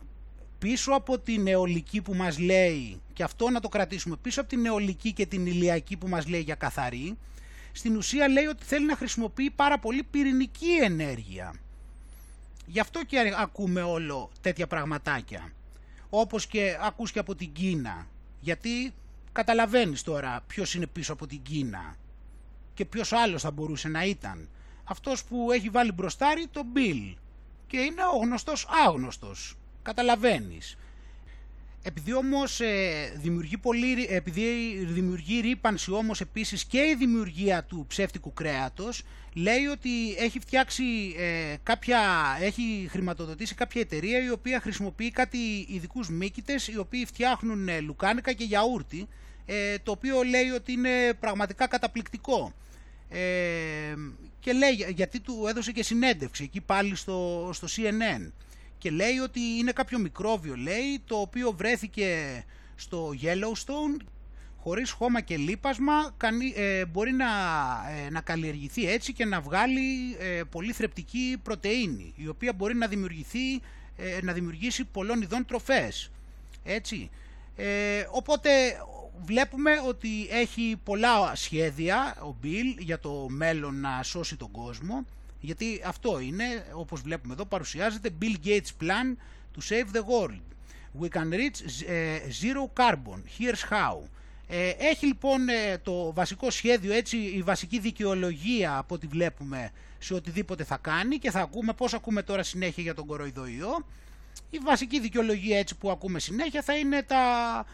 [0.59, 4.67] πίσω από την αιωλική που μας λέει, και αυτό να το κρατήσουμε, πίσω από την
[4.67, 7.17] αιωλική και την ηλιακή που μας λέει για καθαρή,
[7.77, 11.55] στην ουσία λέει ότι θέλει να χρησιμοποιεί πάρα πολύ πυρηνική ενέργεια.
[12.67, 15.53] Γι' αυτό και ακούμε όλο τέτοια πραγματάκια.
[16.11, 18.07] Όπως και ακούς και από την Κίνα.
[18.41, 18.95] Γιατί
[19.33, 21.97] καταλαβαίνεις τώρα ποιος είναι πίσω από την Κίνα
[22.75, 24.49] και ποιος άλλος θα μπορούσε να ήταν.
[24.85, 27.15] Αυτός που έχει βάλει μπροστάρι το Bill
[27.67, 29.57] και είναι ο γνωστός άγνωστος.
[29.83, 30.77] Καταλαβαίνεις.
[31.87, 34.43] Επειδή όμως ε, δημιουργεί, πολύ, επειδή
[34.85, 39.03] δημιουργεί ρήπανση όμως επίσης και η δημιουργία του ψεύτικου κρέατος,
[39.35, 40.85] λέει ότι έχει φτιάξει
[41.19, 42.01] ε, κάποια,
[42.41, 48.33] έχει χρηματοδοτήσει κάποια εταιρεία η οποία χρησιμοποιεί κάτι ειδικούς μύκητες οι οποίοι φτιάχνουν ε, λουκάνικα
[48.33, 49.09] και γιαούρτι,
[49.47, 52.53] ε, το οποίο λέει ότι είναι πραγματικά καταπληκτικό.
[53.09, 53.19] Ε,
[54.41, 58.31] και λέει, γιατί του έδωσε και συνέντευξη εκεί πάλι στο, στο CNN
[58.87, 62.45] και λέει ότι είναι κάποιο μικρόβιο, λέει, το οποίο βρέθηκε
[62.77, 64.05] στο Yellowstone
[64.57, 66.15] χωρίς χώμα και λίπασμα
[66.55, 67.27] ε, μπορεί να,
[68.07, 72.87] ε, να καλλιεργηθεί έτσι και να βγάλει ε, πολύ θρεπτική πρωτεΐνη η οποία μπορεί να,
[72.87, 73.61] δημιουργηθεί,
[74.23, 76.11] να δημιουργήσει πολλών ειδών τροφές.
[76.65, 77.11] Έτσι.
[78.11, 78.51] οπότε
[79.25, 85.05] βλέπουμε ότι έχει πολλά σχέδια ο Bill για το μέλλον να σώσει τον κόσμο
[85.47, 89.17] γιατί αυτό είναι, όπως βλέπουμε εδώ, παρουσιάζεται Bill Gates Plan
[89.55, 90.41] to Save the World.
[91.01, 93.21] We can reach ε, zero carbon.
[93.39, 93.99] Here's how.
[94.49, 100.15] Ε, έχει λοιπόν ε, το βασικό σχέδιο, έτσι, η βασική δικαιολογία από ό,τι βλέπουμε σε
[100.15, 103.87] οτιδήποτε θα κάνει και θα ακούμε πώς ακούμε τώρα συνέχεια για τον κοροϊδοϊό.
[104.51, 107.65] Η βασική δικαιολογία έτσι που ακούμε συνέχεια θα είναι τα,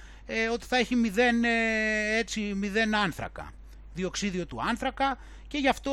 [0.52, 1.44] ότι θα έχει μηδέν,
[2.18, 3.52] έτσι, μηδέν άνθρακα,
[3.94, 5.18] διοξίδιο του άνθρακα
[5.52, 5.92] και γι' αυτό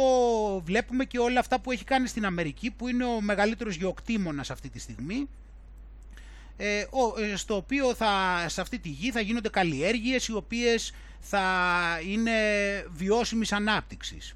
[0.65, 4.69] βλέπουμε και όλα αυτά που έχει κάνει στην Αμερική που είναι ο μεγαλύτερος γεωκτήμονας αυτή
[4.69, 5.29] τη στιγμή
[6.57, 11.43] ε, ε, στο οποίο θα, σε αυτή τη γη θα γίνονται καλλιέργειες οι οποίες θα
[12.05, 12.31] είναι
[12.89, 14.35] βιώσιμης ανάπτυξης.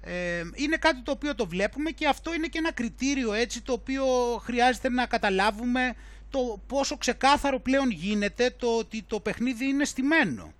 [0.00, 3.72] Ε, είναι κάτι το οποίο το βλέπουμε και αυτό είναι και ένα κριτήριο έτσι το
[3.72, 4.04] οποίο
[4.44, 5.94] χρειάζεται να καταλάβουμε
[6.30, 10.52] το πόσο ξεκάθαρο πλέον γίνεται το ότι το παιχνίδι είναι στημένο.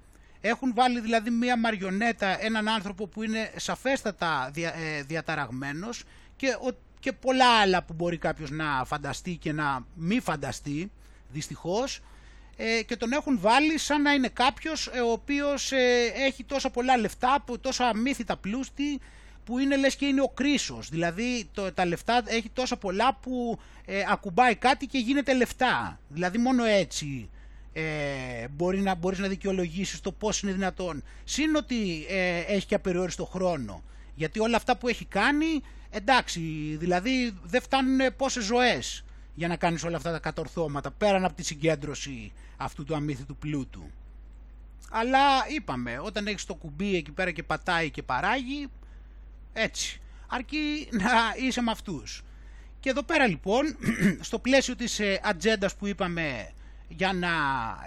[0.45, 6.05] Έχουν βάλει δηλαδή μία μαριονέτα, έναν άνθρωπο που είναι σαφέστατα δια, ε, διαταραγμένος
[6.37, 6.57] και,
[7.01, 10.91] και πολλά άλλα που μπορεί κάποιος να φανταστεί και να μη φανταστεί,
[11.29, 12.01] δυστυχώς,
[12.57, 16.71] ε, και τον έχουν βάλει σαν να είναι κάποιος ε, ο οποίος ε, έχει τόσα
[16.71, 19.01] πολλά λεφτά, τόσα αμύθιτα πλούστη,
[19.45, 23.59] που είναι λες και είναι ο κρίσος, δηλαδή το, τα λεφτά έχει τόσα πολλά που
[23.85, 27.31] ε, ακουμπάει κάτι και γίνεται λεφτά, δηλαδή μόνο έτσι
[27.73, 31.03] ε, μπορεί να, μπορείς να δικαιολογήσεις το πώς είναι δυνατόν.
[31.25, 33.83] Συν ότι ε, έχει και απεριόριστο χρόνο.
[34.15, 36.41] Γιατί όλα αυτά που έχει κάνει, εντάξει,
[36.79, 39.05] δηλαδή δεν φτάνουν πόσες ζωές
[39.35, 43.91] για να κάνεις όλα αυτά τα κατορθώματα, πέραν από τη συγκέντρωση αυτού του αμύθιτου πλούτου.
[44.91, 48.69] Αλλά είπαμε, όταν έχεις το κουμπί εκεί πέρα και πατάει και παράγει,
[49.53, 51.11] έτσι, αρκεί να
[51.47, 52.23] είσαι με αυτούς.
[52.81, 53.77] Και εδώ πέρα λοιπόν,
[54.21, 56.53] στο πλαίσιο της ε, ατζέντας που είπαμε
[56.97, 57.29] για να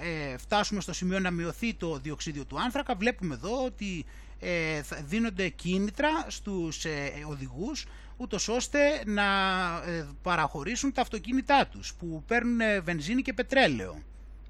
[0.01, 4.05] ε, φτάσουμε στο σημείο να μειωθεί το διοξίδιο του άνθρακα βλέπουμε εδώ ότι
[4.39, 7.85] ε, δίνονται κίνητρα στους ε, οδηγούς
[8.17, 9.23] ούτως ώστε να
[9.85, 13.97] ε, παραχωρήσουν τα αυτοκίνητά τους που παίρνουν βενζίνη και πετρέλαιο.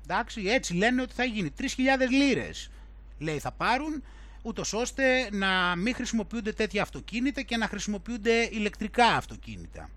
[0.04, 1.66] Εντάξει, έτσι λένε ότι θα γίνει 3.000
[2.10, 2.70] λίρες
[3.18, 4.04] λέει θα πάρουν
[4.42, 9.90] ούτως ώστε να μην χρησιμοποιούνται τέτοια αυτοκίνητα και να χρησιμοποιούνται ηλεκτρικά αυτοκίνητα.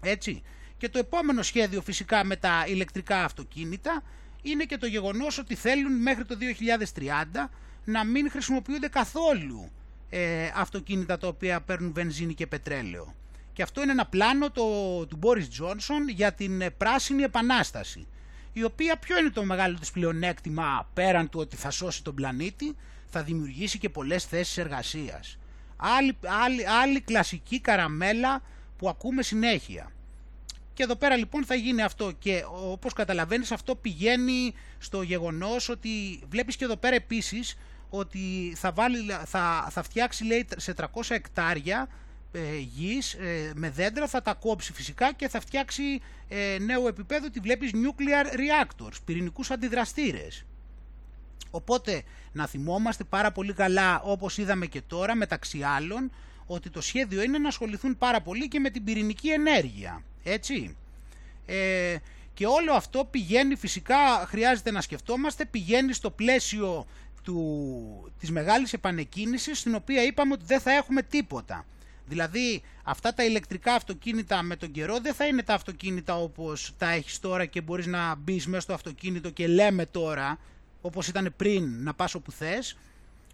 [0.00, 0.42] Έτσι.
[0.84, 4.02] Και το επόμενο σχέδιο φυσικά με τα ηλεκτρικά αυτοκίνητα
[4.42, 6.36] είναι και το γεγονός ότι θέλουν μέχρι το
[7.44, 7.48] 2030
[7.84, 9.70] να μην χρησιμοποιούνται καθόλου
[10.10, 13.14] ε, αυτοκίνητα τα οποία παίρνουν βενζίνη και πετρέλαιο.
[13.52, 14.62] Και αυτό είναι ένα πλάνο το,
[15.06, 18.06] του Μπόρις Τζόνσον για την ε, πράσινη επανάσταση
[18.52, 22.76] η οποία ποιο είναι το μεγάλο της πλεονέκτημα πέραν του ότι θα σώσει τον πλανήτη,
[23.06, 25.38] θα δημιουργήσει και πολλές θέσεις εργασίας.
[25.76, 28.42] Άλλη, άλλη, άλλη κλασική καραμέλα
[28.78, 29.92] που ακούμε συνέχεια.
[30.74, 36.22] Και εδώ πέρα λοιπόν θα γίνει αυτό και όπως καταλαβαίνεις αυτό πηγαίνει στο γεγονός ότι
[36.28, 37.56] βλέπεις και εδώ πέρα επίσης
[37.90, 41.88] ότι θα, βάλει, θα, θα φτιάξει λέει, σε 300 εκτάρια
[42.32, 47.30] ε, γης ε, με δέντρα, θα τα κόψει φυσικά και θα φτιάξει ε, νέο επίπεδο,
[47.30, 50.44] τη βλέπεις nuclear reactors, πυρηνικούς αντιδραστήρες.
[51.50, 52.02] Οπότε
[52.32, 56.10] να θυμόμαστε πάρα πολύ καλά όπως είδαμε και τώρα μεταξύ άλλων
[56.46, 60.02] ότι το σχέδιο είναι να ασχοληθούν πάρα πολύ και με την πυρηνική ενέργεια.
[60.24, 60.76] Έτσι.
[61.46, 61.96] Ε,
[62.34, 66.86] και όλο αυτό πηγαίνει φυσικά, χρειάζεται να σκεφτόμαστε, πηγαίνει στο πλαίσιο
[67.22, 71.66] του, της μεγάλης επανεκκίνησης στην οποία είπαμε ότι δεν θα έχουμε τίποτα.
[72.06, 76.90] Δηλαδή αυτά τα ηλεκτρικά αυτοκίνητα με τον καιρό δεν θα είναι τα αυτοκίνητα όπως τα
[76.90, 80.38] έχεις τώρα και μπορείς να μπεις μέσα στο αυτοκίνητο και λέμε τώρα
[80.80, 82.76] όπως ήταν πριν να πας όπου θες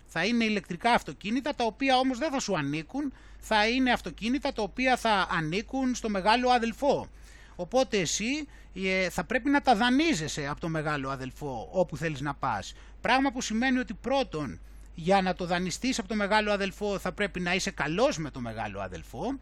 [0.06, 4.62] Θα είναι ηλεκτρικά αυτοκίνητα τα οποία όμως δεν θα σου ανήκουν, θα είναι αυτοκίνητα τα
[4.62, 7.08] οποία θα ανήκουν στο μεγάλο αδελφό.
[7.56, 12.34] Οπότε εσύ ε, θα πρέπει να τα δανείζεσαι από το μεγάλο αδελφό όπου θέλεις να
[12.34, 12.74] πας.
[13.00, 14.60] Πράγμα που σημαίνει ότι πρώτον
[14.94, 18.40] για να το δανειστείς από το μεγάλο αδελφό θα πρέπει να είσαι καλός με το
[18.40, 19.38] μεγάλο αδελφό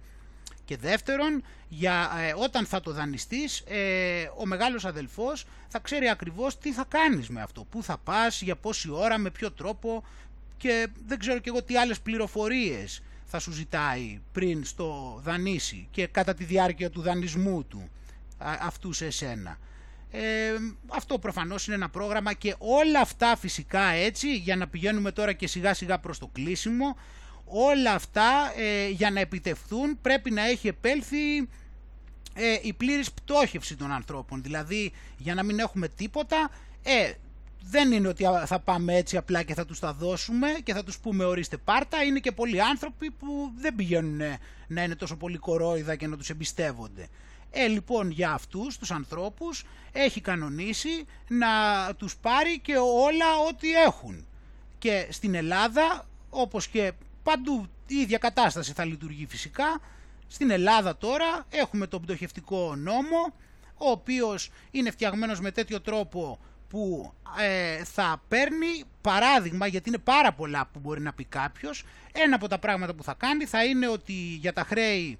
[0.69, 6.59] και δεύτερον, για, ε, όταν θα το δανειστείς, ε, ο μεγάλος αδελφός θα ξέρει ακριβώς
[6.59, 10.05] τι θα κάνεις με αυτό, πού θα πας, για πόση ώρα, με ποιο τρόπο
[10.57, 16.07] και δεν ξέρω και εγώ τι άλλες πληροφορίες θα σου ζητάει πριν στο δανείσει και
[16.07, 17.89] κατά τη διάρκεια του δανεισμού του
[18.39, 19.59] αυτού σε εσένα.
[20.11, 20.53] Ε,
[20.89, 25.47] αυτό προφανώς είναι ένα πρόγραμμα και όλα αυτά φυσικά έτσι για να πηγαίνουμε τώρα και
[25.47, 26.97] σιγά σιγά προς το κλείσιμο
[27.45, 31.37] όλα αυτά ε, για να επιτευχθούν πρέπει να έχει επέλθει
[32.35, 36.51] ε, η πλήρης πτώχευση των ανθρώπων δηλαδή για να μην έχουμε τίποτα
[36.83, 37.13] ε,
[37.61, 40.99] δεν είναι ότι θα πάμε έτσι απλά και θα τους τα δώσουμε και θα τους
[40.99, 42.03] πούμε ορίστε πάρτα.
[42.03, 44.21] Είναι και πολλοί άνθρωποι που δεν πηγαίνουν
[44.67, 47.09] να είναι τόσο πολύ κορόιδα και να τους εμπιστεύονται.
[47.51, 51.49] Ε, λοιπόν, για αυτούς τους ανθρώπους έχει κανονίσει να
[51.97, 54.27] τους πάρει και όλα ό,τι έχουν.
[54.79, 59.81] Και στην Ελλάδα, όπως και παντού η ίδια κατάσταση θα λειτουργεί φυσικά,
[60.29, 63.35] στην Ελλάδα τώρα έχουμε τον πτωχευτικό νόμο,
[63.77, 66.39] ο οποίος είναι φτιαγμένος με τέτοιο τρόπο
[66.69, 72.35] που ε, θα παίρνει παράδειγμα, γιατί είναι πάρα πολλά που μπορεί να πει κάποιος, ένα
[72.35, 75.19] από τα πράγματα που θα κάνει θα είναι ότι για τα χρέη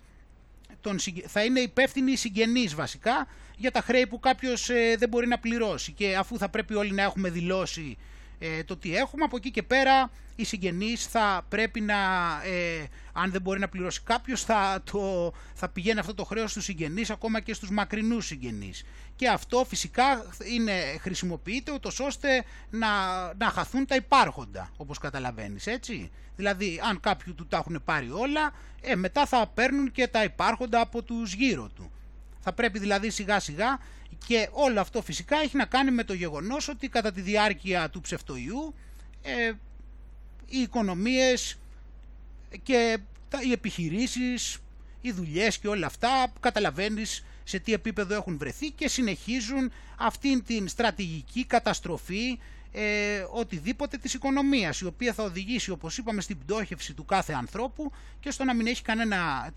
[0.81, 3.27] τον, θα είναι υπεύθυνοι οι συγγενείς βασικά
[3.57, 5.93] για τα χρέη που κάποιος ε, δεν μπορεί να πληρώσει.
[5.93, 7.97] Και αφού θα πρέπει όλοι να έχουμε δηλώσει
[8.39, 11.95] ε, το τι έχουμε, από εκεί και πέρα οι συγγενείς θα πρέπει να,
[12.45, 16.65] ε, αν δεν μπορεί να πληρώσει κάποιος, θα, το, θα πηγαίνει αυτό το χρέος στους
[16.65, 18.85] συγγενείς, ακόμα και στους μακρινούς συγγενείς.
[19.17, 22.89] Και αυτό φυσικά είναι, χρησιμοποιείται ούτως ώστε να,
[23.39, 26.11] να χαθούν τα υπάρχοντα, όπως καταλαβαίνεις, έτσι.
[26.37, 30.81] Δηλαδή, αν κάποιου του τα έχουν πάρει όλα, ε, μετά θα παίρνουν και τα υπάρχοντα
[30.81, 31.91] από τους γύρω του.
[32.41, 33.79] Θα πρέπει δηλαδή σιγά σιγά
[34.27, 38.01] και όλο αυτό φυσικά έχει να κάνει με το γεγονός ότι κατά τη διάρκεια του
[38.01, 38.75] ψευτοϊού
[39.23, 39.53] ε,
[40.49, 41.59] οι οικονομίες
[42.63, 42.99] και
[43.29, 44.59] τα, οι επιχειρήσεις,
[45.01, 50.69] οι δουλειές και όλα αυτά καταλαβαίνεις σε τι επίπεδο έχουν βρεθεί και συνεχίζουν αυτήν την
[50.69, 52.39] στρατηγική καταστροφή
[52.73, 57.93] ε, οτιδήποτε της οικονομίας η οποία θα οδηγήσει όπως είπαμε στην πτώχευση του κάθε ανθρώπου
[58.21, 59.51] και στο να μην έχει κανένα,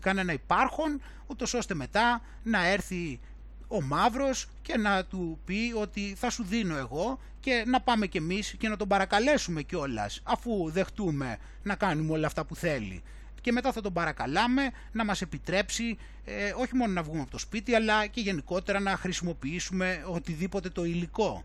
[0.00, 3.20] κανένα υπάρχον ούτως ώστε μετά να έρθει
[3.68, 8.16] ο Μαύρος και να του πει ότι θα σου δίνω εγώ και να πάμε κι
[8.16, 13.02] εμείς και να τον παρακαλέσουμε κιόλας αφού δεχτούμε να κάνουμε όλα αυτά που θέλει.
[13.40, 17.38] Και μετά θα τον παρακαλάμε να μας επιτρέψει ε, όχι μόνο να βγούμε από το
[17.38, 21.44] σπίτι αλλά και γενικότερα να χρησιμοποιήσουμε οτιδήποτε το υλικό.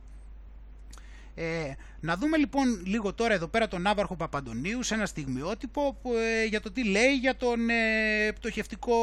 [1.36, 6.46] Ε, να δούμε λοιπόν λίγο τώρα εδώ πέρα τον Ναύαρχο Παπαντονίου σε ένα στιγμιότυπο ε,
[6.46, 8.96] για το τι λέει για τον ε, πτωχευτικό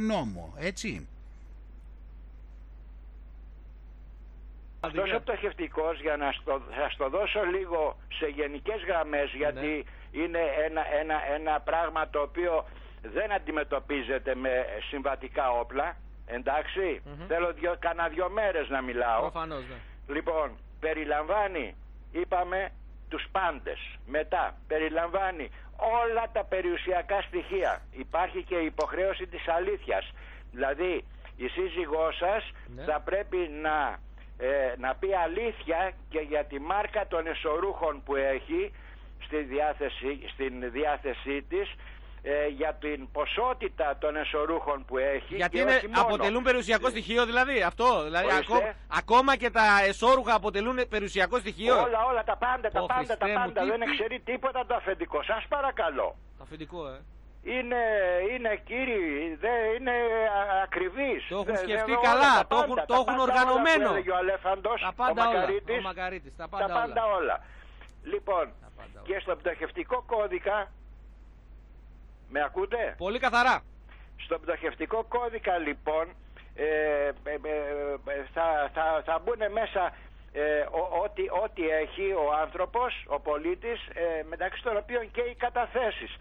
[0.00, 1.06] νόμο, έτσι.
[4.92, 10.82] Τόσο πτωχευτικός για να στο, θα στο δώσω λίγο σε γενικές γραμμές γιατί είναι ένα,
[11.00, 12.64] ένα, ένα πράγμα το οποίο
[13.02, 15.96] δεν αντιμετωπίζεται με συμβατικά όπλα.
[16.26, 19.20] Εντάξει, θέλω δυο, κανένα δυο μέρες να μιλάω.
[19.20, 20.14] Προφανώς, ναι.
[20.14, 20.50] Λοιπόν,
[20.80, 21.76] περιλαμβάνει,
[22.12, 22.68] είπαμε,
[23.08, 23.78] τους πάντες.
[24.06, 27.82] Μετά, περιλαμβάνει όλα τα περιουσιακά στοιχεία.
[27.90, 30.12] Υπάρχει και η υποχρέωση της αλήθειας.
[30.52, 31.04] Δηλαδή,
[31.36, 32.82] η σύζυγός σας Ναι.
[32.82, 33.98] θα πρέπει να,
[34.38, 34.46] ε,
[34.78, 38.72] να πει αλήθεια και για τη μάρκα των εσωρούχων που έχει
[39.24, 41.74] στη διάθεση, στην διάθεσή της
[42.22, 46.00] ε, για την ποσότητα των εσωρούχων που έχει Γιατί και είναι, όχι μόνο.
[46.00, 48.02] αποτελούν περιουσιακό στοιχείο δηλαδή αυτό.
[48.04, 48.54] Δηλαδή, Ορίστε.
[48.54, 51.74] ακό- ακόμα και τα εσώρουχα αποτελούν περιουσιακό στοιχείο.
[51.82, 53.60] Όλα, όλα, τα πάντα, τα Ω, πάντα, τα Χριστέ μου, πάντα.
[53.60, 55.22] τι- Δεν εξαιρεί τίποτα το αφεντικό.
[55.22, 56.16] Σας παρακαλώ.
[56.38, 56.98] Το αφεντικό, ε.
[57.46, 57.82] Είναι,
[58.32, 59.90] είναι κύριοι, δεν είναι
[60.38, 61.26] α- ακριβείς.
[61.28, 63.22] Το έχουν Δεν- σκεφτεί δεν- καλά, όλα, τα το έχουν- πάντα, το τα έχουν πάντα
[63.22, 63.86] όλα οργανωμένο.
[63.88, 65.32] που έλεγε ο Αλέφαντος, Τα ο πάντα όλα.
[65.32, 67.14] Μακαρίτης, Ο Μακαρίτης, τα τα πάντα πάντα όλα.
[67.16, 67.36] όλα.
[68.12, 68.44] Λοιπόν,
[69.02, 70.56] και στον πτωχευτικό κώδικα,
[72.28, 73.62] με ακούτε; Πολύ καθαρά.
[74.24, 76.04] Στον πτωχευτικό κώδικα λοιπόν
[76.54, 77.30] ε, ε, ε,
[78.14, 79.92] ε, θα, θα, θα μπουν μέσα
[80.36, 85.34] ε, ο- ό,τι, ό,τι έχει ο άνθρωπος, ο πολίτης, ε, μεταξύ των οποίων και οι
[85.34, 86.16] καταθέσεις.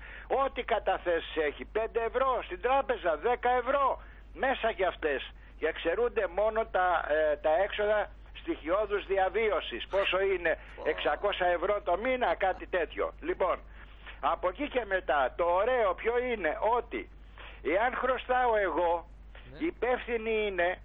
[0.45, 4.01] Ό,τι καταθέσεις έχει, 5 ευρώ στην τράπεζα, 10 ευρώ,
[4.33, 5.31] μέσα και αυτές.
[5.59, 8.09] Και εξαιρούνται μόνο τα, ε, τα έξοδα
[8.39, 9.87] στοιχειώδους διαβίωσης.
[9.87, 13.13] Πόσο είναι, 600 ευρώ το μήνα, κάτι τέτοιο.
[13.21, 13.59] Λοιπόν,
[14.19, 17.09] από εκεί και μετά, το ωραίο ποιο είναι, ότι
[17.63, 19.07] εάν χρωστάω εγώ,
[19.57, 20.77] υπεύθυνη είναι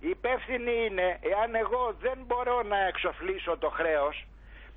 [0.00, 4.26] υπεύθυνη είναι εάν εγώ δεν μπορώ να εξοφλήσω το χρέος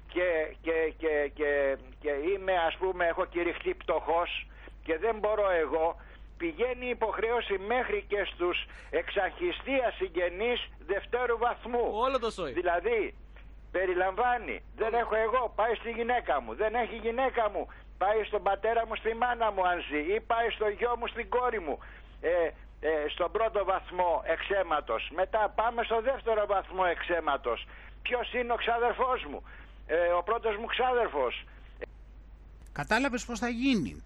[0.08, 4.48] και, και, και, και, και είμαι ας πούμε έχω κηρυχτεί πτωχός
[4.84, 5.96] και δεν μπορώ εγώ
[6.38, 11.86] πηγαίνει υποχρέωση μέχρι και στους εξαχιστία συγγενείς δευτέρου βαθμού.
[11.94, 12.52] Όλο το σόι.
[12.52, 13.16] Δηλαδή
[13.72, 17.68] περιλαμβάνει δεν έχω εγώ πάει στη γυναίκα μου δεν έχει γυναίκα μου
[17.98, 21.30] πάει στον πατέρα μου στη μάνα μου αν ζει ή πάει στο γιο μου στην
[21.30, 21.80] κόρη μου
[22.22, 22.50] ε,
[22.84, 27.68] ε, στον πρώτο βαθμό εξέματος μετά πάμε στο δεύτερο βαθμό εξέματος
[28.02, 29.44] ποιος είναι ο ξάδερφός μου;
[29.88, 31.44] Ε, ο πρώτος μου ξάδερφος.
[32.72, 34.04] Κατάλαβες πώς θα γίνει.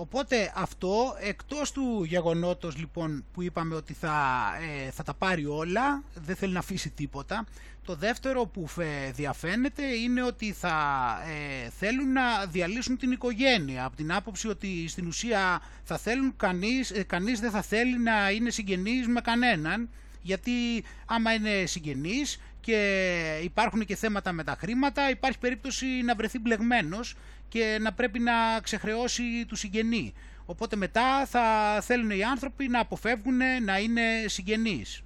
[0.00, 4.46] Οπότε αυτό, εκτός του γεγονότος λοιπόν που είπαμε ότι θα,
[4.86, 7.46] ε, θα τα πάρει όλα, δεν θέλει να αφήσει τίποτα,
[7.84, 13.96] το δεύτερο που φε, διαφαίνεται είναι ότι θα ε, θέλουν να διαλύσουν την οικογένεια, από
[13.96, 18.50] την άποψη ότι στην ουσία θα θέλουν κανείς, ε, κανείς δεν θα θέλει να είναι
[18.50, 19.88] συγγενής με κανέναν,
[20.22, 26.38] γιατί άμα είναι συγγενής και υπάρχουν και θέματα με τα χρήματα, υπάρχει περίπτωση να βρεθεί
[26.38, 27.14] μπλεγμένος
[27.48, 28.32] και να πρέπει να
[28.62, 30.14] ξεχρεώσει του συγγενή.
[30.46, 35.02] Οπότε μετά θα θέλουν οι άνθρωποι να αποφεύγουν να είναι συγγενείς.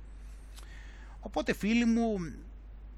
[1.20, 2.34] Οπότε φίλοι μου,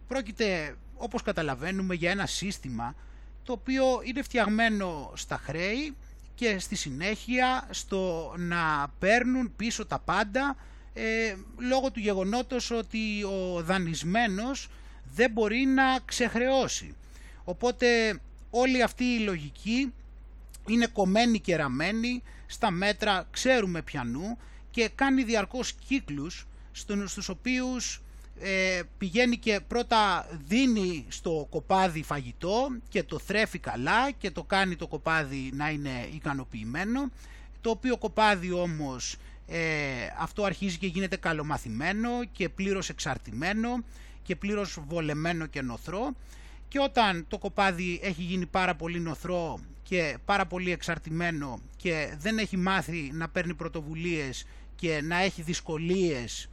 [0.08, 2.94] πρόκειται όπως καταλαβαίνουμε για ένα σύστημα
[3.42, 5.96] το οποίο είναι φτιαγμένο στα χρέη
[6.34, 10.56] και στη συνέχεια στο να παίρνουν πίσω τα πάντα
[10.94, 14.68] ε, λόγω του γεγονότος ότι ο δανεισμένος
[15.14, 16.94] δεν μπορεί να ξεχρεώσει.
[17.44, 18.18] Οπότε
[18.50, 19.92] όλη αυτή η λογική
[20.68, 24.38] είναι κομμένη και ραμμένη στα μέτρα ξέρουμε πιανού
[24.70, 26.46] και κάνει διαρκώς κύκλους
[27.06, 28.02] στους οποίους
[28.40, 34.76] ε, πηγαίνει και πρώτα δίνει στο κοπάδι φαγητό και το θρέφει καλά και το κάνει
[34.76, 37.10] το κοπάδι να είναι ικανοποιημένο
[37.60, 39.16] το οποίο κοπάδι όμως
[39.46, 39.60] ε,
[40.18, 43.84] αυτό αρχίζει και γίνεται καλομαθημένο και πλήρως εξαρτημένο
[44.22, 46.14] και πλήρως βολεμένο και νοθρό.
[46.68, 52.38] Και όταν το κοπάδι έχει γίνει πάρα πολύ νοθρό και πάρα πολύ εξαρτημένο και δεν
[52.38, 54.46] έχει μάθει να παίρνει πρωτοβουλίες
[54.76, 56.48] και να έχει δυσκολίες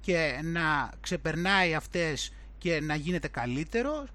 [0.00, 4.06] και να ξεπερνάει αυτές και να γίνεται καλύτερο,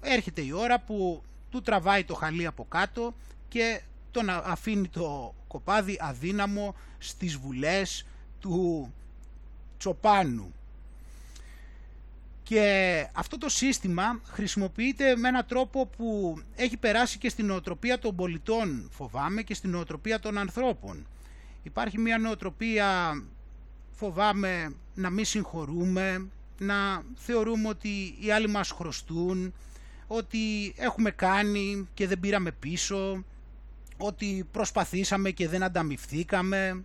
[0.00, 3.14] έρχεται η ώρα που του τραβάει το χαλί από κάτω
[3.48, 3.80] και
[4.10, 8.06] τον αφήνει το κοπάδι αδύναμο στις βουλές
[8.40, 8.92] του
[9.78, 10.52] Τσοπάνου.
[12.42, 18.14] Και αυτό το σύστημα χρησιμοποιείται με έναν τρόπο που έχει περάσει και στην νοοτροπία των
[18.16, 21.06] πολιτών, φοβάμαι, και στην νοοτροπία των ανθρώπων.
[21.62, 23.22] Υπάρχει μια νοοτροπία,
[23.92, 26.28] φοβάμαι, να μην συγχωρούμε,
[26.58, 29.54] να θεωρούμε ότι οι άλλοι μας χρωστούν,
[30.06, 33.24] ότι έχουμε κάνει και δεν πήραμε πίσω,
[33.96, 36.84] ότι προσπαθήσαμε και δεν ανταμυφθήκαμε.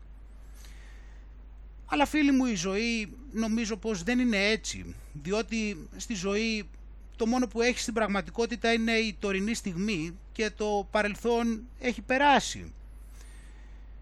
[1.86, 6.70] Αλλά φίλοι μου η ζωή νομίζω πως δεν είναι έτσι, διότι στη ζωή
[7.16, 12.74] το μόνο που έχει στην πραγματικότητα είναι η τωρινή στιγμή και το παρελθόν έχει περάσει.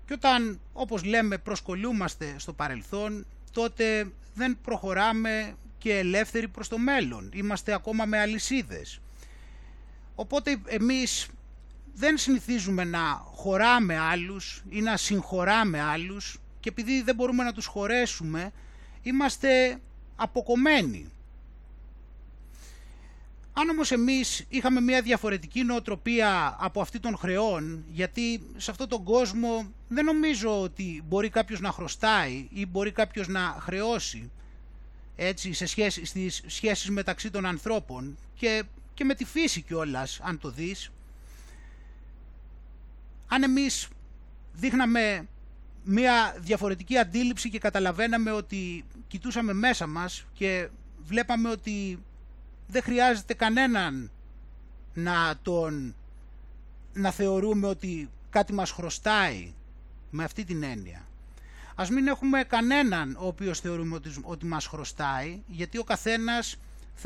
[0.05, 7.31] Και όταν, όπως λέμε, προσκολούμαστε στο παρελθόν, τότε δεν προχωράμε και ελεύθεροι προς το μέλλον.
[7.33, 8.99] Είμαστε ακόμα με αλυσίδες.
[10.15, 11.27] Οπότε εμείς
[11.93, 17.65] δεν συνηθίζουμε να χωράμε άλλους ή να συγχωράμε άλλους και επειδή δεν μπορούμε να τους
[17.65, 18.51] χωρέσουμε
[19.01, 19.79] είμαστε
[20.15, 21.11] αποκομμένοι.
[23.53, 29.03] Αν όμως εμείς είχαμε μια διαφορετική νοοτροπία από αυτή των χρεών, γιατί σε αυτόν τον
[29.03, 34.31] κόσμο δεν νομίζω ότι μπορεί κάποιος να χρωστάει ή μπορεί κάποιος να χρεώσει
[35.15, 38.63] έτσι, σε σχέση, στις σχέσεις μεταξύ των ανθρώπων και,
[38.93, 40.91] και με τη φύση κιόλας, αν το δεις,
[43.27, 43.87] αν εμείς
[44.53, 45.27] δείχναμε
[45.83, 50.69] μια διαφορετική αντίληψη και καταλαβαίναμε ότι κοιτούσαμε μέσα μας και
[51.03, 52.03] βλέπαμε ότι
[52.67, 54.11] δεν χρειάζεται κανέναν
[54.93, 55.95] να τον
[56.93, 59.53] να θεωρούμε ότι κάτι μας χρωστάει
[60.09, 61.07] με αυτή την έννοια.
[61.75, 66.57] Ας μην έχουμε κανέναν ο οποίος θεωρούμε ότι, ότι μας χρωστάει γιατί ο καθένας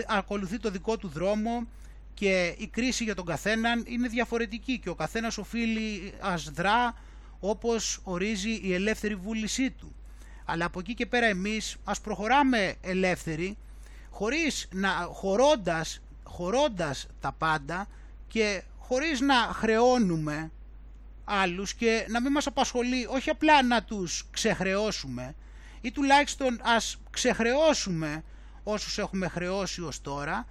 [0.07, 1.67] ακολουθεί το δικό του δρόμο
[2.13, 6.95] και η κρίση για τον καθέναν είναι διαφορετική και ο καθένας οφείλει ας δρά
[7.39, 9.95] όπως ορίζει η ελεύθερη βούλησή του.
[10.45, 13.57] Αλλά από εκεί και πέρα εμείς ας προχωράμε ελεύθεροι
[14.09, 17.87] χωρίς να χωρώντας, χωρώντας τα πάντα
[18.27, 20.51] και χωρίς να χρεώνουμε
[21.25, 25.35] άλλους και να μην μας απασχολεί όχι απλά να τους ξεχρεώσουμε
[25.81, 28.23] ή τουλάχιστον ας ξεχρεώσουμε
[28.63, 30.47] όσους έχουμε χρεώσει ως τώρα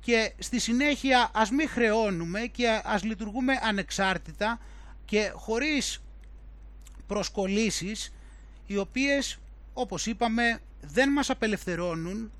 [0.00, 4.60] και στη συνέχεια ας μην χρεώνουμε και ας λειτουργούμε ανεξάρτητα
[5.04, 6.02] και χωρίς
[7.06, 8.12] προσκολήσεις
[8.66, 9.38] οι οποίες
[9.72, 12.30] όπως είπαμε δεν μας απελευθερώνουν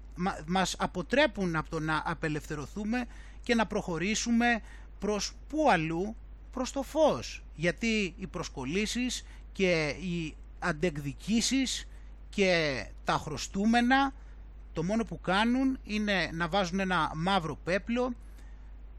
[0.46, 3.04] μας αποτρέπουν από το να απελευθερωθούμε
[3.42, 4.62] και να προχωρήσουμε
[4.98, 6.16] προς πού αλλού,
[6.52, 7.42] προς το φως.
[7.54, 11.88] Γιατί οι προσκολήσεις και οι αντεκδικήσεις
[12.30, 14.14] και τα χρωστούμενα
[14.72, 18.12] το μόνο που κάνουν είναι να βάζουν ένα μαύρο πέπλο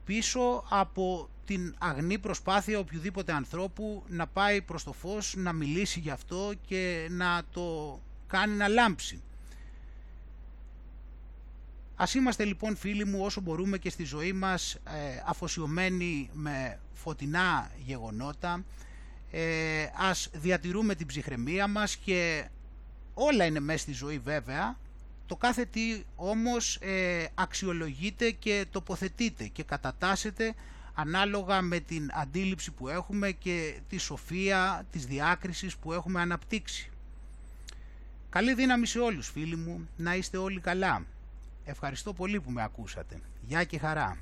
[0.06, 6.09] πίσω από την αγνή προσπάθεια οποιοδήποτε ανθρώπου να πάει προς το φως, να μιλήσει γι'
[6.09, 9.21] αυτό και να το κάνει να λάμψει.
[11.95, 14.79] Ας είμαστε λοιπόν φίλοι μου όσο μπορούμε και στη ζωή μας ε,
[15.25, 18.63] αφοσιωμένοι με φωτεινά γεγονότα,
[19.31, 22.47] ε, ας διατηρούμε την ψυχραιμία μας και
[23.13, 24.77] όλα είναι μέσα στη ζωή βέβαια,
[25.25, 30.53] το κάθε τι όμως ε, αξιολογείται και τοποθετείται και κατατάσσεται
[30.93, 36.89] ανάλογα με την αντίληψη που έχουμε και τη σοφία της διάκρισης που έχουμε αναπτύξει.
[38.29, 41.05] Καλή δύναμη σε όλους φίλοι μου, να είστε όλοι καλά.
[41.65, 43.19] Ευχαριστώ πολύ που με ακούσατε.
[43.41, 44.17] Γεια και χαρά.